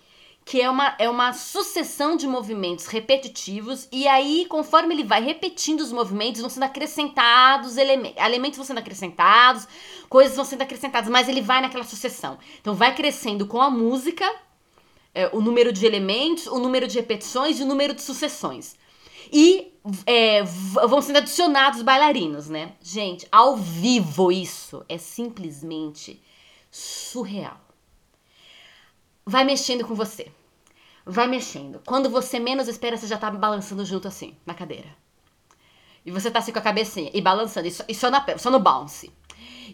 que 0.44 0.62
é 0.62 0.70
uma, 0.70 0.96
é 0.98 1.10
uma 1.10 1.34
sucessão 1.34 2.16
de 2.16 2.26
movimentos 2.26 2.86
repetitivos, 2.86 3.86
e 3.92 4.08
aí, 4.08 4.46
conforme 4.48 4.94
ele 4.94 5.04
vai 5.04 5.22
repetindo 5.22 5.82
os 5.82 5.92
movimentos, 5.92 6.40
vão 6.40 6.48
sendo 6.48 6.62
acrescentados 6.62 7.76
elementos, 7.76 8.16
elementos 8.16 8.56
vão 8.56 8.64
sendo 8.64 8.78
acrescentados, 8.78 9.68
coisas 10.08 10.34
vão 10.34 10.46
sendo 10.46 10.62
acrescentadas, 10.62 11.10
mas 11.10 11.28
ele 11.28 11.42
vai 11.42 11.60
naquela 11.60 11.84
sucessão. 11.84 12.38
Então, 12.62 12.74
vai 12.74 12.94
crescendo 12.94 13.46
com 13.46 13.60
a 13.60 13.68
música, 13.68 14.24
é, 15.14 15.28
o 15.34 15.42
número 15.42 15.70
de 15.70 15.84
elementos, 15.84 16.46
o 16.46 16.58
número 16.58 16.88
de 16.88 16.96
repetições 16.96 17.60
e 17.60 17.62
o 17.62 17.66
número 17.66 17.92
de 17.92 18.00
sucessões. 18.00 18.74
E 19.30 19.74
é, 20.06 20.42
vão 20.44 21.02
sendo 21.02 21.18
adicionados 21.18 21.82
bailarinos, 21.82 22.48
né? 22.48 22.72
Gente, 22.80 23.28
ao 23.30 23.54
vivo 23.54 24.32
isso 24.32 24.82
é 24.88 24.96
simplesmente 24.96 26.22
surreal. 26.70 27.60
Vai 29.24 29.44
mexendo 29.44 29.86
com 29.86 29.94
você. 29.94 30.30
Vai 31.04 31.26
mexendo. 31.26 31.80
Quando 31.86 32.10
você 32.10 32.38
menos 32.38 32.68
espera, 32.68 32.96
você 32.96 33.06
já 33.06 33.16
tá 33.16 33.30
balançando 33.30 33.84
junto 33.84 34.08
assim, 34.08 34.36
na 34.44 34.54
cadeira. 34.54 34.88
E 36.04 36.10
você 36.10 36.30
tá 36.30 36.38
assim 36.38 36.52
com 36.52 36.58
a 36.58 36.62
cabecinha 36.62 37.10
e 37.12 37.20
balançando, 37.20 37.68
e 37.68 37.70
só, 37.70 37.84
e 37.88 37.94
só, 37.94 38.10
na, 38.10 38.24
só 38.38 38.50
no 38.50 38.58
bounce. 38.58 39.12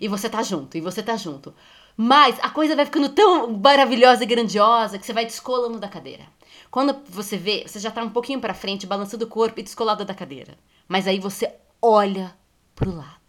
E 0.01 0.09
você 0.09 0.29
tá 0.29 0.43
junto, 0.43 0.77
e 0.77 0.81
você 0.81 1.03
tá 1.03 1.17
junto. 1.17 1.55
Mas 1.97 2.39
a 2.41 2.51
coisa 2.51 2.75
vai 2.75 2.85
ficando 2.85 3.09
tão 3.09 3.53
maravilhosa 3.53 4.25
e 4.25 4.27
grandiosa 4.27 4.99
que 4.99 5.07
você 5.07 5.13
vai 5.13 5.25
descolando 5.25 5.79
da 5.79 5.89
cadeira. 5.89 6.25
Quando 6.71 6.97
você 7.09 7.37
vê, 7.37 7.65
você 7.67 7.79
já 7.79 7.91
tá 7.91 8.03
um 8.03 8.11
pouquinho 8.11 8.41
para 8.41 8.53
frente, 8.53 8.87
balançando 8.87 9.25
o 9.25 9.29
corpo 9.29 9.61
e 9.61 9.63
descolado 9.63 10.05
da 10.05 10.13
cadeira. 10.13 10.59
Mas 10.89 11.07
aí 11.07 11.21
você 11.21 11.55
olha 11.81 12.37
pro 12.75 12.95
lado. 12.95 13.24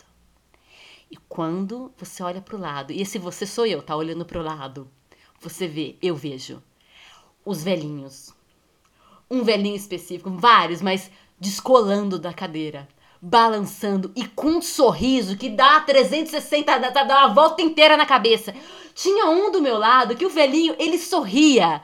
E 1.15 1.17
quando 1.29 1.93
você 1.97 2.21
olha 2.21 2.41
para 2.41 2.57
o 2.57 2.59
lado, 2.59 2.91
e 2.91 3.05
se 3.05 3.17
você 3.17 3.45
sou 3.45 3.65
eu, 3.65 3.81
tá 3.81 3.95
olhando 3.95 4.25
para 4.25 4.37
o 4.37 4.43
lado, 4.43 4.85
você 5.39 5.65
vê, 5.65 5.95
eu 6.01 6.13
vejo 6.13 6.61
os 7.45 7.63
velhinhos. 7.63 8.33
Um 9.31 9.41
velhinho 9.41 9.77
específico, 9.77 10.29
vários, 10.29 10.81
mas 10.81 11.09
descolando 11.39 12.19
da 12.19 12.33
cadeira, 12.33 12.85
balançando 13.21 14.11
e 14.13 14.27
com 14.27 14.57
um 14.57 14.61
sorriso 14.61 15.37
que 15.37 15.47
dá 15.49 15.79
360, 15.79 16.79
dá, 16.79 16.89
dá 16.89 17.25
uma 17.25 17.33
volta 17.33 17.61
inteira 17.61 17.95
na 17.95 18.05
cabeça. 18.05 18.53
Tinha 18.95 19.25
um 19.25 19.51
do 19.51 19.61
meu 19.61 19.77
lado 19.77 20.15
que 20.15 20.25
o 20.25 20.29
velhinho, 20.29 20.73
ele 20.79 20.97
sorria. 20.97 21.81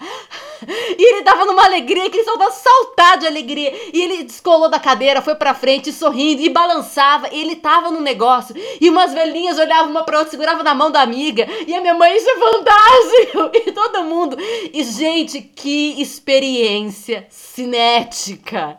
E 0.98 1.14
ele 1.14 1.24
tava 1.24 1.44
numa 1.44 1.66
alegria 1.66 2.10
que 2.10 2.18
ele 2.18 2.24
só 2.24 2.38
dava 2.38 2.52
saltar 2.52 3.18
de 3.18 3.28
alegria. 3.28 3.74
E 3.92 4.02
ele 4.02 4.24
descolou 4.24 4.70
da 4.70 4.80
cadeira, 4.80 5.22
foi 5.22 5.36
pra 5.36 5.54
frente, 5.54 5.92
sorrindo, 5.92 6.42
e 6.42 6.48
balançava. 6.48 7.28
E 7.30 7.42
ele 7.42 7.58
tava 7.58 7.92
no 7.92 8.00
negócio. 8.00 8.56
E 8.80 8.90
umas 8.90 9.14
velhinhas 9.14 9.60
olhavam 9.60 9.92
uma 9.92 10.04
pra 10.04 10.20
outra, 10.20 10.32
seguravam 10.32 10.64
na 10.64 10.74
mão 10.74 10.90
da 10.90 11.02
amiga. 11.02 11.46
E 11.68 11.76
a 11.76 11.82
minha 11.82 11.94
mãe, 11.94 12.16
isso 12.16 12.30
é 12.30 12.38
fantástico! 12.38 13.52
E 13.68 13.72
todo 13.74 14.04
mundo. 14.04 14.38
E, 14.40 14.84
gente, 14.84 15.42
que 15.42 16.02
experiência 16.02 17.28
cinética! 17.30 18.78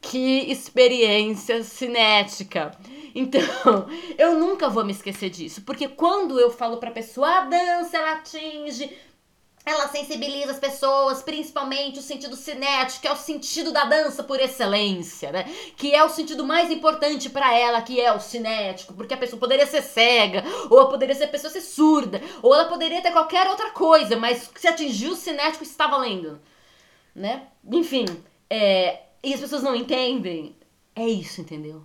Que 0.00 0.50
experiência 0.50 1.62
cinética! 1.62 2.72
Então, 3.14 3.86
eu 4.18 4.38
nunca 4.38 4.68
vou 4.68 4.84
me 4.84 4.92
esquecer 4.92 5.30
disso, 5.30 5.62
porque 5.62 5.88
quando 5.88 6.38
eu 6.40 6.50
falo 6.50 6.78
pra 6.78 6.90
pessoa, 6.90 7.28
a 7.28 7.44
dança 7.44 7.96
ela 7.96 8.12
atinge 8.12 8.90
ela 9.66 9.88
sensibiliza 9.88 10.52
as 10.52 10.58
pessoas, 10.58 11.22
principalmente 11.22 11.98
o 11.98 12.02
sentido 12.02 12.36
cinético, 12.36 13.00
que 13.00 13.08
é 13.08 13.12
o 13.12 13.16
sentido 13.16 13.72
da 13.72 13.86
dança 13.86 14.22
por 14.22 14.38
excelência, 14.38 15.32
né? 15.32 15.44
Que 15.76 15.94
é 15.94 16.04
o 16.04 16.08
sentido 16.10 16.44
mais 16.44 16.70
importante 16.70 17.30
para 17.30 17.56
ela, 17.56 17.80
que 17.80 17.98
é 17.98 18.12
o 18.12 18.20
cinético, 18.20 18.92
porque 18.92 19.14
a 19.14 19.16
pessoa 19.16 19.40
poderia 19.40 19.66
ser 19.66 19.80
cega, 19.80 20.44
ou 20.68 20.78
ela 20.78 20.90
poderia 20.90 21.14
ser 21.14 21.28
pessoa 21.28 21.50
ser 21.50 21.62
surda, 21.62 22.20
ou 22.42 22.54
ela 22.54 22.66
poderia 22.66 23.00
ter 23.00 23.10
qualquer 23.10 23.48
outra 23.48 23.70
coisa, 23.70 24.16
mas 24.16 24.50
se 24.54 24.68
atingiu 24.68 25.12
o 25.12 25.16
cinético 25.16 25.64
está 25.64 25.86
valendo, 25.86 26.38
né? 27.14 27.48
Enfim, 27.72 28.04
é, 28.50 29.00
e 29.22 29.32
as 29.32 29.40
pessoas 29.40 29.62
não 29.62 29.74
entendem. 29.74 30.54
É 30.94 31.08
isso, 31.08 31.40
entendeu? 31.40 31.84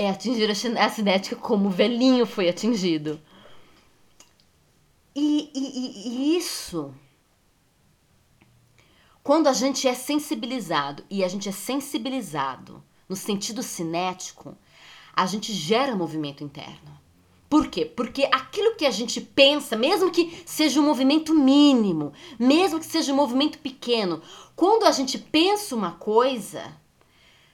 É 0.00 0.08
atingir 0.08 0.50
a 0.50 0.88
cinética 0.88 1.36
como 1.36 1.68
o 1.68 1.70
velhinho 1.70 2.24
foi 2.24 2.48
atingido. 2.48 3.20
E, 5.14 5.50
e, 5.54 6.08
e 6.08 6.38
isso, 6.38 6.94
quando 9.22 9.46
a 9.46 9.52
gente 9.52 9.86
é 9.86 9.92
sensibilizado, 9.92 11.04
e 11.10 11.22
a 11.22 11.28
gente 11.28 11.50
é 11.50 11.52
sensibilizado 11.52 12.82
no 13.06 13.14
sentido 13.14 13.62
cinético, 13.62 14.56
a 15.12 15.26
gente 15.26 15.52
gera 15.52 15.94
movimento 15.94 16.42
interno. 16.42 16.98
Por 17.46 17.66
quê? 17.68 17.84
Porque 17.84 18.26
aquilo 18.32 18.76
que 18.76 18.86
a 18.86 18.90
gente 18.90 19.20
pensa, 19.20 19.76
mesmo 19.76 20.10
que 20.10 20.42
seja 20.46 20.80
um 20.80 20.86
movimento 20.86 21.34
mínimo, 21.34 22.14
mesmo 22.38 22.80
que 22.80 22.86
seja 22.86 23.12
um 23.12 23.16
movimento 23.16 23.58
pequeno, 23.58 24.22
quando 24.56 24.84
a 24.84 24.92
gente 24.92 25.18
pensa 25.18 25.76
uma 25.76 25.92
coisa, 25.92 26.79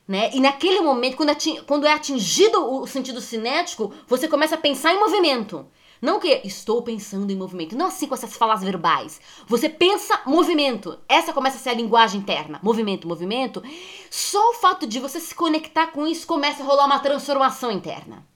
né? 0.06 0.30
E 0.32 0.40
naquele 0.40 0.80
momento, 0.80 1.16
quando, 1.16 1.32
quando 1.66 1.86
é 1.86 1.92
atingido 1.92 2.58
o 2.58 2.86
sentido 2.86 3.20
cinético, 3.20 3.92
você 4.06 4.28
começa 4.28 4.54
a 4.54 4.58
pensar 4.58 4.92
em 4.92 5.00
movimento. 5.00 5.66
Não 6.00 6.20
que 6.20 6.42
estou 6.44 6.82
pensando 6.82 7.30
em 7.30 7.36
movimento, 7.36 7.76
não 7.76 7.86
assim 7.86 8.06
com 8.06 8.14
essas 8.14 8.36
falas 8.36 8.62
verbais. 8.62 9.20
Você 9.46 9.68
pensa 9.68 10.20
movimento. 10.26 10.98
Essa 11.08 11.32
começa 11.32 11.56
a 11.56 11.60
ser 11.60 11.70
a 11.70 11.74
linguagem 11.74 12.20
interna. 12.20 12.60
Movimento, 12.62 13.08
movimento. 13.08 13.62
Só 14.10 14.50
o 14.50 14.54
fato 14.54 14.86
de 14.86 15.00
você 15.00 15.18
se 15.18 15.34
conectar 15.34 15.88
com 15.88 16.06
isso 16.06 16.26
começa 16.26 16.62
a 16.62 16.66
rolar 16.66 16.86
uma 16.86 16.98
transformação 16.98 17.70
interna. 17.70 18.26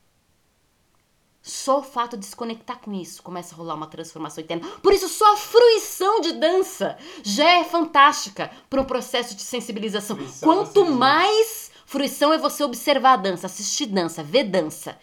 Só 1.51 1.81
o 1.81 1.83
fato 1.83 2.17
de 2.17 2.25
se 2.25 2.37
conectar 2.37 2.77
com 2.77 2.93
isso 2.93 3.23
começa 3.23 3.55
a 3.55 3.59
rolar 3.59 3.75
uma 3.75 3.87
transformação 3.87 4.43
interna. 4.43 4.67
Por 4.83 4.93
isso, 4.93 5.09
só 5.09 5.35
a 5.35 5.37
fruição 5.37 6.21
de 6.21 6.33
dança 6.33 6.97
já 7.23 7.51
é 7.51 7.65
fantástica 7.65 8.51
para 8.69 8.81
um 8.81 8.85
processo 8.85 9.35
de 9.35 9.43
sensibilização. 9.43 10.17
Fruição 10.17 10.49
Quanto 10.49 10.85
mais 10.87 11.71
fruição 11.85 12.33
é 12.33 12.39
você 12.39 12.63
observar 12.63 13.15
a 13.15 13.17
dança, 13.17 13.47
assistir 13.47 13.87
dança, 13.87 14.23
ver 14.23 14.45
dança. 14.45 14.99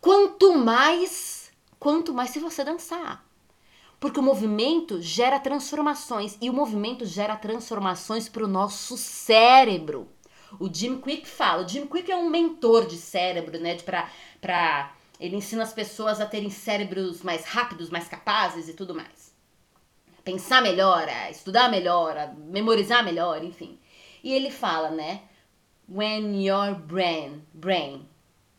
Quanto 0.00 0.54
mais 0.54 1.36
quanto 1.78 2.12
mais 2.12 2.30
se 2.30 2.38
você 2.38 2.64
dançar. 2.64 3.24
Porque 3.98 4.20
o 4.20 4.22
movimento 4.22 5.00
gera 5.00 5.38
transformações 5.38 6.36
e 6.40 6.50
o 6.50 6.52
movimento 6.52 7.06
gera 7.06 7.36
transformações 7.36 8.28
para 8.28 8.44
o 8.44 8.48
nosso 8.48 8.96
cérebro. 8.96 10.08
O 10.60 10.72
Jim 10.72 11.00
Quick 11.00 11.28
fala, 11.28 11.64
o 11.64 11.68
Jim 11.68 11.86
Quick 11.86 12.10
é 12.10 12.16
um 12.16 12.28
mentor 12.28 12.86
de 12.86 12.96
cérebro, 12.96 13.58
né, 13.58 13.76
para 13.76 14.10
para 14.40 14.92
ele 15.18 15.36
ensina 15.36 15.62
as 15.62 15.72
pessoas 15.72 16.20
a 16.20 16.26
terem 16.26 16.50
cérebros 16.50 17.22
mais 17.22 17.44
rápidos, 17.44 17.90
mais 17.90 18.08
capazes 18.08 18.68
e 18.68 18.74
tudo 18.74 18.94
mais. 18.94 19.34
pensar 20.24 20.60
melhor, 20.60 21.08
a 21.08 21.30
estudar 21.30 21.70
melhor, 21.70 22.16
a 22.18 22.26
memorizar 22.26 23.04
melhor, 23.04 23.44
enfim. 23.44 23.78
E 24.24 24.32
ele 24.32 24.50
fala, 24.50 24.90
né? 24.90 25.22
When 25.88 26.44
your 26.44 26.74
brain, 26.74 27.44
brain, 27.54 28.08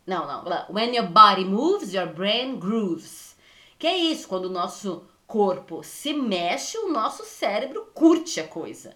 não, 0.05 0.25
não, 0.25 0.73
when 0.73 0.95
your 0.95 1.07
body 1.07 1.43
moves, 1.43 1.93
your 1.93 2.07
brain 2.07 2.57
grooves. 2.57 3.35
Que 3.77 3.87
é 3.87 3.97
isso, 3.97 4.29
quando 4.29 4.45
o 4.45 4.49
nosso 4.49 5.05
corpo 5.27 5.83
se 5.83 6.13
mexe, 6.13 6.77
o 6.77 6.89
nosso 6.89 7.25
cérebro 7.25 7.91
curte 7.93 8.39
a 8.39 8.47
coisa. 8.47 8.95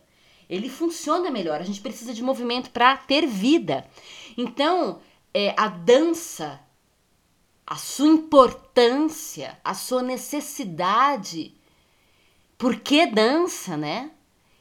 Ele 0.49 0.70
funciona 0.70 1.30
melhor. 1.30 1.59
A 1.59 1.66
gente 1.66 1.82
precisa 1.82 2.14
de 2.14 2.24
movimento 2.24 2.72
para 2.72 2.95
ter 2.95 3.28
vida. 3.28 3.86
Então, 4.38 5.01
é, 5.34 5.53
a 5.57 5.68
dança, 5.68 6.59
a 7.72 7.78
sua 7.78 8.07
importância, 8.07 9.57
a 9.63 9.74
sua 9.74 10.01
necessidade. 10.01 11.55
Por 12.57 12.82
que 12.82 13.05
dança, 13.05 13.78
né? 13.78 14.11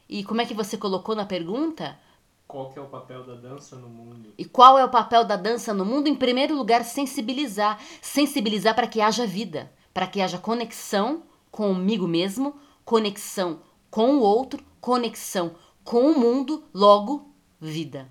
E 0.07 0.23
como 0.23 0.39
é 0.39 0.45
que 0.45 0.53
você 0.53 0.77
colocou 0.77 1.13
na 1.13 1.25
pergunta? 1.25 1.99
Qual 2.47 2.71
é 2.73 2.79
o 2.79 2.87
papel 2.87 3.25
da 3.25 3.35
dança 3.35 3.75
no 3.75 3.89
mundo? 3.89 4.33
E 4.37 4.45
qual 4.45 4.79
é 4.79 4.85
o 4.85 4.89
papel 4.89 5.25
da 5.25 5.35
dança 5.35 5.73
no 5.73 5.83
mundo? 5.83 6.07
Em 6.07 6.15
primeiro 6.15 6.55
lugar, 6.55 6.85
sensibilizar. 6.85 7.81
Sensibilizar 8.01 8.73
para 8.75 8.87
que 8.87 9.01
haja 9.01 9.27
vida, 9.27 9.69
para 9.93 10.07
que 10.07 10.21
haja 10.21 10.37
conexão 10.37 11.23
comigo 11.51 12.07
mesmo, 12.07 12.55
conexão 12.85 13.59
com 13.89 14.19
o 14.19 14.21
outro, 14.21 14.63
conexão 14.79 15.53
com 15.83 16.09
o 16.09 16.17
mundo, 16.17 16.63
logo, 16.73 17.29
vida. 17.59 18.09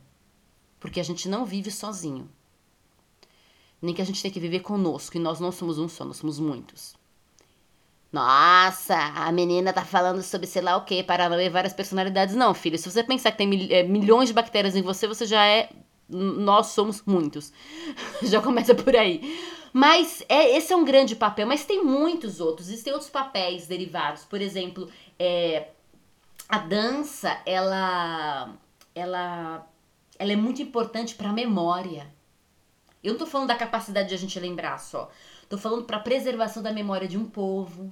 Porque 0.78 1.00
a 1.00 1.04
gente 1.04 1.26
não 1.26 1.46
vive 1.46 1.70
sozinho. 1.70 2.30
Nem 3.80 3.94
que 3.94 4.02
a 4.02 4.04
gente 4.04 4.22
tem 4.22 4.30
que 4.30 4.40
viver 4.40 4.60
conosco. 4.60 5.16
E 5.16 5.20
nós 5.20 5.40
não 5.40 5.50
somos 5.50 5.78
um 5.78 5.88
só, 5.88 6.04
nós 6.04 6.18
somos 6.18 6.38
muitos. 6.38 6.94
Nossa, 8.12 8.96
a 8.96 9.30
menina 9.30 9.72
tá 9.72 9.84
falando 9.84 10.20
sobre 10.22 10.46
sei 10.46 10.62
lá 10.62 10.76
o 10.76 10.84
que, 10.84 11.02
Paranauê, 11.02 11.48
várias 11.48 11.72
personalidades. 11.72 12.34
Não, 12.34 12.52
filho, 12.52 12.76
se 12.76 12.90
você 12.90 13.04
pensar 13.04 13.30
que 13.30 13.38
tem 13.38 13.72
é, 13.72 13.84
milhões 13.84 14.28
de 14.28 14.34
bactérias 14.34 14.74
em 14.74 14.82
você, 14.82 15.06
você 15.06 15.26
já 15.26 15.46
é. 15.46 15.70
Nós 16.08 16.68
somos 16.68 17.02
muitos. 17.06 17.52
já 18.22 18.42
começa 18.42 18.74
por 18.74 18.96
aí. 18.96 19.38
Mas 19.72 20.24
é, 20.28 20.56
esse 20.56 20.72
é 20.72 20.76
um 20.76 20.84
grande 20.84 21.14
papel, 21.14 21.46
mas 21.46 21.64
tem 21.64 21.84
muitos 21.84 22.40
outros. 22.40 22.68
Existem 22.68 22.92
outros 22.92 23.10
papéis 23.10 23.68
derivados. 23.68 24.24
Por 24.24 24.40
exemplo, 24.40 24.88
é, 25.16 25.68
a 26.48 26.58
dança, 26.58 27.40
ela, 27.46 28.52
ela, 28.92 29.66
ela 30.18 30.32
é 30.32 30.36
muito 30.36 30.60
importante 30.60 31.14
para 31.14 31.30
a 31.30 31.32
memória. 31.32 32.12
Eu 33.02 33.12
não 33.12 33.18
tô 33.18 33.26
falando 33.26 33.48
da 33.48 33.54
capacidade 33.54 34.08
de 34.08 34.14
a 34.14 34.18
gente 34.18 34.38
lembrar 34.38 34.78
só. 34.78 35.10
Tô 35.48 35.56
falando 35.56 35.84
para 35.84 35.98
preservação 35.98 36.62
da 36.62 36.72
memória 36.72 37.08
de 37.08 37.16
um 37.16 37.24
povo, 37.24 37.90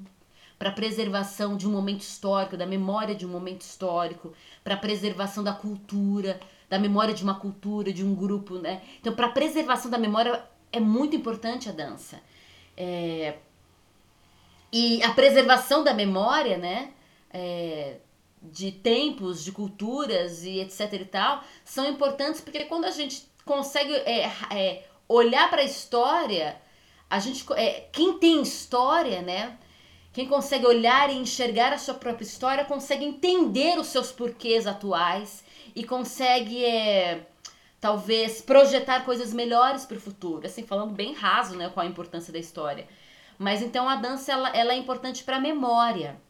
para 0.58 0.70
preservação 0.70 1.56
de 1.56 1.66
um 1.66 1.70
momento 1.70 2.02
histórico, 2.02 2.56
da 2.56 2.66
memória 2.66 3.14
de 3.14 3.24
um 3.24 3.28
momento 3.28 3.62
histórico, 3.62 4.32
para 4.62 4.76
preservação 4.76 5.42
da 5.42 5.52
cultura, 5.52 6.38
da 6.68 6.78
memória 6.78 7.14
de 7.14 7.22
uma 7.22 7.38
cultura, 7.38 7.92
de 7.92 8.04
um 8.04 8.14
grupo, 8.14 8.58
né? 8.58 8.82
Então, 9.00 9.14
para 9.14 9.28
preservação 9.28 9.90
da 9.90 9.98
memória 9.98 10.44
é 10.70 10.80
muito 10.80 11.16
importante 11.16 11.68
a 11.68 11.72
dança. 11.72 12.20
É... 12.76 13.38
E 14.70 15.02
a 15.02 15.14
preservação 15.14 15.82
da 15.82 15.94
memória, 15.94 16.58
né? 16.58 16.92
É... 17.30 17.96
De 18.42 18.70
tempos, 18.70 19.42
de 19.42 19.50
culturas 19.50 20.44
e 20.44 20.60
etc 20.60 20.92
e 20.92 21.04
tal, 21.06 21.42
são 21.64 21.88
importantes 21.88 22.40
porque 22.40 22.66
quando 22.66 22.84
a 22.84 22.90
gente 22.90 23.26
consegue 23.44 23.92
é, 23.94 24.30
é 24.50 24.86
olhar 25.08 25.48
para 25.50 25.62
a 25.62 25.64
história 25.64 26.60
a 27.10 27.18
gente 27.18 27.44
é, 27.54 27.88
quem 27.92 28.18
tem 28.18 28.42
história, 28.42 29.22
né? 29.22 29.56
Quem 30.12 30.26
consegue 30.26 30.66
olhar 30.66 31.10
e 31.10 31.16
enxergar 31.16 31.72
a 31.72 31.78
sua 31.78 31.94
própria 31.94 32.24
história 32.24 32.64
consegue 32.64 33.04
entender 33.04 33.78
os 33.78 33.86
seus 33.86 34.10
porquês 34.10 34.66
atuais 34.66 35.44
e 35.74 35.84
consegue 35.84 36.64
é, 36.64 37.26
talvez 37.80 38.42
projetar 38.42 39.04
coisas 39.04 39.32
melhores 39.32 39.86
para 39.86 39.96
o 39.96 40.00
futuro. 40.00 40.46
Assim, 40.46 40.64
falando 40.64 40.92
bem 40.92 41.14
raso, 41.14 41.56
né, 41.56 41.70
qual 41.72 41.86
a 41.86 41.88
importância 41.88 42.32
da 42.32 42.38
história. 42.38 42.86
Mas 43.38 43.62
então 43.62 43.88
a 43.88 43.96
dança 43.96 44.32
ela, 44.32 44.48
ela 44.50 44.72
é 44.72 44.76
importante 44.76 45.22
para 45.22 45.36
a 45.36 45.40
memória. 45.40 46.20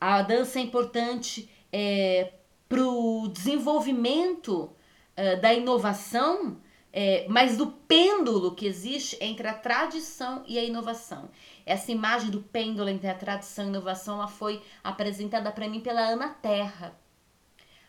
A 0.00 0.20
dança 0.22 0.58
é 0.58 0.62
importante 0.62 1.48
é, 1.72 2.32
para 2.68 2.82
o 2.82 3.28
desenvolvimento 3.28 4.70
é, 5.16 5.36
da 5.36 5.54
inovação 5.54 6.60
é, 7.00 7.26
mas 7.28 7.56
do 7.56 7.68
pêndulo 7.68 8.56
que 8.56 8.66
existe 8.66 9.16
entre 9.20 9.46
a 9.46 9.54
tradição 9.54 10.42
e 10.48 10.58
a 10.58 10.64
inovação. 10.64 11.30
Essa 11.64 11.92
imagem 11.92 12.28
do 12.28 12.40
pêndulo 12.40 12.88
entre 12.88 13.06
a 13.06 13.14
tradição 13.14 13.66
e 13.66 13.68
a 13.68 13.70
inovação 13.70 14.16
ela 14.16 14.26
foi 14.26 14.60
apresentada 14.82 15.52
para 15.52 15.68
mim 15.68 15.78
pela 15.78 16.00
Ana 16.00 16.30
Terra. 16.30 16.98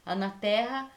Ana 0.05 0.29
Terra, 0.39 0.91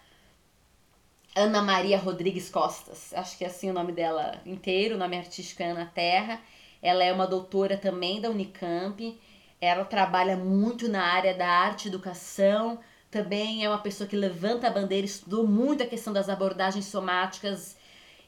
Ana 1.35 1.63
Maria 1.63 1.97
Rodrigues 1.97 2.51
Costas, 2.51 3.15
acho 3.15 3.39
que 3.39 3.45
é 3.45 3.47
assim 3.47 3.71
o 3.71 3.73
nome 3.73 3.93
dela 3.93 4.43
inteiro, 4.45 4.97
o 4.97 4.99
nome 4.99 5.17
artístico 5.17 5.63
é 5.63 5.71
Ana 5.71 5.87
Terra. 5.87 6.39
Ela 6.83 7.03
é 7.03 7.15
uma 7.15 7.27
doutora 7.27 7.79
também 7.79 8.21
da 8.21 8.29
Unicamp. 8.29 9.19
Ela 9.59 9.87
trabalha 9.87 10.37
muito 10.37 10.87
na 10.87 11.03
área 11.03 11.33
da 11.35 11.49
arte 11.49 11.87
e 11.87 11.89
educação. 11.89 12.79
Também 13.11 13.65
é 13.65 13.71
uma 13.71 13.79
pessoa 13.79 14.07
que 14.07 14.17
levanta 14.17 14.67
a 14.67 14.71
bandeira, 14.71 15.07
estudou 15.07 15.47
muito 15.47 15.83
a 15.83 15.87
questão 15.87 16.13
das 16.13 16.29
abordagens 16.29 16.85
somáticas 16.85 17.81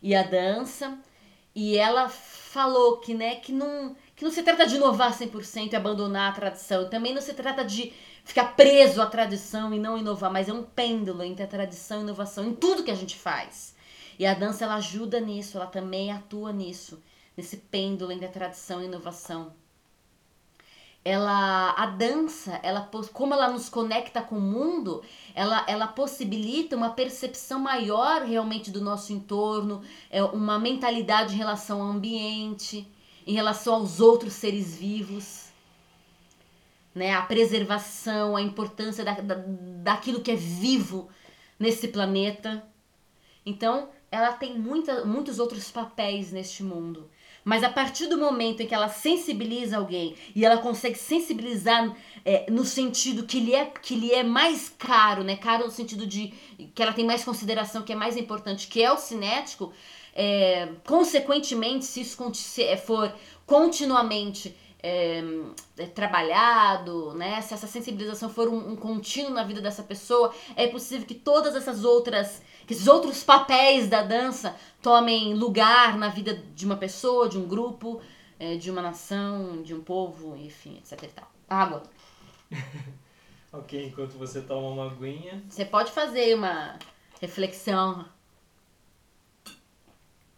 e 0.05 0.15
a 0.15 0.23
dança. 0.23 0.99
E 1.55 1.79
ela 1.79 2.09
falou 2.11 2.99
que, 2.99 3.15
né, 3.15 3.37
que 3.37 3.53
não, 3.53 3.97
que 4.15 4.23
não 4.23 4.31
se 4.31 4.43
trata 4.43 4.67
de 4.67 4.77
inovar 4.77 5.17
100% 5.17 5.73
e 5.73 5.77
abandonar 5.77 6.31
a 6.31 6.35
tradição. 6.35 6.91
Também 6.91 7.15
não 7.15 7.23
se 7.23 7.33
trata 7.33 7.65
de 7.65 7.93
ficar 8.23 8.55
preso 8.55 9.01
à 9.01 9.07
tradição 9.07 9.73
e 9.73 9.79
não 9.79 9.97
inovar, 9.97 10.31
mas 10.31 10.49
é 10.49 10.53
um 10.53 10.63
pêndulo 10.63 11.23
entre 11.23 11.45
a 11.45 11.49
tradição 11.49 11.99
e 11.99 12.01
a 12.01 12.05
inovação 12.05 12.45
em 12.45 12.55
tudo 12.55 12.85
que 12.85 12.91
a 12.91 12.97
gente 12.97 13.17
faz. 13.17 13.75
E 14.19 14.27
a 14.27 14.35
dança 14.35 14.65
ela 14.65 14.75
ajuda 14.75 15.19
nisso, 15.21 15.57
ela 15.57 15.67
também 15.67 16.13
atua 16.13 16.53
nisso, 16.53 17.03
nesse 17.37 17.57
pêndulo 17.57 18.13
entre 18.13 18.27
a 18.27 18.31
tradição 18.31 18.81
e 18.81 18.85
a 18.85 18.89
inovação 18.89 19.55
ela 21.05 21.73
a 21.73 21.87
dança, 21.87 22.59
ela 22.63 22.89
como 23.13 23.35
ela 23.35 23.51
nos 23.51 23.69
conecta 23.69 24.23
com 24.23 24.37
o 24.37 24.41
mundo, 24.41 25.03
ela, 25.35 25.65
ela 25.69 25.87
possibilita 25.87 26.75
uma 26.75 26.91
percepção 26.91 27.61
maior 27.61 28.23
realmente 28.23 28.71
do 28.71 28.81
nosso 28.81 29.13
entorno, 29.13 29.83
é 30.11 30.23
uma 30.23 30.59
mentalidade 30.59 31.35
em 31.35 31.37
relação 31.37 31.83
ao 31.83 31.89
ambiente, 31.89 32.89
em 33.27 33.35
relação 33.35 33.75
aos 33.75 34.01
outros 34.01 34.33
seres 34.33 34.77
vivos, 34.77 35.49
né? 36.95 37.13
A 37.13 37.23
preservação, 37.23 38.37
a 38.37 38.41
importância 38.41 39.05
da, 39.05 39.13
da, 39.21 39.35
daquilo 39.83 40.21
que 40.21 40.31
é 40.31 40.37
vivo 40.37 41.09
nesse 41.59 41.89
planeta. 41.89 42.65
Então, 43.45 43.91
ela 44.11 44.33
tem 44.33 44.59
muita, 44.59 45.05
muitos 45.05 45.39
outros 45.39 45.71
papéis 45.71 46.33
neste 46.33 46.63
mundo. 46.63 47.11
Mas 47.45 47.63
a 47.63 47.69
partir 47.69 48.07
do 48.07 48.17
momento 48.17 48.63
em 48.63 48.67
que 48.67 48.75
ela 48.75 48.89
sensibiliza 48.89 49.77
alguém 49.77 50.17
e 50.35 50.45
ela 50.45 50.57
consegue 50.59 50.99
sensibilizar 50.99 51.95
é, 52.25 52.51
no 52.51 52.65
sentido 52.65 53.25
que 53.25 53.37
ele, 53.37 53.55
é, 53.55 53.67
que 53.67 53.95
ele 53.95 54.13
é 54.13 54.23
mais 54.23 54.69
caro, 54.71 55.23
né? 55.23 55.37
Caro 55.37 55.67
no 55.67 55.71
sentido 55.71 56.07
de 56.07 56.33
que 56.75 56.83
ela 56.83 56.93
tem 56.93 57.05
mais 57.05 57.23
consideração, 57.23 57.83
que 57.83 57.93
é 57.93 57.97
mais 57.97 58.17
importante, 58.17 58.67
que 58.67 58.83
é 58.83 58.91
o 58.91 58.97
cinético, 58.97 59.73
é, 60.15 60.69
consequentemente, 60.87 61.85
se 61.85 62.01
isso 62.01 62.17
é, 62.61 62.77
for 62.77 63.13
continuamente 63.45 64.57
é, 64.83 65.23
é, 65.77 65.87
trabalhado, 65.87 67.13
né? 67.15 67.41
Se 67.43 67.53
essa 67.53 67.67
sensibilização 67.67 68.31
for 68.31 68.49
um, 68.49 68.73
um 68.73 68.77
contínuo 68.77 69.33
na 69.33 69.43
vida 69.43 69.61
dessa 69.61 69.83
pessoa, 69.83 70.33
é 70.57 70.67
possível 70.67 71.07
que 71.07 71.15
todas 71.15 71.57
essas 71.57 71.85
outras 71.85 72.43
que 72.67 72.73
esses 72.73 72.87
outros 72.87 73.23
papéis 73.23 73.89
da 73.89 74.03
dança 74.03 74.57
tomem 74.83 75.35
lugar 75.35 75.97
na 75.97 76.09
vida 76.09 76.35
de 76.55 76.65
uma 76.67 76.77
pessoa, 76.77 77.29
de 77.29 77.39
um 77.39 77.47
grupo, 77.47 78.01
é, 78.39 78.57
de 78.57 78.71
uma 78.71 78.83
nação, 78.83 79.63
de 79.63 79.75
um 79.75 79.83
povo, 79.83 80.37
enfim, 80.37 80.79
etc 80.79 81.03
e 81.03 81.09
tal. 81.09 81.31
Água. 81.49 81.83
ok, 83.53 83.87
enquanto 83.87 84.13
você 84.13 84.41
toma 84.41 84.69
uma 84.69 84.91
aguinha. 84.91 85.43
Você 85.49 85.65
pode 85.65 85.93
fazer 85.93 86.35
uma 86.37 86.79
reflexão. 87.21 88.05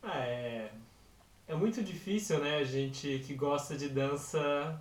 Ah, 0.02 0.18
é. 0.20 0.70
É 1.48 1.54
muito 1.54 1.82
difícil, 1.82 2.40
né, 2.40 2.58
a 2.58 2.64
gente 2.64 3.22
que 3.24 3.32
gosta 3.34 3.76
de 3.76 3.88
dança 3.88 4.80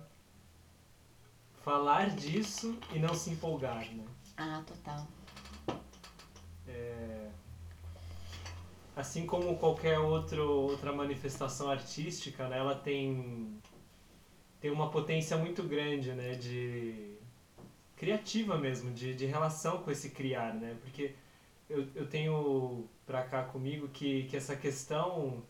falar 1.62 2.10
disso 2.10 2.76
e 2.92 2.98
não 2.98 3.14
se 3.14 3.30
empolgar, 3.30 3.88
né? 3.92 4.04
Ah, 4.36 4.62
total. 4.66 5.06
Assim 8.96 9.26
como 9.26 9.56
qualquer 9.58 9.98
outro, 9.98 10.42
outra 10.42 10.90
manifestação 10.92 11.70
artística, 11.70 12.48
né, 12.48 12.58
ela 12.58 12.74
tem, 12.74 13.60
tem 14.58 14.70
uma 14.70 14.90
potência 14.90 15.36
muito 15.36 15.62
grande 15.62 16.12
né, 16.12 16.34
de 16.34 17.14
criativa 17.94 18.56
mesmo, 18.56 18.90
de, 18.92 19.14
de 19.14 19.26
relação 19.26 19.82
com 19.82 19.90
esse 19.90 20.10
criar, 20.10 20.54
né? 20.54 20.76
Porque 20.82 21.14
eu, 21.68 21.86
eu 21.94 22.06
tenho 22.06 22.86
pra 23.06 23.22
cá 23.22 23.42
comigo 23.42 23.88
que, 23.88 24.24
que 24.24 24.36
essa 24.36 24.54
questão 24.54 25.42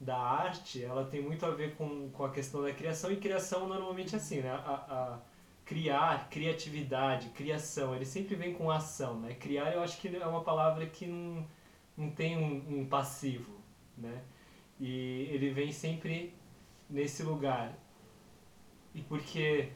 da 0.00 0.16
arte, 0.16 0.82
ela 0.82 1.04
tem 1.04 1.22
muito 1.22 1.46
a 1.46 1.50
ver 1.50 1.76
com, 1.76 2.10
com 2.10 2.24
a 2.24 2.30
questão 2.30 2.62
da 2.62 2.72
criação, 2.72 3.12
e 3.12 3.16
criação 3.16 3.68
normalmente 3.68 4.14
é 4.14 4.18
assim, 4.18 4.40
né? 4.40 4.50
A, 4.50 4.58
a 4.58 5.18
criar, 5.64 6.28
criatividade, 6.28 7.28
criação, 7.28 7.94
ele 7.94 8.04
sempre 8.04 8.34
vem 8.34 8.52
com 8.54 8.70
ação, 8.70 9.20
né? 9.20 9.34
Criar 9.34 9.72
eu 9.72 9.82
acho 9.82 10.00
que 10.00 10.08
é 10.08 10.26
uma 10.26 10.42
palavra 10.42 10.86
que 10.86 11.06
não, 11.06 11.46
não 12.00 12.10
tem 12.10 12.36
um, 12.38 12.80
um 12.80 12.86
passivo, 12.86 13.60
né? 13.96 14.22
E 14.78 15.28
ele 15.30 15.50
vem 15.50 15.70
sempre 15.70 16.34
nesse 16.88 17.22
lugar. 17.22 17.78
E 18.94 19.02
porque 19.02 19.72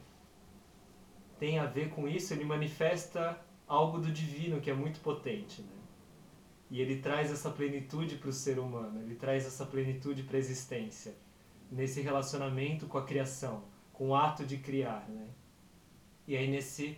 tem 1.37 1.59
a 1.59 1.65
ver 1.67 1.89
com 1.89 2.07
isso, 2.07 2.33
ele 2.33 2.43
manifesta 2.43 3.39
algo 3.67 3.99
do 3.99 4.11
divino 4.11 4.59
que 4.59 4.71
é 4.71 4.73
muito 4.73 4.99
potente, 5.01 5.61
né? 5.61 5.71
E 6.71 6.81
ele 6.81 6.99
traz 6.99 7.31
essa 7.31 7.51
plenitude 7.51 8.15
para 8.15 8.29
o 8.29 8.33
ser 8.33 8.57
humano, 8.57 8.99
ele 9.01 9.15
traz 9.15 9.45
essa 9.45 9.65
plenitude 9.65 10.23
para 10.23 10.37
a 10.37 10.39
existência, 10.39 11.15
nesse 11.71 12.01
relacionamento 12.01 12.87
com 12.87 12.97
a 12.97 13.05
criação, 13.05 13.65
com 13.93 14.09
o 14.09 14.15
ato 14.15 14.43
de 14.43 14.57
criar, 14.57 15.07
né? 15.07 15.29
E 16.27 16.35
aí 16.35 16.49
nesse 16.49 16.97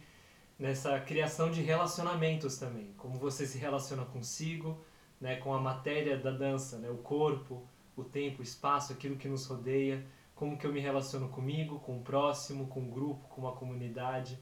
nessa 0.57 0.99
criação 1.01 1.51
de 1.51 1.61
relacionamentos 1.61 2.57
também, 2.57 2.91
como 2.97 3.19
você 3.19 3.45
se 3.45 3.59
relaciona 3.59 4.03
consigo, 4.05 4.84
né, 5.20 5.38
com 5.38 5.53
a 5.53 5.59
matéria 5.59 6.18
da 6.18 6.32
dança, 6.32 6.78
né, 6.78 6.89
o 6.89 6.97
corpo, 6.97 7.68
o 7.95 8.03
tempo, 8.03 8.39
o 8.39 8.43
espaço, 8.43 8.93
aquilo 8.93 9.15
que 9.15 9.28
nos 9.28 9.45
rodeia, 9.45 10.05
como 10.36 10.57
que 10.57 10.65
eu 10.65 10.72
me 10.72 10.80
relaciono 10.80 11.30
comigo, 11.30 11.80
com 11.80 11.97
o 11.97 12.01
próximo, 12.01 12.68
com 12.68 12.82
o 12.82 12.91
grupo, 12.91 13.28
com 13.30 13.47
a 13.47 13.53
comunidade. 13.53 14.38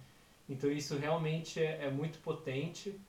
Então 0.48 0.70
isso 0.70 0.98
realmente 0.98 1.62
é, 1.62 1.86
é 1.86 1.92
muito 1.92 2.20
potente. 2.20 3.00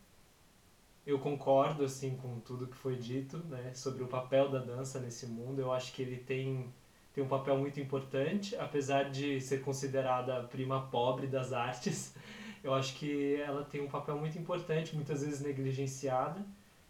Eu 1.05 1.19
concordo 1.19 1.85
assim 1.85 2.17
com 2.17 2.41
tudo 2.41 2.67
que 2.67 2.77
foi 2.77 2.97
dito, 2.97 3.39
né, 3.39 3.73
sobre 3.75 4.03
o 4.03 4.07
papel 4.07 4.49
da 4.49 4.59
dança 4.59 5.01
nesse 5.01 5.27
mundo. 5.27 5.61
Eu 5.61 5.73
acho 5.73 5.93
que 5.93 6.03
ele 6.03 6.19
tem 6.19 6.73
tem 7.17 7.25
um 7.25 7.29
papel 7.29 7.57
muito 7.57 7.81
importante, 7.81 8.55
apesar 8.57 9.05
de 9.05 9.41
ser 9.41 9.63
considerada 9.63 10.39
a 10.39 10.43
prima 10.43 10.83
pobre 10.89 11.27
das 11.27 11.51
artes. 11.55 12.15
Eu 12.63 12.75
acho 12.75 12.95
que 12.97 13.37
ela 13.37 13.65
tem 13.65 13.81
um 13.81 13.89
papel 13.89 14.19
muito 14.19 14.39
importante, 14.39 14.95
muitas 14.95 15.23
vezes 15.23 15.41
negligenciada. 15.41 16.45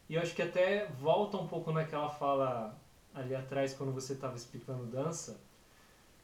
E 0.09 0.15
eu 0.15 0.23
acho 0.23 0.35
que 0.35 0.43
até 0.43 0.87
volta 0.87 1.37
um 1.37 1.47
pouco 1.47 1.73
naquela 1.73 2.09
fala 2.09 2.79
ali 3.15 3.35
atrás, 3.35 3.75
quando 3.75 3.93
você 3.93 4.13
estava 4.13 4.37
explicando 4.37 4.87
dança, 4.87 5.41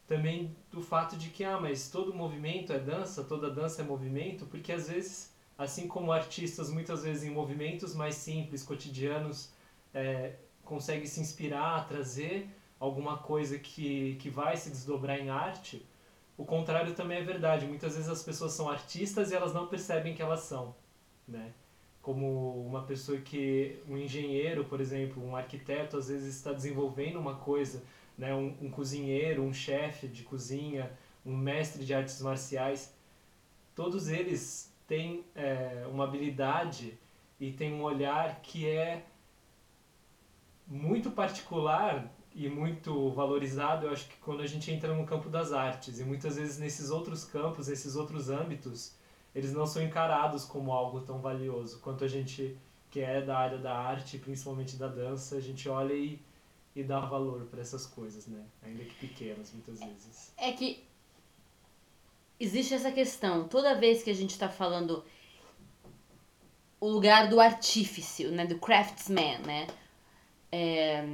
também 0.06 0.54
do 0.70 0.80
fato 0.80 1.16
de 1.16 1.30
que, 1.30 1.42
ah, 1.42 1.58
mas 1.58 1.90
todo 1.90 2.14
movimento 2.14 2.72
é 2.72 2.78
dança, 2.78 3.24
toda 3.24 3.50
dança 3.50 3.82
é 3.82 3.84
movimento, 3.84 4.46
porque 4.46 4.72
às 4.72 4.88
vezes, 4.88 5.34
assim 5.56 5.88
como 5.88 6.12
artistas 6.12 6.70
muitas 6.70 7.02
vezes 7.02 7.24
em 7.24 7.30
movimentos 7.30 7.94
mais 7.94 8.14
simples, 8.16 8.62
cotidianos, 8.62 9.50
é, 9.94 10.36
conseguem 10.64 11.06
se 11.06 11.20
inspirar, 11.20 11.88
trazer 11.88 12.48
alguma 12.78 13.18
coisa 13.18 13.58
que, 13.58 14.16
que 14.16 14.28
vai 14.28 14.56
se 14.56 14.70
desdobrar 14.70 15.18
em 15.18 15.30
arte, 15.30 15.86
o 16.36 16.44
contrário 16.44 16.94
também 16.94 17.18
é 17.18 17.22
verdade. 17.22 17.66
Muitas 17.66 17.94
vezes 17.94 18.10
as 18.10 18.22
pessoas 18.22 18.52
são 18.52 18.68
artistas 18.68 19.30
e 19.30 19.34
elas 19.34 19.54
não 19.54 19.66
percebem 19.66 20.14
que 20.14 20.22
elas 20.22 20.40
são, 20.40 20.74
né? 21.26 21.52
Como 22.02 22.66
uma 22.66 22.82
pessoa 22.82 23.18
que, 23.18 23.78
um 23.88 23.96
engenheiro, 23.96 24.64
por 24.64 24.80
exemplo, 24.80 25.24
um 25.24 25.36
arquiteto, 25.36 25.96
às 25.96 26.08
vezes 26.08 26.34
está 26.34 26.52
desenvolvendo 26.52 27.18
uma 27.18 27.36
coisa, 27.36 27.82
né? 28.18 28.34
Um, 28.34 28.54
um 28.60 28.70
cozinheiro, 28.70 29.42
um 29.42 29.52
chefe 29.52 30.08
de 30.08 30.22
cozinha, 30.24 30.90
um 31.24 31.36
mestre 31.36 31.84
de 31.84 31.94
artes 31.94 32.20
marciais, 32.20 32.92
todos 33.74 34.08
eles 34.08 34.72
têm 34.86 35.24
é, 35.34 35.86
uma 35.90 36.04
habilidade 36.04 36.98
e 37.40 37.52
têm 37.52 37.72
um 37.72 37.82
olhar 37.82 38.40
que 38.42 38.68
é 38.68 39.04
muito 40.66 41.10
particular 41.10 42.10
e 42.34 42.48
muito 42.48 43.10
valorizado, 43.10 43.86
eu 43.86 43.92
acho 43.92 44.08
que 44.08 44.16
quando 44.16 44.42
a 44.42 44.46
gente 44.46 44.70
entra 44.70 44.94
no 44.94 45.04
campo 45.04 45.28
das 45.28 45.52
artes. 45.52 46.00
E 46.00 46.04
muitas 46.04 46.36
vezes 46.36 46.58
nesses 46.58 46.90
outros 46.90 47.24
campos, 47.24 47.68
nesses 47.68 47.94
outros 47.94 48.30
âmbitos, 48.30 48.94
eles 49.34 49.52
não 49.52 49.66
são 49.66 49.82
encarados 49.82 50.44
como 50.44 50.72
algo 50.72 51.00
tão 51.00 51.20
valioso 51.20 51.80
quanto 51.80 52.04
a 52.04 52.08
gente 52.08 52.56
que 52.90 53.00
é 53.00 53.22
da 53.22 53.38
área 53.38 53.56
da 53.56 53.74
arte, 53.74 54.18
principalmente 54.18 54.76
da 54.76 54.86
dança, 54.86 55.36
a 55.36 55.40
gente 55.40 55.66
olha 55.66 55.94
e, 55.94 56.20
e 56.76 56.82
dá 56.84 57.00
valor 57.00 57.46
para 57.46 57.62
essas 57.62 57.86
coisas, 57.86 58.26
né? 58.26 58.44
Ainda 58.62 58.84
que 58.84 58.94
pequenas, 58.94 59.50
muitas 59.52 59.80
vezes. 59.80 60.30
É 60.36 60.52
que 60.52 60.84
existe 62.38 62.74
essa 62.74 62.92
questão, 62.92 63.48
toda 63.48 63.74
vez 63.74 64.02
que 64.02 64.10
a 64.10 64.14
gente 64.14 64.32
está 64.32 64.48
falando 64.48 65.02
o 66.78 66.88
lugar 66.88 67.30
do 67.30 67.40
artífice, 67.40 68.26
né, 68.26 68.44
do 68.44 68.58
craftsman, 68.58 69.38
né? 69.38 69.66
É, 70.50 71.06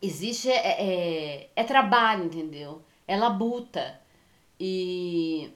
existe 0.00 0.48
é, 0.48 1.42
é, 1.42 1.50
é 1.54 1.64
trabalho, 1.64 2.24
entendeu? 2.24 2.82
É 3.06 3.14
labuta. 3.14 4.00
E 4.58 5.52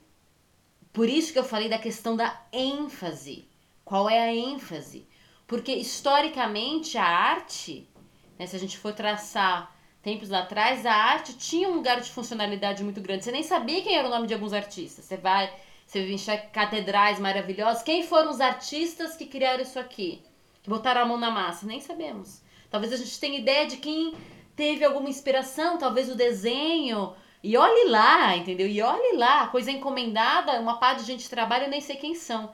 por 0.98 1.08
isso 1.08 1.32
que 1.32 1.38
eu 1.38 1.44
falei 1.44 1.68
da 1.68 1.78
questão 1.78 2.16
da 2.16 2.36
ênfase. 2.52 3.46
Qual 3.84 4.10
é 4.10 4.18
a 4.18 4.34
ênfase? 4.34 5.06
Porque 5.46 5.72
historicamente 5.72 6.98
a 6.98 7.04
arte, 7.04 7.88
né, 8.36 8.48
se 8.48 8.56
a 8.56 8.58
gente 8.58 8.76
for 8.76 8.92
traçar 8.92 9.72
tempos 10.02 10.32
atrás, 10.32 10.84
a 10.84 10.92
arte 10.92 11.38
tinha 11.38 11.68
um 11.68 11.74
lugar 11.74 12.00
de 12.00 12.10
funcionalidade 12.10 12.82
muito 12.82 13.00
grande. 13.00 13.22
Você 13.22 13.30
nem 13.30 13.44
sabia 13.44 13.80
quem 13.80 13.94
era 13.94 14.08
o 14.08 14.10
nome 14.10 14.26
de 14.26 14.34
alguns 14.34 14.52
artistas. 14.52 15.04
Você 15.04 15.16
vai, 15.16 15.54
você 15.86 16.04
vê 16.04 16.16
catedrais 16.52 17.20
maravilhosas. 17.20 17.84
Quem 17.84 18.02
foram 18.02 18.32
os 18.32 18.40
artistas 18.40 19.14
que 19.14 19.26
criaram 19.26 19.62
isso 19.62 19.78
aqui? 19.78 20.20
Que 20.64 20.68
botaram 20.68 21.02
a 21.02 21.06
mão 21.06 21.16
na 21.16 21.30
massa? 21.30 21.64
Nem 21.64 21.80
sabemos. 21.80 22.42
Talvez 22.68 22.92
a 22.92 22.96
gente 22.96 23.20
tenha 23.20 23.38
ideia 23.38 23.68
de 23.68 23.76
quem 23.76 24.16
teve 24.56 24.84
alguma 24.84 25.08
inspiração, 25.08 25.78
talvez 25.78 26.10
o 26.10 26.16
desenho. 26.16 27.14
E 27.42 27.56
olhe 27.56 27.90
lá, 27.90 28.36
entendeu? 28.36 28.66
E 28.66 28.82
olhe 28.82 29.16
lá, 29.16 29.46
coisa 29.48 29.70
encomendada, 29.70 30.60
uma 30.60 30.78
parte 30.78 31.00
de 31.00 31.06
gente 31.06 31.30
trabalha, 31.30 31.64
eu 31.64 31.70
nem 31.70 31.80
sei 31.80 31.96
quem 31.96 32.14
são. 32.14 32.52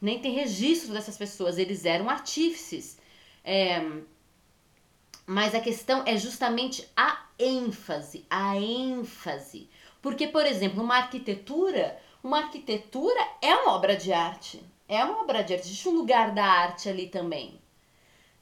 Nem 0.00 0.18
tem 0.18 0.32
registro 0.32 0.92
dessas 0.92 1.16
pessoas, 1.16 1.58
eles 1.58 1.84
eram 1.84 2.10
artífices. 2.10 2.98
É, 3.44 3.82
mas 5.26 5.54
a 5.54 5.60
questão 5.60 6.02
é 6.06 6.16
justamente 6.16 6.88
a 6.96 7.26
ênfase, 7.38 8.24
a 8.30 8.56
ênfase. 8.56 9.68
Porque, 10.02 10.28
por 10.28 10.46
exemplo, 10.46 10.82
uma 10.82 10.96
arquitetura, 10.96 11.98
uma 12.22 12.38
arquitetura 12.38 13.20
é 13.40 13.54
uma 13.56 13.72
obra 13.72 13.96
de 13.96 14.12
arte. 14.12 14.62
É 14.88 15.02
uma 15.04 15.22
obra 15.22 15.42
de 15.42 15.54
arte, 15.54 15.66
existe 15.66 15.88
um 15.88 15.92
lugar 15.92 16.32
da 16.32 16.44
arte 16.44 16.88
ali 16.88 17.08
também 17.08 17.58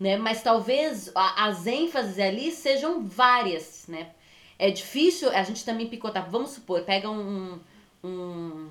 né? 0.03 0.17
Mas 0.17 0.43
talvez 0.43 1.13
a, 1.15 1.47
as 1.47 1.65
ênfases 1.65 2.19
ali 2.19 2.51
sejam 2.51 3.05
várias, 3.07 3.87
né? 3.87 4.11
É 4.59 4.71
difícil 4.71 5.31
a 5.31 5.43
gente 5.43 5.65
também 5.65 5.89
picotar. 5.89 6.31
Vamos 6.31 6.51
supor, 6.51 6.83
pega 6.83 7.11
um, 7.11 7.59
um, 8.03 8.71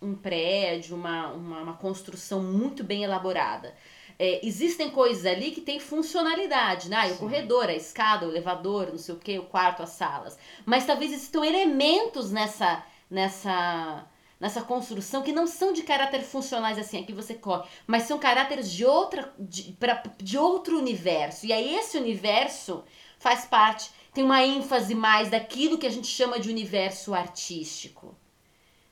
um 0.00 0.14
prédio, 0.14 0.96
uma, 0.96 1.28
uma, 1.32 1.60
uma 1.62 1.74
construção 1.74 2.42
muito 2.42 2.82
bem 2.82 3.04
elaborada. 3.04 3.74
É, 4.18 4.46
existem 4.46 4.90
coisas 4.90 5.26
ali 5.26 5.50
que 5.50 5.60
têm 5.60 5.80
funcionalidade, 5.80 6.88
né? 6.88 7.12
o 7.12 7.16
corredor, 7.16 7.64
a 7.64 7.74
escada, 7.74 8.26
o 8.26 8.30
elevador, 8.30 8.88
não 8.90 8.98
sei 8.98 9.14
o 9.14 9.18
que, 9.18 9.38
o 9.38 9.44
quarto, 9.44 9.82
as 9.82 9.90
salas. 9.90 10.38
Mas 10.64 10.86
talvez 10.86 11.12
existam 11.12 11.44
elementos 11.44 12.30
nessa, 12.30 12.84
nessa 13.10 14.06
nessa 14.38 14.60
construção 14.60 15.22
que 15.22 15.32
não 15.32 15.46
são 15.46 15.72
de 15.72 15.82
caráter 15.82 16.22
funcionais 16.22 16.78
assim, 16.78 17.00
aqui 17.00 17.14
você 17.14 17.32
corre, 17.32 17.66
mas 17.86 18.02
são 18.02 18.18
caráteres 18.18 18.70
de 18.70 18.84
outra 18.84 19.32
de, 19.38 19.72
pra, 19.72 20.02
de 20.18 20.36
outro 20.36 20.78
universo. 20.78 21.46
E 21.46 21.52
aí 21.52 21.74
esse 21.76 21.96
universo 21.96 22.84
faz 23.18 23.46
parte, 23.46 23.90
tem 24.14 24.24
uma 24.24 24.44
ênfase 24.44 24.94
mais 24.94 25.28
daquilo 25.28 25.76
que 25.76 25.86
a 25.86 25.90
gente 25.90 26.06
chama 26.06 26.38
de 26.38 26.48
universo 26.48 27.14
artístico, 27.14 28.14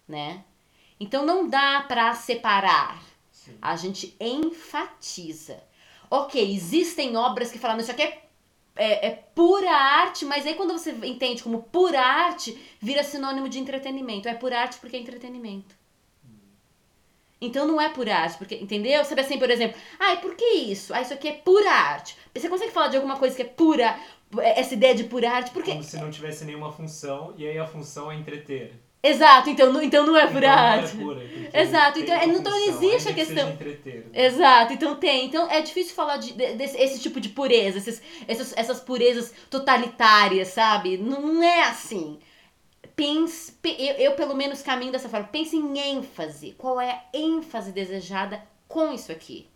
né? 0.06 0.44
Então 0.98 1.24
não 1.24 1.48
dá 1.48 1.84
para 1.86 2.12
separar. 2.14 3.02
Sim. 3.30 3.56
A 3.62 3.76
gente 3.76 4.16
enfatiza. 4.20 5.62
OK, 6.10 6.54
existem 6.54 7.16
obras 7.16 7.50
que 7.50 7.58
falam 7.58 7.78
isso 7.78 7.90
aqui 7.90 8.02
é 8.02 8.22
é, 8.74 9.08
é, 9.08 9.10
pura 9.10 9.70
arte, 9.70 10.24
mas 10.24 10.46
aí 10.46 10.54
quando 10.54 10.72
você 10.72 10.92
entende 11.04 11.42
como 11.42 11.64
pura 11.64 12.00
arte, 12.00 12.58
vira 12.80 13.04
sinônimo 13.04 13.48
de 13.48 13.58
entretenimento. 13.58 14.28
É 14.28 14.34
pura 14.34 14.60
arte 14.60 14.78
porque 14.78 14.96
é 14.96 15.00
entretenimento. 15.00 15.74
Então 17.40 17.66
não 17.66 17.80
é 17.80 17.88
pura 17.88 18.16
arte, 18.16 18.38
porque, 18.38 18.54
entendeu? 18.54 19.04
Sabe 19.04 19.20
assim, 19.20 19.36
por 19.36 19.50
exemplo, 19.50 19.78
ah, 19.98 20.16
por 20.16 20.36
que 20.36 20.44
isso? 20.44 20.94
Ah, 20.94 21.02
isso 21.02 21.12
aqui 21.12 21.26
é 21.26 21.32
pura 21.32 21.70
arte. 21.70 22.16
Você 22.32 22.48
consegue 22.48 22.70
falar 22.70 22.86
de 22.86 22.96
alguma 22.96 23.16
coisa 23.16 23.34
que 23.34 23.42
é 23.42 23.46
pura, 23.46 23.98
essa 24.40 24.74
ideia 24.74 24.94
de 24.94 25.04
pura 25.04 25.30
arte? 25.30 25.50
Porque... 25.50 25.72
Como 25.72 25.82
se 25.82 25.98
não 25.98 26.10
tivesse 26.10 26.44
nenhuma 26.44 26.72
função, 26.72 27.34
e 27.36 27.46
aí 27.46 27.58
a 27.58 27.66
função 27.66 28.10
é 28.10 28.16
entreter. 28.16 28.72
Exato, 29.04 29.50
então 29.50 29.72
não, 29.72 29.82
então 29.82 30.06
não 30.06 30.16
é 30.16 30.28
por 30.28 30.38
então 30.38 30.50
arte. 30.50 30.96
Não 30.96 31.10
é 31.10 31.14
pura, 31.14 31.60
Exato, 31.60 31.98
então, 31.98 32.14
é, 32.14 32.24
então 32.24 32.52
não 32.52 32.68
existe 32.68 33.08
a 33.08 33.14
questão. 33.14 33.48
Né? 33.48 34.02
Exato, 34.14 34.72
então 34.72 34.94
tem. 34.94 35.26
Então 35.26 35.50
é 35.50 35.60
difícil 35.60 35.92
falar 35.94 36.18
de, 36.18 36.32
de, 36.32 36.54
desse 36.54 36.78
esse 36.78 37.00
tipo 37.00 37.20
de 37.20 37.30
pureza, 37.30 37.78
esses, 37.78 38.00
essas, 38.28 38.56
essas 38.56 38.80
purezas 38.80 39.34
totalitárias, 39.50 40.48
sabe? 40.48 40.98
Não, 40.98 41.20
não 41.20 41.42
é 41.42 41.64
assim. 41.64 42.20
Pense, 42.94 43.54
eu, 43.64 43.94
eu 43.94 44.12
pelo 44.12 44.36
menos 44.36 44.62
caminho 44.62 44.92
dessa 44.92 45.08
forma. 45.08 45.26
Pense 45.26 45.56
em 45.56 45.78
ênfase. 45.78 46.54
Qual 46.56 46.80
é 46.80 46.90
a 46.90 47.02
ênfase 47.12 47.72
desejada 47.72 48.40
com 48.68 48.92
isso 48.92 49.10
aqui? 49.10 49.48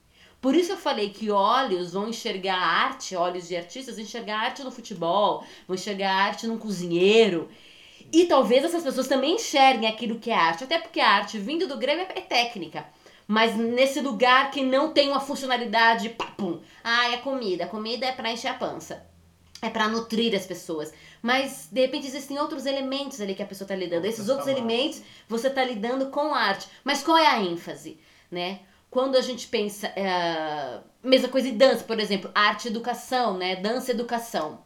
Por 0.46 0.54
isso 0.54 0.70
eu 0.70 0.76
falei 0.76 1.10
que 1.10 1.28
olhos 1.28 1.94
vão 1.94 2.08
enxergar 2.08 2.56
arte, 2.56 3.16
olhos 3.16 3.48
de 3.48 3.56
artistas, 3.56 3.96
vão 3.96 4.04
enxergar 4.04 4.38
arte 4.38 4.62
no 4.62 4.70
futebol, 4.70 5.42
vão 5.66 5.74
enxergar 5.74 6.14
arte 6.14 6.46
num 6.46 6.56
cozinheiro. 6.56 7.48
E 8.12 8.26
talvez 8.26 8.62
essas 8.62 8.84
pessoas 8.84 9.08
também 9.08 9.34
enxerguem 9.34 9.88
aquilo 9.88 10.20
que 10.20 10.30
é 10.30 10.36
arte, 10.36 10.62
até 10.62 10.78
porque 10.78 11.00
a 11.00 11.10
arte 11.10 11.36
vindo 11.36 11.66
do 11.66 11.76
grego 11.76 12.02
é 12.02 12.20
técnica. 12.20 12.86
Mas 13.26 13.56
nesse 13.56 14.00
lugar 14.00 14.52
que 14.52 14.62
não 14.62 14.92
tem 14.92 15.08
uma 15.08 15.18
funcionalidade, 15.18 16.10
papum. 16.10 16.60
Ah, 16.84 17.10
é 17.10 17.16
comida. 17.16 17.64
A 17.64 17.68
comida 17.68 18.06
é 18.06 18.12
para 18.12 18.30
encher 18.30 18.46
a 18.46 18.54
pança. 18.54 19.04
É 19.60 19.68
para 19.68 19.88
nutrir 19.88 20.32
as 20.32 20.46
pessoas. 20.46 20.94
Mas, 21.20 21.66
de 21.72 21.80
repente, 21.80 22.06
existem 22.06 22.38
outros 22.38 22.66
elementos 22.66 23.20
ali 23.20 23.34
que 23.34 23.42
a 23.42 23.46
pessoa 23.46 23.66
está 23.66 23.74
lidando. 23.74 24.06
Esses 24.06 24.28
outros 24.28 24.46
elementos, 24.46 25.02
você 25.28 25.48
está 25.48 25.64
lidando 25.64 26.06
com 26.06 26.32
arte. 26.32 26.68
Mas 26.84 27.02
qual 27.02 27.18
é 27.18 27.26
a 27.26 27.42
ênfase, 27.42 27.98
né? 28.30 28.60
Quando 28.90 29.16
a 29.16 29.20
gente 29.20 29.46
pensa... 29.48 29.88
É, 29.88 30.80
mesma 31.06 31.28
coisa 31.28 31.48
em 31.48 31.56
dança, 31.56 31.84
por 31.84 31.98
exemplo. 31.98 32.30
Arte 32.34 32.68
educação, 32.68 33.36
né? 33.36 33.56
Dança 33.56 33.90
educação. 33.90 34.64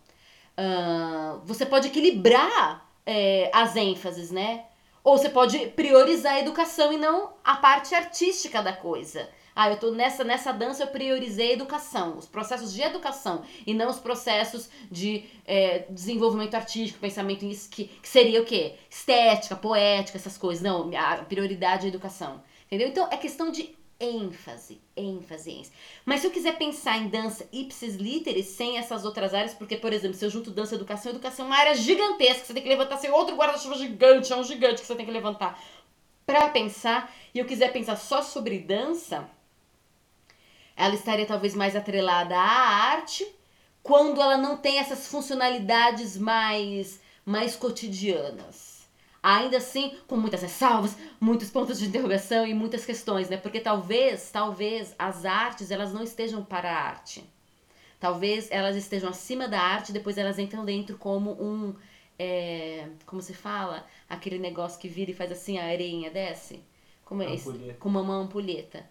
Uh, 0.59 1.41
você 1.45 1.65
pode 1.65 1.89
equilibrar 1.89 2.87
é, 3.07 3.51
as 3.53 3.77
ênfases, 3.77 4.31
né? 4.31 4.65
Ou 5.03 5.17
você 5.17 5.29
pode 5.29 5.59
priorizar 5.69 6.35
a 6.35 6.41
educação 6.41 6.93
e 6.93 6.99
não 6.99 7.33
a 7.45 7.57
parte 7.57 7.95
artística 7.95 8.63
da 8.63 8.73
coisa. 8.73 9.29
Ah, 9.55 9.71
eu 9.71 9.79
tô 9.79 9.91
nessa, 9.91 10.23
nessa 10.23 10.53
dança, 10.53 10.83
eu 10.83 10.87
priorizei 10.89 11.51
a 11.51 11.53
educação, 11.55 12.17
os 12.17 12.27
processos 12.27 12.73
de 12.73 12.83
educação, 12.83 13.43
e 13.67 13.75
não 13.75 13.91
os 13.91 13.99
processos 13.99 14.71
de 14.91 15.25
é, 15.45 15.87
desenvolvimento 15.91 16.55
artístico, 16.55 17.01
pensamento 17.01 17.45
em, 17.45 17.51
que, 17.51 17.85
que 17.85 18.09
seria 18.09 18.41
o 18.41 18.45
quê? 18.45 18.77
Estética, 18.89 19.57
poética, 19.57 20.17
essas 20.17 20.39
coisas. 20.39 20.63
Não, 20.63 20.91
a 20.97 21.17
prioridade 21.17 21.83
é 21.83 21.87
a 21.87 21.89
educação. 21.89 22.43
Entendeu? 22.67 22.89
Então 22.89 23.09
é 23.11 23.17
questão 23.17 23.51
de 23.51 23.77
ênfase, 24.01 24.81
ênfase, 24.97 25.51
ênfase. 25.51 25.73
Mas 26.07 26.21
se 26.21 26.27
eu 26.27 26.31
quiser 26.31 26.57
pensar 26.57 26.97
em 26.97 27.09
dança 27.09 27.47
ipsis 27.53 27.97
literis 27.97 28.47
sem 28.47 28.79
essas 28.79 29.05
outras 29.05 29.35
áreas, 29.35 29.53
porque, 29.53 29.77
por 29.77 29.93
exemplo, 29.93 30.17
se 30.17 30.25
eu 30.25 30.31
junto 30.31 30.51
dança 30.51 30.75
educação, 30.75 31.13
educação 31.13 31.45
é 31.45 31.49
uma 31.49 31.59
área 31.59 31.75
gigantesca, 31.75 32.47
você 32.47 32.55
tem 32.55 32.63
que 32.63 32.69
levantar 32.69 32.97
seu 32.97 33.15
outro 33.15 33.37
guarda-chuva 33.37 33.77
gigante, 33.77 34.33
é 34.33 34.37
um 34.37 34.43
gigante 34.43 34.81
que 34.81 34.87
você 34.87 34.97
tem 34.97 35.05
que 35.05 35.13
levantar 35.13 35.63
para 36.25 36.49
pensar, 36.49 37.13
e 37.35 37.39
eu 37.39 37.45
quiser 37.45 37.73
pensar 37.73 37.97
só 37.97 38.23
sobre 38.23 38.59
dança, 38.59 39.29
ela 40.77 40.95
estaria 40.95 41.27
talvez 41.27 41.55
mais 41.55 41.77
atrelada 41.77 42.37
à 42.37 42.41
arte, 42.41 43.27
quando 43.83 44.21
ela 44.21 44.37
não 44.37 44.57
tem 44.57 44.79
essas 44.79 45.09
funcionalidades 45.09 46.17
mais 46.17 47.01
mais 47.25 47.55
cotidianas 47.55 48.70
ainda 49.23 49.59
assim 49.59 49.97
com 50.07 50.17
muitas 50.17 50.43
ressalvas, 50.43 50.97
muitos 51.21 51.51
pontos 51.51 51.79
de 51.79 51.87
interrogação 51.87 52.47
e 52.47 52.55
muitas 52.55 52.85
questões, 52.85 53.29
né? 53.29 53.37
Porque 53.37 53.61
talvez, 53.61 54.31
talvez 54.31 54.95
as 54.99 55.25
artes 55.25 55.71
elas 55.71 55.93
não 55.93 56.03
estejam 56.03 56.45
para 56.45 56.71
a 56.71 56.83
arte. 56.83 57.25
Talvez 57.99 58.51
elas 58.51 58.77
estejam 58.77 59.11
acima 59.11 59.47
da 59.47 59.61
arte, 59.61 59.93
depois 59.93 60.17
elas 60.17 60.39
entram 60.39 60.65
dentro 60.65 60.97
como 60.97 61.33
um, 61.33 61.75
é, 62.19 62.89
como 63.05 63.21
se 63.21 63.35
fala, 63.35 63.87
aquele 64.09 64.39
negócio 64.39 64.81
que 64.81 64.89
vira 64.89 65.11
e 65.11 65.15
faz 65.15 65.31
assim 65.31 65.59
a 65.59 65.65
areinha 65.65 66.11
desce, 66.11 66.63
como 67.05 67.23
é 67.23 67.35
isso? 67.35 67.53
Com 67.79 67.89
uma 67.89 68.15
ampulheta. 68.15 68.89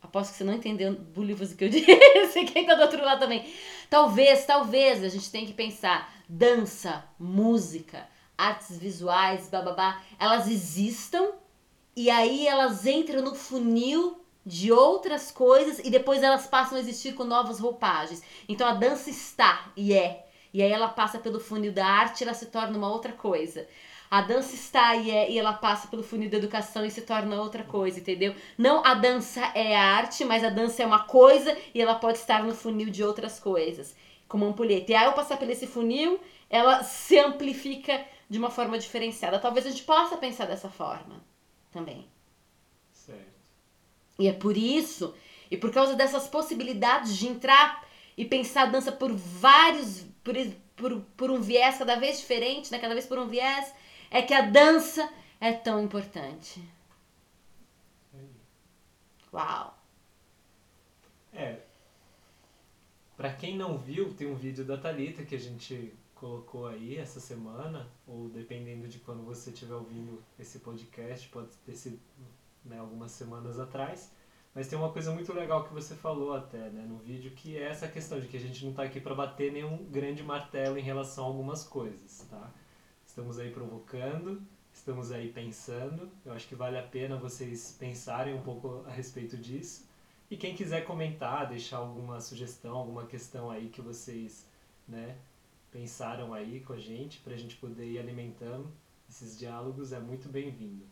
Aposto 0.00 0.30
que 0.30 0.36
você 0.36 0.44
não 0.44 0.54
entendeu 0.54 0.92
bolivas 0.92 1.50
o 1.50 1.56
que 1.56 1.64
eu 1.64 1.68
disse, 1.70 2.44
quem 2.44 2.64
tá 2.64 2.74
do 2.74 2.82
outro 2.82 3.04
lado 3.04 3.18
também. 3.18 3.52
Talvez, 3.90 4.44
talvez 4.46 5.02
a 5.02 5.08
gente 5.08 5.30
tenha 5.30 5.46
que 5.46 5.52
pensar 5.52 6.14
dança, 6.28 7.04
música, 7.18 8.06
artes 8.38 8.78
visuais, 8.78 9.48
bababá, 9.48 10.00
elas 10.18 10.46
existam 10.48 11.32
e 11.96 12.08
aí 12.08 12.46
elas 12.46 12.86
entram 12.86 13.20
no 13.20 13.34
funil 13.34 14.24
de 14.46 14.70
outras 14.72 15.30
coisas 15.30 15.80
e 15.80 15.90
depois 15.90 16.22
elas 16.22 16.46
passam 16.46 16.78
a 16.78 16.80
existir 16.80 17.12
com 17.12 17.24
novas 17.24 17.58
roupagens. 17.58 18.22
Então 18.48 18.66
a 18.66 18.72
dança 18.72 19.10
está 19.10 19.70
e 19.76 19.92
é. 19.92 20.24
E 20.54 20.62
aí 20.62 20.72
ela 20.72 20.88
passa 20.88 21.18
pelo 21.18 21.40
funil 21.40 21.72
da 21.72 21.84
arte 21.84 22.20
e 22.20 22.24
ela 22.24 22.32
se 22.32 22.46
torna 22.46 22.78
uma 22.78 22.90
outra 22.90 23.12
coisa. 23.12 23.66
A 24.10 24.22
dança 24.22 24.54
está 24.54 24.96
e 24.96 25.10
é, 25.10 25.30
e 25.30 25.38
ela 25.38 25.52
passa 25.52 25.88
pelo 25.88 26.02
funil 26.02 26.30
da 26.30 26.38
educação 26.38 26.82
e 26.84 26.90
se 26.90 27.02
torna 27.02 27.42
outra 27.42 27.62
coisa, 27.62 28.00
entendeu? 28.00 28.34
Não 28.56 28.82
a 28.86 28.94
dança 28.94 29.52
é 29.54 29.76
a 29.76 29.84
arte, 29.84 30.24
mas 30.24 30.42
a 30.42 30.48
dança 30.48 30.82
é 30.82 30.86
uma 30.86 31.00
coisa 31.00 31.54
e 31.74 31.82
ela 31.82 31.96
pode 31.96 32.16
estar 32.16 32.42
no 32.42 32.54
funil 32.54 32.88
de 32.88 33.04
outras 33.04 33.38
coisas, 33.38 33.94
como 34.26 34.46
ampulheta. 34.46 34.92
E 34.92 34.94
aí 34.94 35.04
ao 35.04 35.12
passar 35.12 35.36
por 35.36 35.50
esse 35.50 35.66
funil, 35.66 36.18
ela 36.48 36.82
se 36.82 37.18
amplifica 37.18 38.02
de 38.28 38.38
uma 38.38 38.50
forma 38.50 38.78
diferenciada. 38.78 39.38
Talvez 39.38 39.66
a 39.66 39.70
gente 39.70 39.84
possa 39.84 40.16
pensar 40.16 40.46
dessa 40.46 40.68
forma 40.68 41.22
também. 41.70 42.08
Certo. 42.92 43.38
E 44.18 44.28
é 44.28 44.32
por 44.32 44.56
isso, 44.56 45.14
e 45.50 45.56
por 45.56 45.72
causa 45.72 45.94
dessas 45.94 46.28
possibilidades 46.28 47.16
de 47.16 47.28
entrar 47.28 47.86
e 48.16 48.24
pensar 48.24 48.62
a 48.62 48.66
dança 48.66 48.92
por 48.92 49.12
vários, 49.12 50.04
por, 50.24 50.34
por, 50.76 51.00
por 51.16 51.30
um 51.30 51.40
viés 51.40 51.78
cada 51.78 51.96
vez 51.96 52.18
diferente, 52.18 52.70
né? 52.70 52.78
cada 52.78 52.94
vez 52.94 53.06
por 53.06 53.18
um 53.18 53.28
viés, 53.28 53.72
é 54.10 54.20
que 54.20 54.34
a 54.34 54.42
dança 54.42 55.08
é 55.40 55.52
tão 55.52 55.82
importante. 55.82 56.60
Uau! 59.32 59.78
É. 61.32 61.60
Pra 63.16 63.32
quem 63.32 63.56
não 63.56 63.78
viu, 63.78 64.14
tem 64.14 64.26
um 64.26 64.34
vídeo 64.34 64.64
da 64.64 64.76
Talita 64.76 65.24
que 65.24 65.34
a 65.34 65.38
gente 65.38 65.92
colocou 66.18 66.66
aí 66.66 66.96
essa 66.96 67.20
semana, 67.20 67.88
ou 68.06 68.28
dependendo 68.28 68.88
de 68.88 68.98
quando 68.98 69.22
você 69.22 69.50
estiver 69.50 69.74
ouvindo 69.74 70.22
esse 70.38 70.58
podcast, 70.58 71.28
pode 71.28 71.48
ter 71.64 71.74
sido 71.74 71.98
né, 72.64 72.78
algumas 72.78 73.12
semanas 73.12 73.58
atrás. 73.58 74.12
Mas 74.54 74.66
tem 74.66 74.78
uma 74.78 74.90
coisa 74.90 75.12
muito 75.12 75.32
legal 75.32 75.64
que 75.64 75.72
você 75.72 75.94
falou 75.94 76.34
até 76.34 76.70
né, 76.70 76.84
no 76.84 76.98
vídeo, 76.98 77.30
que 77.30 77.56
é 77.56 77.68
essa 77.68 77.86
questão 77.86 78.18
de 78.18 78.26
que 78.26 78.36
a 78.36 78.40
gente 78.40 78.64
não 78.64 78.70
está 78.72 78.82
aqui 78.82 79.00
para 79.00 79.14
bater 79.14 79.52
nenhum 79.52 79.84
grande 79.84 80.22
martelo 80.22 80.76
em 80.78 80.82
relação 80.82 81.24
a 81.24 81.26
algumas 81.28 81.62
coisas, 81.62 82.26
tá? 82.28 82.50
Estamos 83.06 83.38
aí 83.38 83.50
provocando, 83.50 84.42
estamos 84.72 85.12
aí 85.12 85.30
pensando. 85.30 86.10
Eu 86.24 86.32
acho 86.32 86.48
que 86.48 86.54
vale 86.54 86.76
a 86.78 86.82
pena 86.82 87.16
vocês 87.16 87.76
pensarem 87.78 88.34
um 88.34 88.42
pouco 88.42 88.84
a 88.86 88.90
respeito 88.90 89.36
disso. 89.36 89.88
E 90.30 90.36
quem 90.36 90.54
quiser 90.54 90.84
comentar, 90.84 91.48
deixar 91.48 91.78
alguma 91.78 92.20
sugestão, 92.20 92.76
alguma 92.76 93.06
questão 93.06 93.50
aí 93.50 93.68
que 93.68 93.80
vocês 93.80 94.46
né, 94.86 95.16
pensaram 95.70 96.32
aí 96.34 96.60
com 96.60 96.72
a 96.72 96.78
gente 96.78 97.18
para 97.18 97.34
a 97.34 97.36
gente 97.36 97.56
poder 97.56 97.86
ir 97.86 97.98
alimentando 97.98 98.72
esses 99.08 99.38
diálogos 99.38 99.92
é 99.92 99.98
muito 99.98 100.28
bem-vindo. 100.28 100.84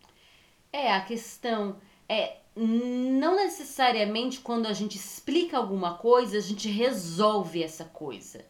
É, 0.72 0.92
a 0.92 1.02
questão 1.02 1.76
é 2.08 2.38
não 2.54 3.36
necessariamente 3.36 4.40
quando 4.40 4.66
a 4.66 4.72
gente 4.72 4.96
explica 4.96 5.58
alguma 5.58 5.94
coisa, 5.94 6.38
a 6.38 6.40
gente 6.40 6.68
resolve 6.68 7.62
essa 7.62 7.84
coisa. 7.84 8.44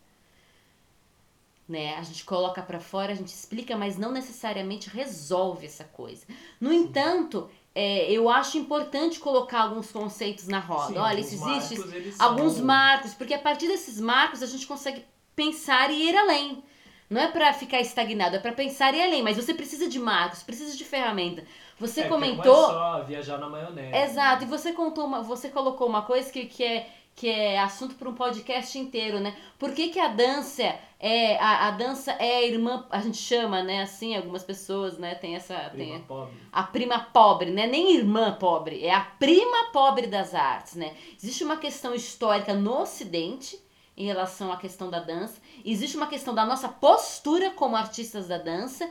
Né? 1.68 1.96
A 1.96 2.02
gente 2.02 2.24
coloca 2.24 2.62
para 2.62 2.78
fora, 2.78 3.12
a 3.12 3.16
gente 3.16 3.28
explica, 3.28 3.76
mas 3.76 3.98
não 3.98 4.12
necessariamente 4.12 4.88
resolve 4.88 5.66
essa 5.66 5.82
coisa. 5.82 6.24
No 6.60 6.70
Sim. 6.70 6.76
entanto, 6.76 7.50
é, 7.74 8.08
eu 8.10 8.30
acho 8.30 8.56
importante 8.56 9.18
colocar 9.18 9.62
alguns 9.62 9.90
conceitos 9.90 10.46
na 10.46 10.60
roda. 10.60 10.92
Sim, 10.92 10.98
Olha, 10.98 11.20
isso 11.20 11.34
existe, 11.34 11.78
marcos, 11.80 12.20
alguns 12.20 12.52
são... 12.52 12.64
marcos, 12.64 13.14
porque 13.14 13.34
a 13.34 13.38
partir 13.40 13.66
desses 13.66 14.00
marcos 14.00 14.44
a 14.44 14.46
gente 14.46 14.64
consegue 14.64 15.04
pensar 15.36 15.90
e 15.90 16.08
ir 16.08 16.16
além. 16.16 16.64
Não 17.08 17.20
é 17.20 17.28
para 17.28 17.52
ficar 17.52 17.80
estagnado, 17.80 18.34
é 18.34 18.38
para 18.40 18.52
pensar 18.52 18.92
e 18.94 18.96
ir 18.96 19.02
além. 19.02 19.22
Mas 19.22 19.36
você 19.36 19.54
precisa 19.54 19.88
de 19.88 19.98
marcos, 19.98 20.42
precisa 20.42 20.76
de 20.76 20.84
ferramenta. 20.84 21.44
Você 21.78 22.00
é, 22.00 22.08
comentou. 22.08 22.44
Não 22.44 22.96
é 22.96 22.98
só 22.98 23.04
viajar 23.04 23.38
na 23.38 23.48
maionese. 23.48 23.94
Exato. 23.94 24.40
Né? 24.40 24.46
E 24.46 24.50
você 24.50 24.72
contou 24.72 25.04
uma, 25.06 25.22
você 25.22 25.48
colocou 25.48 25.86
uma 25.86 26.02
coisa 26.02 26.32
que, 26.32 26.46
que 26.46 26.64
é 26.64 26.90
que 27.16 27.30
é 27.30 27.58
assunto 27.58 27.94
para 27.94 28.10
um 28.10 28.14
podcast 28.14 28.78
inteiro, 28.78 29.18
né? 29.18 29.34
Por 29.58 29.72
que, 29.72 29.88
que 29.88 29.98
a 29.98 30.08
dança 30.08 30.78
é 31.00 31.38
a, 31.38 31.68
a 31.68 31.70
dança 31.70 32.12
é 32.12 32.36
a 32.36 32.42
irmã, 32.46 32.86
a 32.90 33.00
gente 33.00 33.16
chama, 33.16 33.62
né? 33.62 33.80
Assim, 33.80 34.14
algumas 34.14 34.44
pessoas, 34.44 34.98
né? 34.98 35.14
Tem 35.14 35.34
essa 35.34 35.54
prima 35.70 35.94
tem 35.94 36.02
pobre. 36.02 36.34
a 36.52 36.62
prima 36.62 37.00
pobre, 37.00 37.50
né? 37.50 37.66
Nem 37.66 37.96
irmã 37.96 38.36
pobre, 38.38 38.84
é 38.84 38.94
a 38.94 39.00
prima 39.00 39.70
pobre 39.72 40.06
das 40.06 40.34
artes, 40.34 40.74
né? 40.74 40.94
Existe 41.16 41.42
uma 41.42 41.56
questão 41.56 41.94
histórica 41.94 42.52
no 42.52 42.82
Ocidente 42.82 43.58
em 43.96 44.06
relação 44.06 44.52
à 44.52 44.56
questão 44.56 44.90
da 44.90 45.00
dança. 45.00 45.40
Existe 45.64 45.96
uma 45.96 46.06
questão 46.06 46.34
da 46.34 46.44
nossa 46.44 46.68
postura 46.68 47.50
como 47.50 47.76
artistas 47.76 48.28
da 48.28 48.38
dança 48.38 48.90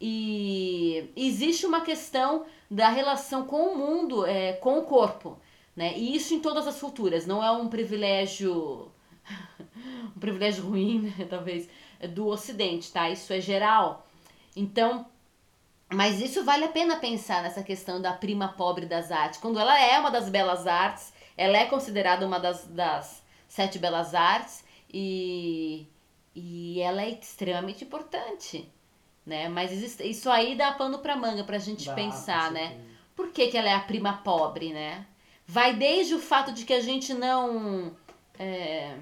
e 0.00 1.10
existe 1.16 1.64
uma 1.64 1.80
questão 1.80 2.44
da 2.70 2.88
relação 2.88 3.46
com 3.46 3.68
o 3.68 3.78
mundo, 3.78 4.26
é, 4.26 4.54
com 4.54 4.78
o 4.78 4.82
corpo, 4.82 5.38
né? 5.76 5.96
E 5.96 6.14
isso 6.14 6.34
em 6.34 6.40
todas 6.40 6.66
as 6.66 6.78
culturas, 6.78 7.26
não 7.26 7.42
é 7.42 7.50
um 7.50 7.68
privilégio 7.68 8.90
um 10.16 10.20
privilégio 10.20 10.64
ruim, 10.64 11.00
né? 11.02 11.26
talvez, 11.30 11.68
do 12.10 12.26
ocidente, 12.26 12.92
tá? 12.92 13.08
Isso 13.08 13.32
é 13.32 13.40
geral. 13.40 14.06
Então, 14.56 15.06
mas 15.88 16.20
isso 16.20 16.44
vale 16.44 16.64
a 16.64 16.68
pena 16.68 16.96
pensar 16.96 17.42
nessa 17.42 17.62
questão 17.62 18.00
da 18.00 18.12
prima 18.12 18.48
pobre 18.48 18.86
das 18.86 19.12
artes. 19.12 19.38
Quando 19.38 19.58
ela 19.58 19.78
é 19.80 19.98
uma 19.98 20.10
das 20.10 20.28
belas 20.28 20.66
artes, 20.66 21.12
ela 21.36 21.56
é 21.56 21.66
considerada 21.66 22.26
uma 22.26 22.38
das, 22.38 22.66
das 22.66 23.21
Sete 23.52 23.78
Belas 23.78 24.14
Artes 24.14 24.64
e, 24.90 25.86
e 26.34 26.80
ela 26.80 27.02
é 27.02 27.10
extremamente 27.10 27.84
importante, 27.84 28.66
né? 29.26 29.46
Mas 29.46 29.70
existe, 29.70 30.02
isso 30.08 30.30
aí 30.30 30.56
dá 30.56 30.72
pano 30.72 31.00
para 31.00 31.14
manga 31.16 31.44
pra 31.44 31.58
gente 31.58 31.84
dá, 31.84 31.92
pensar, 31.92 32.50
né? 32.50 32.80
Por 33.14 33.28
que, 33.30 33.48
que 33.48 33.58
ela 33.58 33.68
é 33.68 33.74
a 33.74 33.80
prima 33.80 34.14
pobre, 34.24 34.72
né? 34.72 35.06
Vai 35.46 35.74
desde 35.74 36.14
o 36.14 36.18
fato 36.18 36.50
de 36.50 36.64
que 36.64 36.72
a 36.72 36.80
gente 36.80 37.12
não 37.12 37.94
é, 38.38 38.96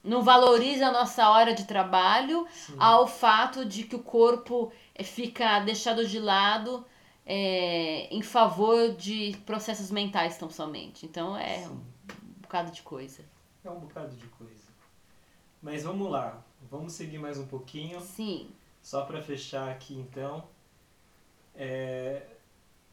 não 0.00 0.22
valoriza 0.22 0.86
a 0.86 0.92
nossa 0.92 1.28
hora 1.28 1.52
de 1.52 1.64
trabalho, 1.64 2.46
Sim. 2.52 2.76
ao 2.78 3.08
fato 3.08 3.64
de 3.64 3.82
que 3.82 3.96
o 3.96 4.00
corpo 4.00 4.70
fica 5.02 5.58
deixado 5.58 6.06
de 6.06 6.20
lado 6.20 6.86
é, 7.26 8.06
em 8.14 8.22
favor 8.22 8.94
de 8.94 9.36
processos 9.44 9.90
mentais 9.90 10.38
tão 10.38 10.48
somente. 10.48 11.04
Então 11.04 11.36
é 11.36 11.64
Sim. 11.64 11.70
um 11.72 12.42
bocado 12.42 12.70
de 12.70 12.82
coisa. 12.82 13.24
É 13.66 13.70
um 13.70 13.80
bocado 13.80 14.14
de 14.14 14.26
coisa. 14.28 14.70
Mas 15.60 15.82
vamos 15.82 16.08
lá, 16.08 16.40
vamos 16.70 16.92
seguir 16.92 17.18
mais 17.18 17.36
um 17.36 17.46
pouquinho. 17.46 18.00
Sim. 18.00 18.50
Só 18.80 19.04
para 19.04 19.20
fechar 19.20 19.68
aqui 19.68 19.94
então, 19.94 20.46
é, 21.52 22.28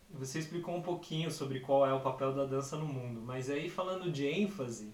você 0.09 0.39
explicou 0.39 0.75
um 0.75 0.81
pouquinho 0.81 1.29
sobre 1.29 1.59
qual 1.59 1.85
é 1.85 1.93
o 1.93 2.01
papel 2.01 2.33
da 2.33 2.45
dança 2.45 2.75
no 2.75 2.87
mundo, 2.87 3.21
mas 3.21 3.51
aí 3.51 3.69
falando 3.69 4.11
de 4.11 4.25
ênfase, 4.25 4.91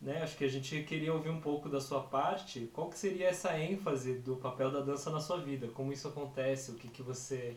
né, 0.00 0.22
acho 0.22 0.36
que 0.36 0.44
a 0.44 0.48
gente 0.48 0.82
queria 0.82 1.14
ouvir 1.14 1.30
um 1.30 1.40
pouco 1.40 1.68
da 1.68 1.80
sua 1.80 2.02
parte, 2.02 2.68
qual 2.72 2.90
que 2.90 2.98
seria 2.98 3.28
essa 3.28 3.56
ênfase 3.56 4.18
do 4.18 4.34
papel 4.34 4.72
da 4.72 4.80
dança 4.80 5.10
na 5.10 5.20
sua 5.20 5.38
vida? 5.38 5.68
Como 5.68 5.92
isso 5.92 6.08
acontece? 6.08 6.72
O 6.72 6.74
que 6.74 6.88
que 6.88 7.02
você 7.02 7.56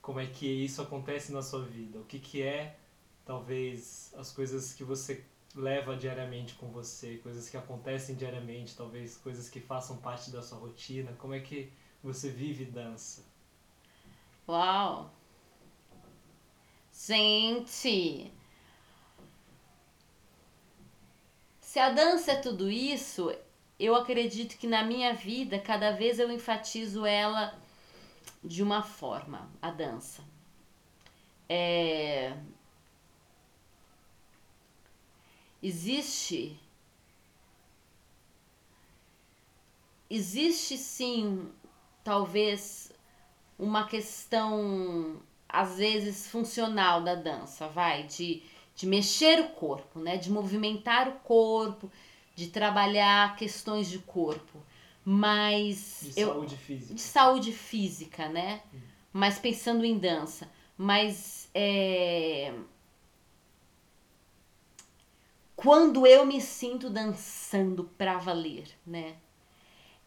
como 0.00 0.18
é 0.18 0.26
que 0.26 0.46
isso 0.46 0.80
acontece 0.80 1.30
na 1.30 1.42
sua 1.42 1.62
vida? 1.62 1.98
O 1.98 2.04
que 2.04 2.18
que 2.18 2.42
é 2.42 2.76
talvez 3.24 4.12
as 4.16 4.32
coisas 4.32 4.72
que 4.72 4.82
você 4.82 5.24
leva 5.54 5.96
diariamente 5.96 6.54
com 6.54 6.68
você, 6.70 7.18
coisas 7.18 7.48
que 7.48 7.56
acontecem 7.56 8.14
diariamente, 8.14 8.76
talvez 8.76 9.16
coisas 9.16 9.48
que 9.48 9.60
façam 9.60 9.98
parte 9.98 10.30
da 10.30 10.42
sua 10.42 10.58
rotina. 10.58 11.12
Como 11.18 11.34
é 11.34 11.40
que 11.40 11.72
você 12.02 12.30
vive 12.30 12.64
dança? 12.64 13.24
Uau! 14.48 15.10
Gente! 16.92 18.32
Se 21.60 21.78
a 21.78 21.90
dança 21.90 22.32
é 22.32 22.36
tudo 22.36 22.70
isso, 22.70 23.34
eu 23.78 23.94
acredito 23.94 24.58
que 24.58 24.66
na 24.66 24.84
minha 24.84 25.14
vida, 25.14 25.58
cada 25.58 25.92
vez 25.92 26.18
eu 26.18 26.30
enfatizo 26.30 27.06
ela 27.06 27.58
de 28.44 28.62
uma 28.62 28.82
forma, 28.82 29.50
a 29.60 29.70
dança. 29.70 30.22
É... 31.48 32.36
Existe. 35.62 36.58
Existe 40.10 40.76
sim, 40.76 41.48
talvez, 42.04 42.92
uma 43.58 43.86
questão, 43.86 45.22
às 45.48 45.78
vezes, 45.78 46.28
funcional 46.28 47.02
da 47.02 47.14
dança, 47.14 47.68
vai, 47.68 48.02
de, 48.04 48.42
de 48.74 48.86
mexer 48.86 49.40
o 49.40 49.48
corpo, 49.50 49.98
né? 50.00 50.16
De 50.18 50.30
movimentar 50.30 51.08
o 51.08 51.12
corpo, 51.20 51.90
de 52.34 52.48
trabalhar 52.48 53.36
questões 53.36 53.88
de 53.88 54.00
corpo. 54.00 54.58
Mas 55.04 56.10
De 56.14 56.20
eu, 56.20 56.28
saúde 56.28 56.56
física. 56.56 56.94
de 56.94 57.00
saúde 57.00 57.52
física, 57.52 58.28
né? 58.28 58.62
Mas 59.12 59.38
pensando 59.38 59.84
em 59.84 59.98
dança. 59.98 60.48
Mas 60.76 61.48
é... 61.54 62.52
quando 65.62 66.04
eu 66.04 66.26
me 66.26 66.40
sinto 66.40 66.90
dançando 66.90 67.84
pra 67.96 68.18
valer, 68.18 68.66
né? 68.84 69.14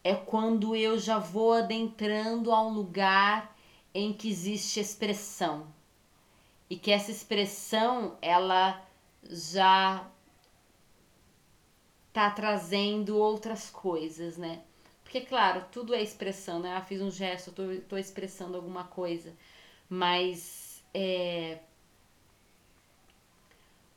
É 0.04 0.14
quando 0.14 0.76
eu 0.76 0.98
já 0.98 1.18
vou 1.18 1.54
adentrando 1.54 2.52
a 2.52 2.60
um 2.60 2.74
lugar 2.74 3.56
em 3.94 4.12
que 4.12 4.28
existe 4.28 4.78
expressão. 4.78 5.66
E 6.68 6.76
que 6.76 6.90
essa 6.90 7.10
expressão, 7.10 8.18
ela 8.20 8.84
já 9.22 10.06
tá 12.12 12.28
trazendo 12.30 13.16
outras 13.16 13.70
coisas, 13.70 14.36
né? 14.36 14.62
Porque, 15.02 15.22
claro, 15.22 15.64
tudo 15.72 15.94
é 15.94 16.02
expressão, 16.02 16.60
né? 16.60 16.76
Ah, 16.76 16.82
fiz 16.82 17.00
um 17.00 17.10
gesto, 17.10 17.50
tô, 17.50 17.62
tô 17.88 17.96
expressando 17.96 18.56
alguma 18.58 18.84
coisa. 18.84 19.34
Mas 19.88 20.84
é, 20.92 21.60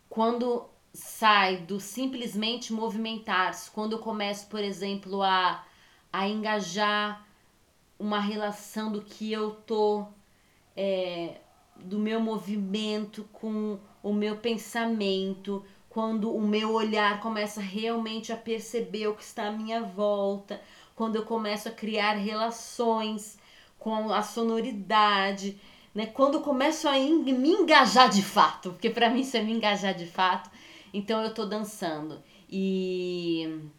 quando 0.09 0.69
sai 0.93 1.57
do 1.57 1.79
simplesmente 1.79 2.73
movimentar-se, 2.73 3.71
quando 3.71 3.93
eu 3.93 3.99
começo, 3.99 4.47
por 4.47 4.59
exemplo, 4.59 5.21
a, 5.21 5.63
a 6.11 6.27
engajar 6.27 7.25
uma 7.99 8.19
relação 8.19 8.91
do 8.91 9.01
que 9.01 9.31
eu 9.31 9.51
tô, 9.51 10.05
é, 10.75 11.35
do 11.75 11.99
meu 11.99 12.19
movimento 12.19 13.27
com 13.33 13.77
o 14.01 14.13
meu 14.13 14.37
pensamento, 14.37 15.63
quando 15.89 16.33
o 16.33 16.41
meu 16.41 16.71
olhar 16.71 17.19
começa 17.19 17.59
realmente 17.59 18.31
a 18.31 18.37
perceber 18.37 19.07
o 19.07 19.15
que 19.15 19.23
está 19.23 19.47
à 19.47 19.51
minha 19.51 19.81
volta, 19.81 20.61
quando 20.95 21.15
eu 21.15 21.25
começo 21.25 21.67
a 21.67 21.71
criar 21.71 22.13
relações 22.13 23.37
com 23.77 24.11
a 24.11 24.21
sonoridade, 24.21 25.59
né? 25.93 26.05
Quando 26.05 26.35
eu 26.35 26.41
começo 26.41 26.87
a 26.87 26.93
me 26.93 27.49
engajar 27.49 28.09
de 28.09 28.21
fato, 28.21 28.71
porque 28.71 28.89
para 28.89 29.09
mim 29.09 29.21
isso 29.21 29.35
é 29.37 29.41
me 29.41 29.53
engajar 29.53 29.93
de 29.93 30.05
fato, 30.05 30.49
então 30.93 31.21
eu 31.23 31.33
tô 31.33 31.45
dançando. 31.45 32.21
E 32.49 33.69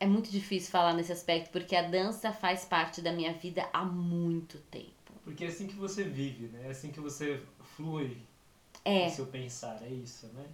é 0.00 0.06
muito 0.06 0.28
difícil 0.30 0.70
falar 0.72 0.92
nesse 0.94 1.12
aspecto, 1.12 1.50
porque 1.50 1.76
a 1.76 1.82
dança 1.88 2.32
faz 2.32 2.64
parte 2.64 3.00
da 3.00 3.12
minha 3.12 3.32
vida 3.32 3.68
há 3.72 3.84
muito 3.84 4.58
tempo. 4.70 5.12
Porque 5.24 5.44
é 5.44 5.48
assim 5.48 5.66
que 5.68 5.74
você 5.74 6.02
vive, 6.04 6.48
né? 6.48 6.66
É 6.66 6.70
assim 6.70 6.90
que 6.90 7.00
você 7.00 7.40
flui 7.76 8.16
É, 8.84 9.06
o 9.06 9.10
seu 9.10 9.26
pensar, 9.26 9.82
é 9.84 9.88
isso, 9.90 10.26
né? 10.28 10.46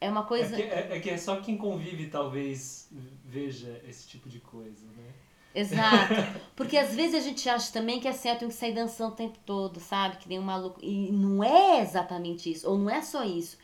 é 0.00 0.10
uma 0.10 0.22
É 0.22 0.24
coisa. 0.26 0.56
que 0.56 0.62
é, 0.62 0.96
é 0.96 1.00
que 1.00 1.10
é 1.10 1.18
só 1.18 1.40
quem 1.40 1.56
convive 1.56 2.08
talvez 2.08 2.88
veja 3.24 3.80
esse 3.86 4.08
tipo 4.08 4.28
de 4.28 4.40
coisa, 4.40 4.86
né? 4.96 5.12
Exato. 5.54 6.14
Porque 6.54 6.76
às 6.76 6.94
vezes 6.94 7.14
a 7.14 7.20
gente 7.20 7.48
acha 7.48 7.72
também 7.72 8.00
que 8.00 8.08
é 8.08 8.12
certo 8.12 8.46
que 8.46 8.54
sair 8.54 8.72
dançando 8.72 9.12
o 9.12 9.16
tempo 9.16 9.38
todo, 9.44 9.80
sabe? 9.80 10.16
Que 10.16 10.28
nem 10.28 10.38
um 10.38 10.42
maluco. 10.42 10.78
E 10.82 11.10
não 11.10 11.42
é 11.42 11.80
exatamente 11.80 12.50
isso. 12.50 12.68
Ou 12.68 12.78
não 12.78 12.90
é 12.90 13.02
só 13.02 13.24
isso. 13.24 13.58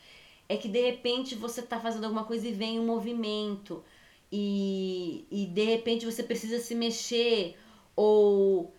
É 0.49 0.57
que 0.57 0.67
de 0.67 0.81
repente 0.81 1.35
você 1.35 1.61
tá 1.61 1.79
fazendo 1.79 2.05
alguma 2.05 2.23
coisa 2.23 2.47
e 2.47 2.53
vem 2.53 2.79
um 2.79 2.85
movimento. 2.85 3.83
E, 4.31 5.25
e 5.31 5.45
de 5.45 5.63
repente 5.63 6.05
você 6.05 6.23
precisa 6.23 6.59
se 6.59 6.75
mexer. 6.75 7.57
Ou 7.95 8.73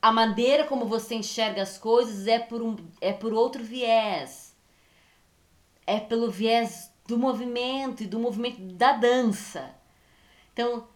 a 0.00 0.10
maneira 0.10 0.64
como 0.64 0.86
você 0.86 1.14
enxerga 1.14 1.62
as 1.62 1.78
coisas 1.78 2.26
é 2.26 2.38
por, 2.38 2.62
um, 2.62 2.76
é 3.00 3.12
por 3.12 3.32
outro 3.32 3.62
viés. 3.62 4.56
É 5.86 6.00
pelo 6.00 6.30
viés 6.30 6.92
do 7.06 7.18
movimento 7.18 8.02
e 8.02 8.06
do 8.06 8.18
movimento 8.18 8.60
da 8.60 8.92
dança. 8.92 9.74
Então, 10.52 10.86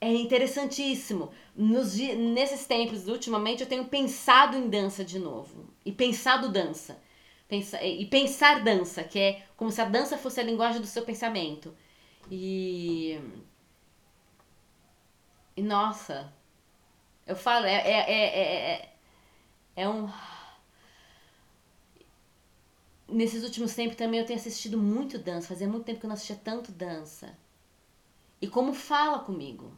é 0.00 0.12
interessantíssimo. 0.12 1.30
Nos, 1.56 1.96
nesses 1.96 2.66
tempos, 2.66 3.08
ultimamente, 3.08 3.62
eu 3.62 3.68
tenho 3.68 3.84
pensado 3.86 4.56
em 4.56 4.68
dança 4.68 5.04
de 5.04 5.18
novo. 5.18 5.66
E 5.84 5.92
pensado 5.92 6.50
dança. 6.50 7.00
Pensa, 7.48 7.82
e 7.82 8.04
pensar 8.06 8.62
dança, 8.62 9.02
que 9.02 9.18
é 9.18 9.42
como 9.56 9.70
se 9.70 9.80
a 9.80 9.84
dança 9.86 10.18
fosse 10.18 10.40
a 10.40 10.44
linguagem 10.44 10.80
do 10.80 10.86
seu 10.86 11.04
pensamento. 11.04 11.74
E. 12.30 13.18
E 15.56 15.62
nossa. 15.62 16.32
Eu 17.26 17.36
falo, 17.36 17.66
é, 17.66 17.74
é, 17.74 17.98
é, 18.10 18.38
é, 18.38 18.72
é, 18.72 18.92
é 19.76 19.88
um. 19.88 20.08
Nesses 23.08 23.42
últimos 23.42 23.74
tempos 23.74 23.96
também 23.96 24.20
eu 24.20 24.26
tenho 24.26 24.38
assistido 24.38 24.78
muito 24.78 25.18
dança. 25.18 25.48
Fazia 25.48 25.66
muito 25.66 25.84
tempo 25.84 26.00
que 26.00 26.06
eu 26.06 26.08
não 26.08 26.14
assistia 26.14 26.36
tanto 26.36 26.70
dança. 26.70 27.36
E 28.40 28.46
como 28.46 28.74
fala 28.74 29.20
comigo. 29.20 29.72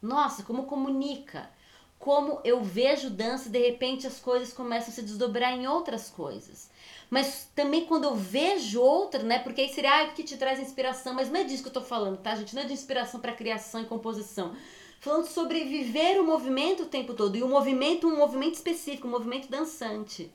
Nossa, 0.00 0.42
como 0.42 0.64
comunica. 0.64 1.50
Como 1.98 2.40
eu 2.44 2.64
vejo 2.64 3.10
dança 3.10 3.48
e 3.48 3.52
de 3.52 3.58
repente 3.58 4.06
as 4.06 4.18
coisas 4.18 4.52
começam 4.52 4.90
a 4.90 4.92
se 4.92 5.02
desdobrar 5.02 5.52
em 5.52 5.66
outras 5.66 6.08
coisas. 6.08 6.70
Mas 7.10 7.50
também 7.54 7.84
quando 7.84 8.04
eu 8.04 8.14
vejo 8.14 8.80
outra, 8.80 9.22
né? 9.22 9.38
Porque 9.40 9.60
aí 9.60 9.68
seria 9.68 10.02
ah, 10.02 10.08
que 10.08 10.22
te 10.22 10.38
traz 10.38 10.58
inspiração. 10.58 11.12
Mas 11.12 11.30
não 11.30 11.40
é 11.40 11.44
disso 11.44 11.62
que 11.62 11.68
eu 11.68 11.72
tô 11.74 11.82
falando, 11.82 12.16
tá, 12.18 12.34
gente? 12.36 12.54
Não 12.54 12.62
é 12.62 12.66
de 12.66 12.72
inspiração 12.72 13.20
para 13.20 13.34
criação 13.34 13.82
e 13.82 13.86
composição. 13.86 14.56
Falando 15.00 15.26
sobre 15.26 15.64
viver 15.64 16.20
o 16.20 16.24
movimento 16.24 16.84
o 16.84 16.86
tempo 16.86 17.12
todo. 17.12 17.36
E 17.36 17.42
o 17.42 17.48
movimento, 17.48 18.06
um 18.06 18.16
movimento 18.16 18.54
específico, 18.54 19.08
um 19.08 19.10
movimento 19.10 19.50
dançante. 19.50 20.32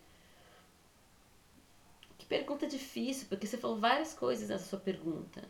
Que 2.17 2.25
pergunta 2.25 2.67
difícil, 2.67 3.27
porque 3.29 3.47
você 3.47 3.57
falou 3.57 3.77
várias 3.77 4.13
coisas 4.13 4.49
nessa 4.49 4.65
sua 4.65 4.79
pergunta. 4.79 5.43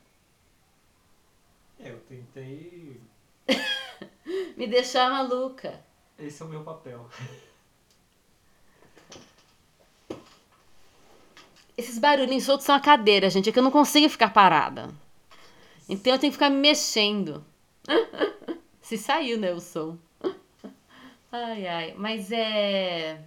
É, 1.79 1.89
eu 1.91 1.99
tentei. 2.01 3.01
Me 4.57 4.67
deixar 4.67 5.09
maluca. 5.09 5.83
Esse 6.17 6.41
é 6.41 6.45
o 6.45 6.49
meu 6.49 6.63
papel. 6.63 7.09
Esses 11.77 11.99
barulhinhos 11.99 12.43
soltos 12.43 12.65
são 12.65 12.75
a 12.75 12.79
cadeira, 12.79 13.29
gente. 13.29 13.49
É 13.49 13.51
que 13.51 13.59
eu 13.59 13.63
não 13.63 13.71
consigo 13.71 14.09
ficar 14.09 14.29
parada. 14.31 14.89
Então 15.89 16.13
eu 16.13 16.19
tenho 16.19 16.31
que 16.31 16.37
ficar 16.37 16.49
me 16.49 16.57
mexendo. 16.57 17.43
Se 18.81 18.97
saiu, 18.97 19.37
né, 19.37 19.51
o 19.51 19.59
som. 19.59 19.97
Ai, 21.31 21.67
ai. 21.67 21.93
Mas 21.97 22.31
é. 22.31 23.25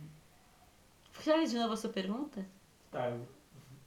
Já 1.25 1.45
de 1.45 1.59
novo 1.59 1.75
a 1.75 1.77
sua 1.77 1.91
pergunta? 1.91 2.47
Tá, 2.91 3.13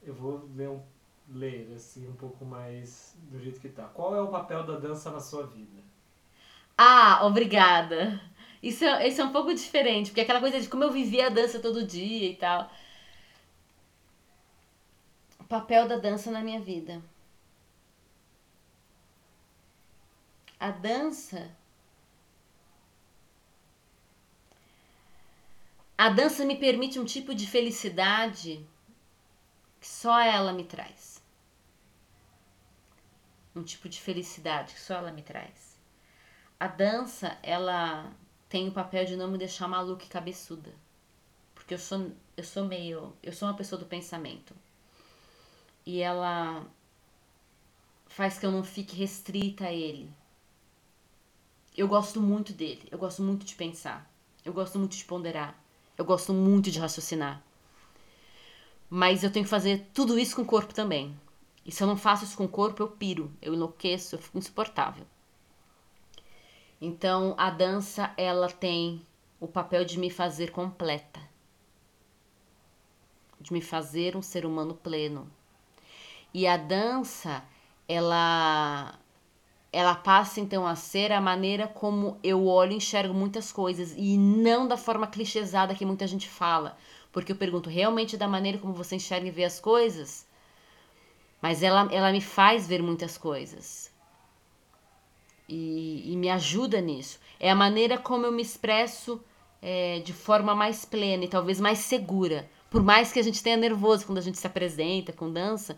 eu 0.03 0.13
vou 0.13 0.47
ler, 0.55 0.69
um, 0.69 0.81
ler 1.29 1.73
assim 1.75 2.07
um 2.07 2.13
pouco 2.13 2.45
mais 2.45 3.17
do 3.31 3.39
jeito 3.39 3.59
que 3.59 3.69
tá. 3.69 3.85
Qual 3.85 4.15
é 4.15 4.21
o 4.21 4.27
papel 4.27 4.63
da 4.63 4.77
dança 4.77 5.09
na 5.09 5.19
sua 5.19 5.47
vida? 5.47 5.81
Ah, 6.83 7.19
obrigada. 7.27 8.19
Isso 8.61 8.83
é, 8.83 9.07
isso 9.07 9.21
é 9.21 9.23
um 9.23 9.31
pouco 9.31 9.53
diferente, 9.53 10.09
porque 10.09 10.21
aquela 10.21 10.39
coisa 10.39 10.59
de 10.59 10.67
como 10.67 10.83
eu 10.83 10.91
vivia 10.91 11.27
a 11.27 11.29
dança 11.29 11.59
todo 11.59 11.85
dia 11.85 12.29
e 12.29 12.35
tal. 12.35 12.71
O 15.39 15.43
papel 15.43 15.87
da 15.87 15.97
dança 15.97 16.31
na 16.31 16.41
minha 16.41 16.59
vida. 16.59 17.01
A 20.59 20.71
dança. 20.71 21.51
A 25.97 26.09
dança 26.09 26.43
me 26.45 26.55
permite 26.55 26.99
um 26.99 27.05
tipo 27.05 27.35
de 27.35 27.45
felicidade 27.47 28.65
que 29.79 29.87
só 29.87 30.19
ela 30.19 30.51
me 30.51 30.63
traz. 30.63 31.21
Um 33.55 33.63
tipo 33.63 33.87
de 33.87 34.01
felicidade 34.01 34.73
que 34.73 34.79
só 34.79 34.95
ela 34.95 35.11
me 35.11 35.21
traz. 35.21 35.70
A 36.61 36.67
dança, 36.67 37.39
ela 37.41 38.13
tem 38.47 38.67
o 38.67 38.71
papel 38.71 39.03
de 39.03 39.15
não 39.15 39.31
me 39.31 39.35
deixar 39.39 39.67
maluca 39.67 40.05
e 40.05 40.07
cabeçuda. 40.07 40.71
Porque 41.55 41.73
eu 41.73 41.79
sou, 41.79 42.11
eu 42.37 42.43
sou 42.43 42.65
meio. 42.65 43.13
Eu 43.23 43.33
sou 43.33 43.47
uma 43.47 43.57
pessoa 43.57 43.79
do 43.79 43.87
pensamento. 43.87 44.55
E 45.83 46.01
ela 46.01 46.63
faz 48.05 48.37
que 48.37 48.45
eu 48.45 48.51
não 48.51 48.63
fique 48.63 48.95
restrita 48.95 49.65
a 49.65 49.73
ele. 49.73 50.07
Eu 51.75 51.87
gosto 51.87 52.21
muito 52.21 52.53
dele. 52.53 52.87
Eu 52.91 52.99
gosto 52.99 53.23
muito 53.23 53.43
de 53.43 53.55
pensar. 53.55 54.07
Eu 54.45 54.53
gosto 54.53 54.77
muito 54.77 54.95
de 54.95 55.03
ponderar. 55.03 55.59
Eu 55.97 56.05
gosto 56.05 56.31
muito 56.31 56.69
de 56.69 56.77
raciocinar. 56.77 57.41
Mas 58.87 59.23
eu 59.23 59.31
tenho 59.31 59.45
que 59.45 59.49
fazer 59.49 59.89
tudo 59.95 60.19
isso 60.19 60.35
com 60.35 60.43
o 60.43 60.45
corpo 60.45 60.75
também. 60.75 61.19
E 61.65 61.71
se 61.71 61.81
eu 61.81 61.87
não 61.87 61.97
faço 61.97 62.23
isso 62.23 62.37
com 62.37 62.45
o 62.45 62.47
corpo, 62.47 62.83
eu 62.83 62.87
piro, 62.87 63.31
eu 63.41 63.55
enlouqueço, 63.55 64.13
eu 64.13 64.19
fico 64.19 64.37
insuportável. 64.37 65.07
Então, 66.81 67.35
a 67.37 67.51
dança, 67.51 68.11
ela 68.17 68.49
tem 68.49 69.05
o 69.39 69.47
papel 69.47 69.85
de 69.85 69.99
me 69.99 70.09
fazer 70.09 70.49
completa. 70.51 71.21
De 73.39 73.53
me 73.53 73.61
fazer 73.61 74.17
um 74.17 74.21
ser 74.21 74.47
humano 74.47 74.73
pleno. 74.73 75.31
E 76.33 76.47
a 76.47 76.57
dança, 76.57 77.43
ela 77.87 78.97
ela 79.73 79.95
passa 79.95 80.41
então 80.41 80.67
a 80.67 80.75
ser 80.75 81.13
a 81.13 81.21
maneira 81.21 81.65
como 81.65 82.17
eu 82.21 82.45
olho 82.45 82.73
e 82.73 82.75
enxergo 82.75 83.13
muitas 83.13 83.53
coisas 83.53 83.93
e 83.95 84.17
não 84.17 84.67
da 84.67 84.75
forma 84.75 85.07
clichêsada 85.07 85.75
que 85.75 85.85
muita 85.85 86.05
gente 86.07 86.27
fala. 86.27 86.77
Porque 87.11 87.31
eu 87.31 87.35
pergunto 87.37 87.69
realmente 87.69 88.17
da 88.17 88.27
maneira 88.27 88.57
como 88.57 88.73
você 88.73 88.95
enxerga 88.95 89.27
e 89.27 89.31
vê 89.31 89.45
as 89.45 89.59
coisas. 89.59 90.27
Mas 91.41 91.63
ela, 91.63 91.87
ela 91.91 92.11
me 92.11 92.21
faz 92.21 92.67
ver 92.67 92.81
muitas 92.81 93.17
coisas. 93.17 93.90
E, 95.51 96.13
e 96.13 96.15
me 96.15 96.29
ajuda 96.29 96.79
nisso. 96.79 97.19
É 97.39 97.51
a 97.51 97.55
maneira 97.55 97.97
como 97.97 98.25
eu 98.25 98.31
me 98.31 98.41
expresso 98.41 99.21
é, 99.61 99.99
de 99.99 100.13
forma 100.13 100.55
mais 100.55 100.85
plena 100.85 101.25
e 101.25 101.27
talvez 101.27 101.59
mais 101.59 101.79
segura. 101.79 102.49
Por 102.69 102.81
mais 102.81 103.11
que 103.11 103.19
a 103.19 103.23
gente 103.23 103.43
tenha 103.43 103.57
nervoso 103.57 104.05
quando 104.05 104.19
a 104.19 104.21
gente 104.21 104.37
se 104.37 104.47
apresenta 104.47 105.11
com 105.11 105.31
dança, 105.31 105.77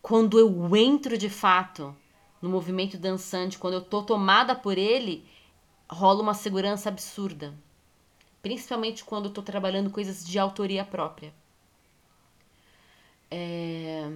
quando 0.00 0.38
eu 0.38 0.76
entro 0.76 1.18
de 1.18 1.28
fato 1.28 1.94
no 2.40 2.48
movimento 2.48 2.96
dançante, 2.96 3.58
quando 3.58 3.74
eu 3.74 3.82
tô 3.82 4.02
tomada 4.02 4.54
por 4.54 4.78
ele, 4.78 5.26
rola 5.90 6.22
uma 6.22 6.34
segurança 6.34 6.88
absurda 6.88 7.52
principalmente 8.46 9.02
quando 9.02 9.28
estou 9.28 9.42
trabalhando 9.42 9.90
coisas 9.90 10.24
de 10.24 10.38
autoria 10.38 10.84
própria. 10.84 11.34
É... 13.28 14.08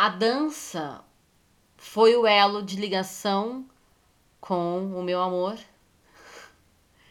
A 0.00 0.10
dança 0.10 1.02
foi 1.76 2.14
o 2.14 2.24
elo 2.24 2.62
de 2.62 2.76
ligação 2.76 3.66
com 4.40 4.92
o 4.96 5.02
meu 5.02 5.20
amor. 5.20 5.58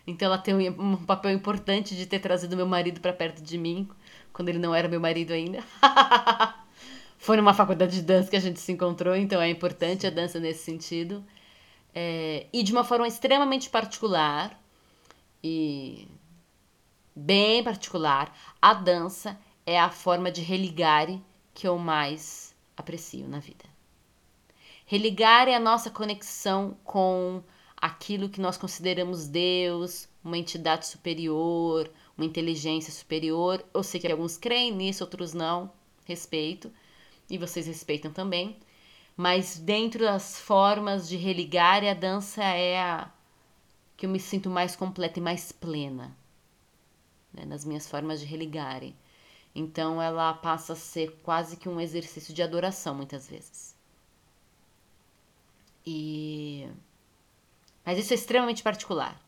Então 0.07 0.27
ela 0.27 0.37
tem 0.37 0.69
um 0.69 0.95
papel 0.95 1.31
importante 1.31 1.97
de 1.97 2.05
ter 2.05 2.19
trazido 2.19 2.55
meu 2.55 2.65
marido 2.65 3.01
para 3.01 3.11
perto 3.11 3.43
de 3.43 3.57
mim, 3.57 3.89
quando 4.31 4.47
ele 4.47 4.57
não 4.57 4.73
era 4.73 4.87
meu 4.87 5.01
marido 5.01 5.33
ainda. 5.33 5.61
foi 7.19 7.35
numa 7.35 7.53
faculdade 7.53 7.93
de 7.93 8.03
dança 8.03 8.29
que 8.29 8.37
a 8.37 8.39
gente 8.39 8.61
se 8.61 8.71
encontrou, 8.71 9.17
então 9.17 9.41
é 9.41 9.49
importante 9.49 10.07
a 10.07 10.09
dança 10.09 10.39
nesse 10.39 10.63
sentido. 10.63 11.21
É, 11.93 12.47
e 12.53 12.63
de 12.63 12.71
uma 12.71 12.85
forma 12.85 13.05
extremamente 13.05 13.69
particular 13.69 14.57
e 15.43 16.07
bem 17.13 17.61
particular, 17.65 18.33
a 18.61 18.73
dança 18.73 19.37
é 19.65 19.77
a 19.77 19.89
forma 19.89 20.31
de 20.31 20.39
religare 20.39 21.21
que 21.53 21.67
eu 21.67 21.77
mais 21.77 22.46
aprecio 22.77 23.27
na 23.27 23.39
vida. 23.39 23.65
Religar 24.85 25.49
é 25.49 25.55
a 25.55 25.59
nossa 25.59 25.89
conexão 25.89 26.77
com 26.83 27.43
aquilo 27.75 28.29
que 28.29 28.39
nós 28.39 28.57
consideramos 28.57 29.27
Deus, 29.27 30.07
uma 30.23 30.37
entidade 30.37 30.87
superior, 30.87 31.91
uma 32.17 32.25
inteligência 32.25 32.93
superior. 32.93 33.65
Eu 33.73 33.83
sei 33.83 33.99
que 33.99 34.09
alguns 34.09 34.37
creem 34.37 34.71
nisso, 34.71 35.03
outros 35.03 35.33
não. 35.33 35.71
Respeito. 36.05 36.71
E 37.29 37.37
vocês 37.37 37.67
respeitam 37.67 38.13
também 38.13 38.57
mas 39.17 39.57
dentro 39.57 40.01
das 40.01 40.39
formas 40.39 41.09
de 41.09 41.17
religar, 41.17 41.83
a 41.83 41.95
dança 41.95 42.43
é 42.43 42.79
a 42.79 43.11
que 43.97 44.05
eu 44.05 44.09
me 44.11 44.19
sinto 44.19 44.47
mais 44.47 44.75
completa 44.75 45.17
e 45.17 45.21
mais 45.23 45.51
plena 45.51 46.15
né, 47.33 47.43
nas 47.43 47.65
minhas 47.65 47.89
formas 47.89 48.19
de 48.19 48.27
religar. 48.27 48.83
Então 49.57 49.99
ela 49.99 50.33
passa 50.35 50.73
a 50.73 50.75
ser 50.75 51.19
quase 51.23 51.57
que 51.57 51.67
um 51.67 51.81
exercício 51.81 52.31
de 52.33 52.43
adoração 52.43 52.93
muitas 52.93 53.27
vezes. 53.27 53.75
E 55.85 56.67
mas 57.83 57.97
isso 57.97 58.13
é 58.13 58.15
extremamente 58.15 58.61
particular. 58.61 59.19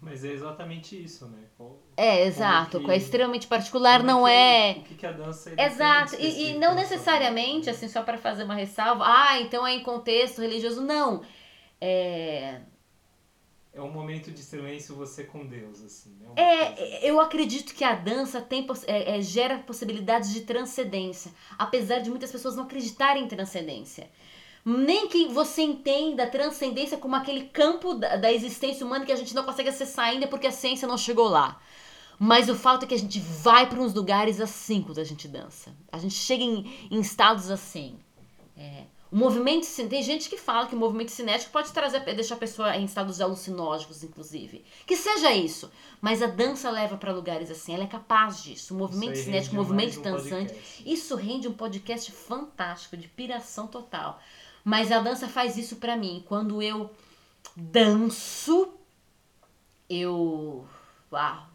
Mas 0.00 0.24
é 0.24 0.32
exatamente 0.32 1.02
isso, 1.02 1.26
né? 1.28 1.38
Qual, 1.56 1.78
é, 1.96 2.26
exato. 2.26 2.80
Que, 2.80 2.90
é 2.90 2.96
extremamente 2.96 3.46
particular, 3.46 4.02
não 4.02 4.26
é. 4.26 4.76
O 4.78 4.82
que, 4.82 4.94
que 4.96 5.06
a 5.06 5.12
dança 5.12 5.54
é 5.56 5.66
Exato. 5.66 6.16
E, 6.16 6.50
e 6.50 6.58
não 6.58 6.74
necessariamente, 6.74 7.70
assim, 7.70 7.88
só 7.88 8.02
para 8.02 8.18
fazer 8.18 8.44
uma 8.44 8.54
ressalva, 8.54 9.04
ah, 9.06 9.40
então 9.40 9.66
é 9.66 9.74
em 9.74 9.82
contexto 9.82 10.40
religioso. 10.42 10.82
Não. 10.82 11.22
É. 11.80 12.60
É 13.74 13.82
um 13.82 13.90
momento 13.90 14.30
de 14.30 14.40
silêncio 14.40 14.94
você 14.94 15.24
com 15.24 15.44
Deus, 15.46 15.82
assim. 15.82 16.16
Né? 16.20 16.28
É, 16.36 17.08
eu 17.10 17.20
acredito 17.20 17.74
que 17.74 17.82
a 17.82 17.94
dança 17.94 18.40
tem, 18.40 18.66
é, 18.86 19.18
é, 19.18 19.20
gera 19.20 19.58
possibilidades 19.58 20.32
de 20.32 20.42
transcendência, 20.42 21.32
apesar 21.58 21.98
de 21.98 22.08
muitas 22.08 22.30
pessoas 22.30 22.54
não 22.54 22.64
acreditarem 22.64 23.24
em 23.24 23.28
transcendência 23.28 24.08
nem 24.64 25.08
que 25.08 25.28
você 25.28 25.62
entenda 25.62 26.24
a 26.24 26.30
transcendência 26.30 26.96
como 26.96 27.14
aquele 27.14 27.48
campo 27.48 27.94
da, 27.94 28.16
da 28.16 28.32
existência 28.32 28.86
humana 28.86 29.04
que 29.04 29.12
a 29.12 29.16
gente 29.16 29.34
não 29.34 29.44
consegue 29.44 29.68
acessar 29.68 30.06
ainda 30.06 30.26
porque 30.26 30.46
a 30.46 30.52
ciência 30.52 30.88
não 30.88 30.96
chegou 30.96 31.28
lá. 31.28 31.60
Mas 32.18 32.48
o 32.48 32.54
fato 32.54 32.84
é 32.84 32.88
que 32.88 32.94
a 32.94 32.98
gente 32.98 33.20
vai 33.20 33.68
para 33.68 33.80
uns 33.80 33.92
lugares 33.92 34.40
assim 34.40 34.80
quando 34.80 35.00
a 35.00 35.04
gente 35.04 35.28
dança. 35.28 35.74
A 35.92 35.98
gente 35.98 36.14
chega 36.14 36.42
em, 36.42 36.88
em 36.90 37.00
estados 37.00 37.50
assim. 37.50 37.98
É. 38.56 38.84
O 39.14 39.16
movimento 39.16 39.64
tem 39.88 40.02
gente 40.02 40.28
que 40.28 40.36
fala 40.36 40.66
que 40.66 40.74
o 40.74 40.78
movimento 40.78 41.12
cinético 41.12 41.52
pode 41.52 41.70
trazer 41.70 42.00
deixar 42.00 42.34
a 42.34 42.38
pessoa 42.38 42.76
em 42.76 42.84
estados 42.84 43.20
alucinógenos, 43.20 44.02
inclusive. 44.02 44.64
Que 44.84 44.96
seja 44.96 45.30
isso, 45.30 45.70
mas 46.00 46.20
a 46.20 46.26
dança 46.26 46.68
leva 46.68 46.96
para 46.96 47.12
lugares 47.12 47.48
assim, 47.48 47.72
ela 47.72 47.84
é 47.84 47.86
capaz 47.86 48.42
disso. 48.42 48.74
O 48.74 48.76
movimento 48.76 49.16
cinético, 49.16 49.54
o 49.54 49.58
movimento 49.58 50.00
dançante, 50.00 50.52
isso 50.84 51.14
rende 51.14 51.46
um 51.46 51.52
podcast 51.52 52.10
fantástico 52.10 52.96
de 52.96 53.06
piração 53.06 53.68
total. 53.68 54.20
Mas 54.64 54.90
a 54.90 54.98
dança 54.98 55.28
faz 55.28 55.56
isso 55.56 55.76
para 55.76 55.96
mim. 55.96 56.24
Quando 56.26 56.60
eu 56.60 56.90
danço, 57.54 58.68
eu. 59.88 60.66
Uau! 61.12 61.53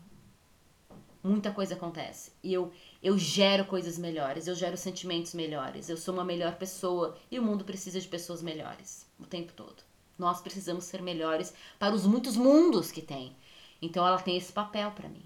Muita 1.22 1.52
coisa 1.52 1.76
acontece. 1.76 2.32
E 2.42 2.54
eu, 2.54 2.72
eu 3.04 3.18
gero 3.18 3.66
coisas 3.66 3.98
melhores, 3.98 4.48
eu 4.48 4.56
gero 4.56 4.78
sentimentos 4.78 5.34
melhores, 5.34 5.90
eu 5.90 5.98
sou 5.98 6.14
uma 6.14 6.24
melhor 6.24 6.56
pessoa 6.56 7.18
e 7.30 7.38
o 7.38 7.44
mundo 7.44 7.66
precisa 7.66 8.00
de 8.00 8.08
pessoas 8.08 8.42
melhores 8.42 9.06
o 9.20 9.26
tempo 9.26 9.52
todo. 9.54 9.84
Nós 10.18 10.42
precisamos 10.42 10.86
ser 10.86 11.02
melhores 11.02 11.54
para 11.78 11.94
os 11.94 12.06
muitos 12.06 12.38
mundos 12.38 12.92
que 12.92 13.02
tem. 13.02 13.36
Então 13.82 14.06
ela 14.06 14.22
tem 14.22 14.38
esse 14.38 14.52
papel 14.52 14.92
para 14.92 15.10
mim. 15.10 15.26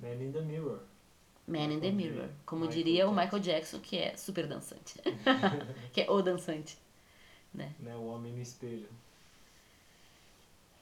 Man 0.00 0.22
in 0.22 0.32
the 0.32 0.40
Mirror. 0.40 0.80
Man 1.46 1.72
in 1.72 1.80
the 1.80 1.90
Mirror, 1.90 2.28
como 2.44 2.66
Michael 2.66 2.76
diria 2.76 3.04
Jackson. 3.04 3.12
o 3.12 3.16
Michael 3.16 3.42
Jackson, 3.42 3.80
que 3.80 3.98
é 3.98 4.16
super 4.16 4.46
dançante. 4.46 5.00
que 5.92 6.02
é 6.02 6.10
o 6.10 6.20
dançante. 6.22 6.78
Né? 7.52 7.74
né? 7.80 7.96
O 7.96 8.06
Homem 8.06 8.32
no 8.34 8.42
Espelho. 8.42 8.88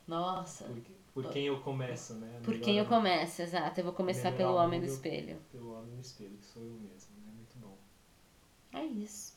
Nossa. 0.06 0.64
Por, 0.64 0.82
por 1.16 1.32
quem 1.32 1.46
eu 1.46 1.58
começo, 1.60 2.12
né? 2.12 2.40
Por 2.44 2.58
quem 2.60 2.76
eu 2.76 2.84
começo, 2.84 3.40
exato. 3.40 3.80
Eu 3.80 3.84
vou 3.84 3.94
começar 3.94 4.32
pelo 4.32 4.54
Homem 4.54 4.78
do 4.78 4.84
Espelho. 4.84 5.38
Pelo 5.50 5.72
Homem 5.72 5.94
no 5.94 6.00
Espelho, 6.02 6.36
que 6.36 6.44
sou 6.44 6.62
eu 6.62 6.74
mesmo, 6.74 7.16
né? 7.24 7.32
Muito 7.34 7.56
bom. 7.56 7.78
É 8.74 8.84
isso. 8.84 9.34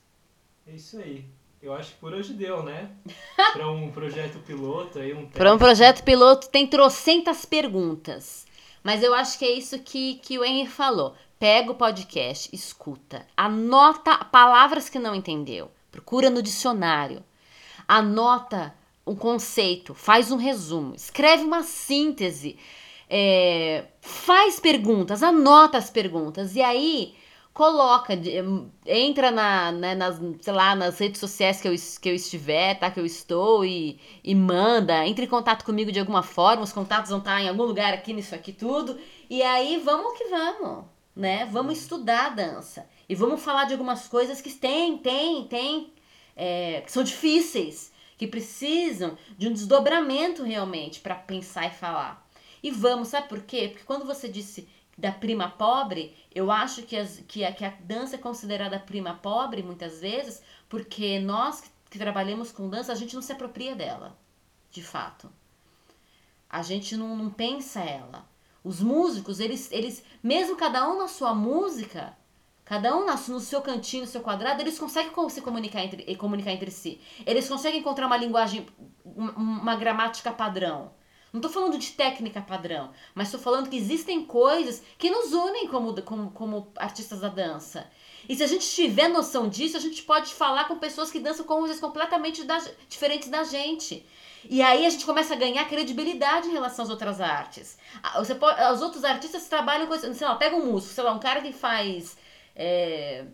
É 0.67 0.73
isso 0.73 0.97
aí. 0.97 1.25
Eu 1.61 1.73
acho 1.73 1.93
que 1.93 1.99
por 1.99 2.11
hoje 2.11 2.34
deu, 2.34 2.63
né? 2.63 2.91
Para 3.53 3.71
um 3.71 3.93
projeto 3.93 4.39
piloto 4.39 4.99
aí, 4.99 5.13
um 5.13 5.30
Para 5.30 5.53
um 5.53 5.57
projeto 5.57 6.03
piloto 6.03 6.49
tem 6.49 6.67
trocentas 6.67 7.45
perguntas. 7.45 8.45
Mas 8.84 9.01
eu 9.01 9.13
acho 9.13 9.39
que 9.39 9.45
é 9.45 9.51
isso 9.51 9.80
que, 9.80 10.15
que 10.15 10.38
o 10.38 10.43
Henry 10.43 10.67
falou. 10.67 11.15
Pega 11.39 11.71
o 11.71 11.75
podcast, 11.75 12.53
escuta, 12.53 13.25
anota 13.38 14.25
palavras 14.25 14.89
que 14.89 14.99
não 14.99 15.15
entendeu, 15.15 15.71
procura 15.89 16.30
no 16.30 16.43
dicionário, 16.43 17.23
anota 17.88 18.75
um 19.10 19.16
conceito, 19.16 19.93
faz 19.93 20.32
um 20.32 20.38
resumo, 20.38 20.93
escreve 20.95 21.43
uma 21.43 21.64
síntese, 21.64 22.57
é, 23.10 23.86
faz 24.01 24.60
perguntas, 24.60 25.24
anota 25.24 25.78
as 25.78 25.89
perguntas 25.89 26.55
e 26.55 26.62
aí 26.62 27.16
coloca, 27.60 28.14
entra 28.86 29.32
na, 29.32 29.72
né, 29.72 29.95
nas, 29.95 30.18
sei 30.39 30.53
lá, 30.53 30.76
nas 30.76 30.97
redes 30.97 31.20
sociais 31.20 31.60
que 31.60 31.68
eu, 31.68 31.76
que 32.01 32.10
eu 32.10 32.16
estiver, 32.16 32.80
tá? 32.80 32.89
Que 32.89 32.99
eu 32.99 33.05
estou 33.05 33.66
e, 33.66 33.99
e 34.24 34.34
manda, 34.34 35.05
entre 35.05 35.26
em 35.26 35.28
contato 35.28 35.66
comigo 35.66 35.91
de 35.91 35.99
alguma 35.99 36.24
forma, 36.24 36.64
os 36.64 36.72
contatos 36.72 37.10
vão 37.10 37.20
estar 37.20 37.41
em 37.41 37.49
algum 37.49 37.64
lugar 37.64 37.93
aqui 37.93 38.14
nisso 38.14 38.34
aqui 38.34 38.53
tudo. 38.53 38.97
E 39.30 39.41
aí 39.41 39.82
vamos 39.84 40.18
que 40.18 40.26
vamos, 40.26 40.86
né? 41.16 41.49
Vamos 41.51 41.80
estudar 41.80 42.28
a 42.28 42.30
dança. 42.30 42.88
E 43.10 43.16
vamos 43.16 43.41
falar 43.41 43.66
de 43.66 43.74
algumas 43.74 44.07
coisas 44.07 44.39
que 44.39 44.51
tem, 44.51 44.97
tem, 44.97 45.43
tem, 45.45 45.91
é, 46.38 46.82
que 46.82 46.91
são 46.91 47.03
difíceis, 47.03 47.91
que 48.20 48.28
precisam 48.28 49.17
de 49.38 49.47
um 49.47 49.53
desdobramento 49.53 50.43
realmente 50.43 50.99
para 50.99 51.15
pensar 51.15 51.67
e 51.67 51.72
falar. 51.72 52.28
E 52.61 52.70
vamos, 52.70 53.07
sabe 53.07 53.30
por 53.30 53.41
quê? 53.43 53.70
Porque 53.70 53.86
quando 53.86 54.05
você 54.05 54.28
disse 54.28 54.67
da 54.97 55.09
prima 55.09 55.49
pobre, 55.49 56.13
eu 56.36 56.51
acho 56.51 56.84
que, 56.84 56.97
as, 56.97 57.24
que, 57.26 57.45
a, 57.45 57.53
que 57.53 57.63
a 57.63 57.70
dança 57.80 58.15
é 58.15 58.20
considerada 58.20 58.78
prima 58.78 59.13
pobre 59.13 59.63
muitas 59.63 60.01
vezes, 60.01 60.43
porque 60.67 61.17
nós 61.17 61.61
que, 61.61 61.70
que 61.91 61.97
trabalhamos 61.97 62.51
com 62.51 62.70
dança, 62.70 62.91
a 62.91 62.95
gente 62.95 63.15
não 63.15 63.22
se 63.22 63.32
apropria 63.32 63.74
dela, 63.74 64.17
de 64.70 64.84
fato. 64.84 65.32
A 66.49 66.61
gente 66.61 66.97
não, 66.97 67.15
não 67.15 67.30
pensa 67.30 67.80
ela. 67.80 68.28
Os 68.61 68.82
músicos, 68.82 69.39
eles, 69.39 69.72
eles, 69.72 70.03
mesmo 70.22 70.57
cada 70.57 70.86
um 70.89 70.97
na 70.97 71.07
sua 71.07 71.34
música, 71.34 72.17
cada 72.70 72.95
um 72.95 73.03
no 73.03 73.39
seu 73.39 73.61
cantinho, 73.63 74.03
no 74.03 74.07
seu 74.07 74.22
quadrado, 74.22 74.61
eles 74.61 74.78
conseguem 74.78 75.11
se 75.28 75.41
comunicar 75.41 75.84
entre, 75.84 76.15
comunicar 76.15 76.51
entre 76.51 76.70
si. 76.70 77.01
Eles 77.26 77.49
conseguem 77.49 77.80
encontrar 77.80 78.05
uma 78.05 78.15
linguagem, 78.15 78.63
uma, 79.03 79.32
uma 79.32 79.76
gramática 79.76 80.32
padrão. 80.32 80.91
Não 81.34 81.39
estou 81.39 81.51
falando 81.51 81.80
de 81.80 81.91
técnica 81.93 82.39
padrão, 82.41 82.91
mas 83.15 83.30
estou 83.30 83.41
falando 83.41 83.70
que 83.70 83.76
existem 83.76 84.24
coisas 84.24 84.84
que 84.99 85.09
nos 85.09 85.34
unem 85.34 85.67
como, 85.67 85.99
como, 86.03 86.30
como 86.30 86.72
artistas 86.76 87.22
da 87.22 87.30
dança. 87.30 87.89
E 88.28 88.36
se 88.36 88.43
a 88.43 88.47
gente 88.47 88.70
tiver 88.70 89.07
noção 89.07 89.49
disso, 89.49 89.76
a 89.76 89.80
gente 89.80 90.03
pode 90.03 90.32
falar 90.36 90.67
com 90.67 90.78
pessoas 90.78 91.09
que 91.09 91.20
dançam 91.20 91.47
com 91.47 91.57
coisas 91.57 91.80
completamente 91.80 92.43
da, 92.43 92.59
diferentes 92.88 93.30
da 93.30 93.43
gente. 93.43 94.05
E 94.47 94.61
aí 94.61 94.86
a 94.86 94.89
gente 94.91 95.07
começa 95.07 95.34
a 95.34 95.38
ganhar 95.38 95.67
credibilidade 95.67 96.47
em 96.47 96.51
relação 96.51 96.86
às 96.86 96.91
outras 96.91 97.20
artes. 97.20 97.80
Você 98.15 98.36
pode, 98.36 98.61
os 98.74 98.82
outros 98.84 99.03
artistas 99.03 99.47
trabalham 99.47 99.88
com, 99.88 99.97
sei 99.97 100.28
lá, 100.28 100.36
pega 100.36 100.55
um 100.55 100.72
músico, 100.72 100.93
sei 100.93 101.03
lá, 101.03 101.11
um 101.11 101.20
cara 101.20 101.41
que 101.41 101.51
faz 101.51 102.15
é, 102.55 103.25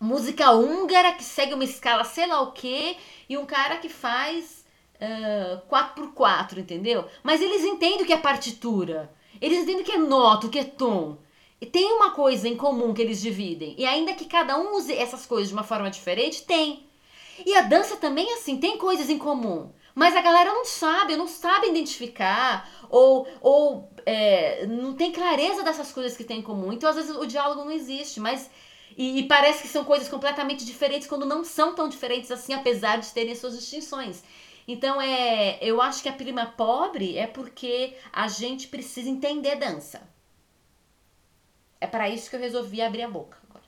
música 0.00 0.52
húngara, 0.52 1.12
que 1.12 1.24
segue 1.24 1.54
uma 1.54 1.64
escala 1.64 2.04
sei 2.04 2.26
lá 2.26 2.40
o 2.40 2.52
quê, 2.52 2.96
e 3.28 3.36
um 3.36 3.46
cara 3.46 3.78
que 3.78 3.88
faz 3.88 4.64
uh, 5.00 5.60
4x4, 5.68 6.58
entendeu? 6.58 7.04
Mas 7.22 7.40
eles 7.40 7.64
entendem 7.64 8.02
o 8.02 8.06
que 8.06 8.12
é 8.12 8.18
partitura. 8.18 9.10
Eles 9.40 9.60
entendem 9.60 9.82
o 9.82 9.84
que 9.84 9.92
é 9.92 9.98
nota, 9.98 10.46
o 10.46 10.50
que 10.50 10.58
é 10.58 10.64
tom. 10.64 11.18
E 11.60 11.66
tem 11.66 11.92
uma 11.92 12.10
coisa 12.10 12.48
em 12.48 12.56
comum 12.56 12.92
que 12.92 13.00
eles 13.00 13.20
dividem. 13.20 13.74
E 13.78 13.86
ainda 13.86 14.14
que 14.14 14.26
cada 14.26 14.58
um 14.58 14.74
use 14.76 14.92
essas 14.92 15.24
coisas 15.24 15.48
de 15.48 15.54
uma 15.54 15.64
forma 15.64 15.90
diferente, 15.90 16.44
tem. 16.44 16.86
E 17.44 17.54
a 17.54 17.62
dança 17.62 17.96
também, 17.96 18.30
assim, 18.34 18.58
tem 18.58 18.78
coisas 18.78 19.08
em 19.08 19.18
comum. 19.18 19.70
Mas 19.96 20.14
a 20.14 20.20
galera 20.20 20.52
não 20.52 20.66
sabe, 20.66 21.16
não 21.16 21.26
sabe 21.26 21.68
identificar, 21.68 22.70
ou, 22.90 23.26
ou 23.40 23.90
é, 24.04 24.66
não 24.66 24.94
tem 24.94 25.10
clareza 25.10 25.62
dessas 25.62 25.90
coisas 25.90 26.14
que 26.14 26.22
tem 26.22 26.40
em 26.40 26.42
comum. 26.42 26.70
Então, 26.70 26.90
às 26.90 26.96
vezes, 26.96 27.16
o 27.16 27.24
diálogo 27.24 27.64
não 27.64 27.70
existe, 27.70 28.20
mas. 28.20 28.50
E, 28.94 29.20
e, 29.20 29.22
parece 29.26 29.62
que 29.62 29.68
são 29.68 29.86
coisas 29.86 30.06
completamente 30.06 30.66
diferentes 30.66 31.08
quando 31.08 31.24
não 31.24 31.42
são 31.42 31.74
tão 31.74 31.88
diferentes 31.88 32.30
assim, 32.30 32.52
apesar 32.52 32.98
de 32.98 33.10
terem 33.10 33.34
suas 33.34 33.58
distinções. 33.58 34.22
Então, 34.68 35.00
é, 35.00 35.58
eu 35.62 35.80
acho 35.80 36.02
que 36.02 36.10
a 36.10 36.12
prima 36.12 36.44
pobre 36.44 37.16
é 37.16 37.26
porque 37.26 37.96
a 38.12 38.28
gente 38.28 38.68
precisa 38.68 39.08
entender 39.08 39.56
dança. 39.56 40.06
É 41.80 41.86
para 41.86 42.10
isso 42.10 42.28
que 42.28 42.36
eu 42.36 42.40
resolvi 42.40 42.82
abrir 42.82 43.02
a 43.02 43.08
boca 43.08 43.38
agora. 43.48 43.64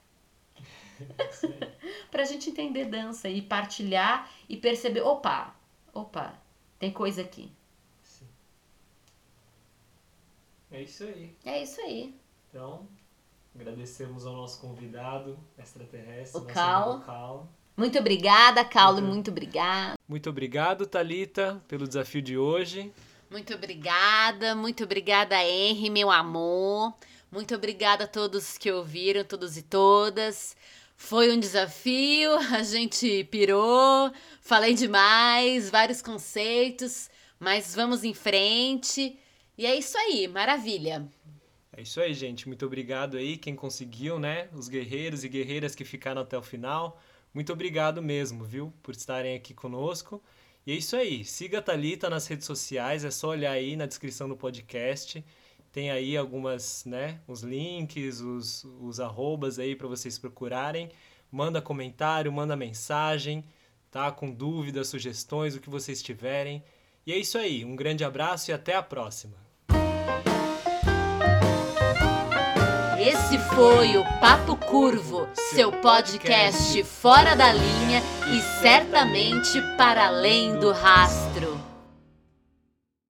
pra 2.11 2.25
gente 2.25 2.51
entender 2.51 2.85
dança 2.85 3.31
e 3.31 3.41
partilhar 3.41 4.31
e 4.47 4.57
perceber, 4.59 5.01
opa, 5.01 5.55
opa, 6.01 6.35
tem 6.79 6.93
coisa 6.93 7.23
aqui. 7.23 7.53
Sim. 8.03 8.27
É 10.71 10.83
isso 10.83 11.05
aí. 11.05 11.37
É 11.45 11.63
isso 11.63 11.81
aí. 11.81 12.15
Então, 12.49 12.87
agradecemos 13.55 14.25
ao 14.25 14.35
nosso 14.35 14.61
convidado 14.61 15.39
extraterrestre, 15.59 16.41
o 16.41 16.45
Cal. 16.45 17.49
Muito 17.77 17.99
obrigada, 17.99 18.65
Caulo, 18.65 19.01
muito, 19.01 19.15
muito 19.15 19.31
obrigada. 19.31 19.95
Muito 20.09 20.29
obrigado, 20.29 20.87
Talita, 20.87 21.63
pelo 21.69 21.87
desafio 21.87 22.21
de 22.21 22.37
hoje. 22.37 22.93
Muito 23.31 23.55
obrigada, 23.55 24.55
muito 24.55 24.83
obrigada, 24.83 25.37
Henry, 25.45 25.91
meu 25.91 26.11
amor. 26.11 26.95
Muito 27.31 27.55
obrigada 27.55 28.05
a 28.05 28.09
todos 28.09 28.57
que 28.57 28.73
ouviram, 28.73 29.23
todos 29.23 29.57
e 29.57 29.63
todas. 29.63 30.57
Foi 31.01 31.33
um 31.33 31.39
desafio, 31.39 32.35
a 32.53 32.63
gente 32.65 33.25
pirou, 33.31 34.13
falei 34.43 34.75
demais, 34.75 35.71
vários 35.71 36.03
conceitos, 36.03 37.09
mas 37.39 37.73
vamos 37.75 38.03
em 38.03 38.13
frente. 38.13 39.17
E 39.57 39.65
é 39.65 39.75
isso 39.77 39.97
aí, 39.97 40.27
maravilha. 40.27 41.09
É 41.75 41.83
isso 41.83 42.01
aí, 42.01 42.13
gente. 42.13 42.49
Muito 42.49 42.67
obrigado 42.67 43.17
aí 43.17 43.39
quem 43.39 43.55
conseguiu, 43.55 44.19
né? 44.19 44.49
Os 44.53 44.69
guerreiros 44.69 45.23
e 45.23 45.29
guerreiras 45.29 45.75
que 45.75 45.85
ficaram 45.85 46.21
até 46.21 46.37
o 46.37 46.43
final. 46.43 47.01
Muito 47.33 47.53
obrigado 47.53 48.03
mesmo, 48.03 48.45
viu, 48.45 48.73
por 48.83 48.93
estarem 48.93 49.37
aqui 49.37 49.55
conosco. 49.55 50.21
E 50.67 50.73
é 50.73 50.75
isso 50.75 50.97
aí. 50.97 51.25
Siga 51.25 51.61
a 51.61 51.63
Thalita 51.63 52.11
nas 52.11 52.27
redes 52.27 52.45
sociais, 52.45 53.05
é 53.05 53.11
só 53.11 53.29
olhar 53.29 53.53
aí 53.53 53.77
na 53.77 53.87
descrição 53.87 54.29
do 54.29 54.37
podcast. 54.37 55.25
Tem 55.79 55.93
aí 55.93 56.17
algumas, 56.17 56.85
né, 56.85 57.21
os 57.29 57.43
links, 57.43 58.21
os, 58.21 58.67
os 58.81 58.99
arrobas 58.99 59.61
aí 59.61 59.77
para 59.77 59.87
vocês 59.87 60.19
procurarem. 60.19 60.89
Manda 61.31 61.63
comentário, 61.63 62.33
manda 62.33 62.57
mensagem, 62.57 63.45
tá? 63.89 64.11
Com 64.11 64.29
dúvidas, 64.29 64.89
sugestões, 64.89 65.55
o 65.55 65.61
que 65.61 65.71
vocês 65.71 66.03
tiverem. 66.03 66.65
E 67.07 67.13
é 67.13 67.17
isso 67.17 67.39
aí. 67.39 67.65
Um 67.65 67.77
grande 67.77 68.03
abraço 68.03 68.51
e 68.51 68.53
até 68.53 68.75
a 68.75 68.83
próxima. 68.83 69.37
Esse 72.99 73.39
foi 73.55 73.97
o 73.97 74.03
Papo 74.19 74.57
Curvo, 74.57 75.29
seu 75.55 75.71
podcast 75.71 76.83
fora 76.83 77.37
da 77.37 77.53
linha 77.53 78.03
e 78.35 78.61
certamente 78.61 79.63
para 79.77 80.09
além 80.09 80.59
do 80.59 80.73
rastro. 80.73 81.48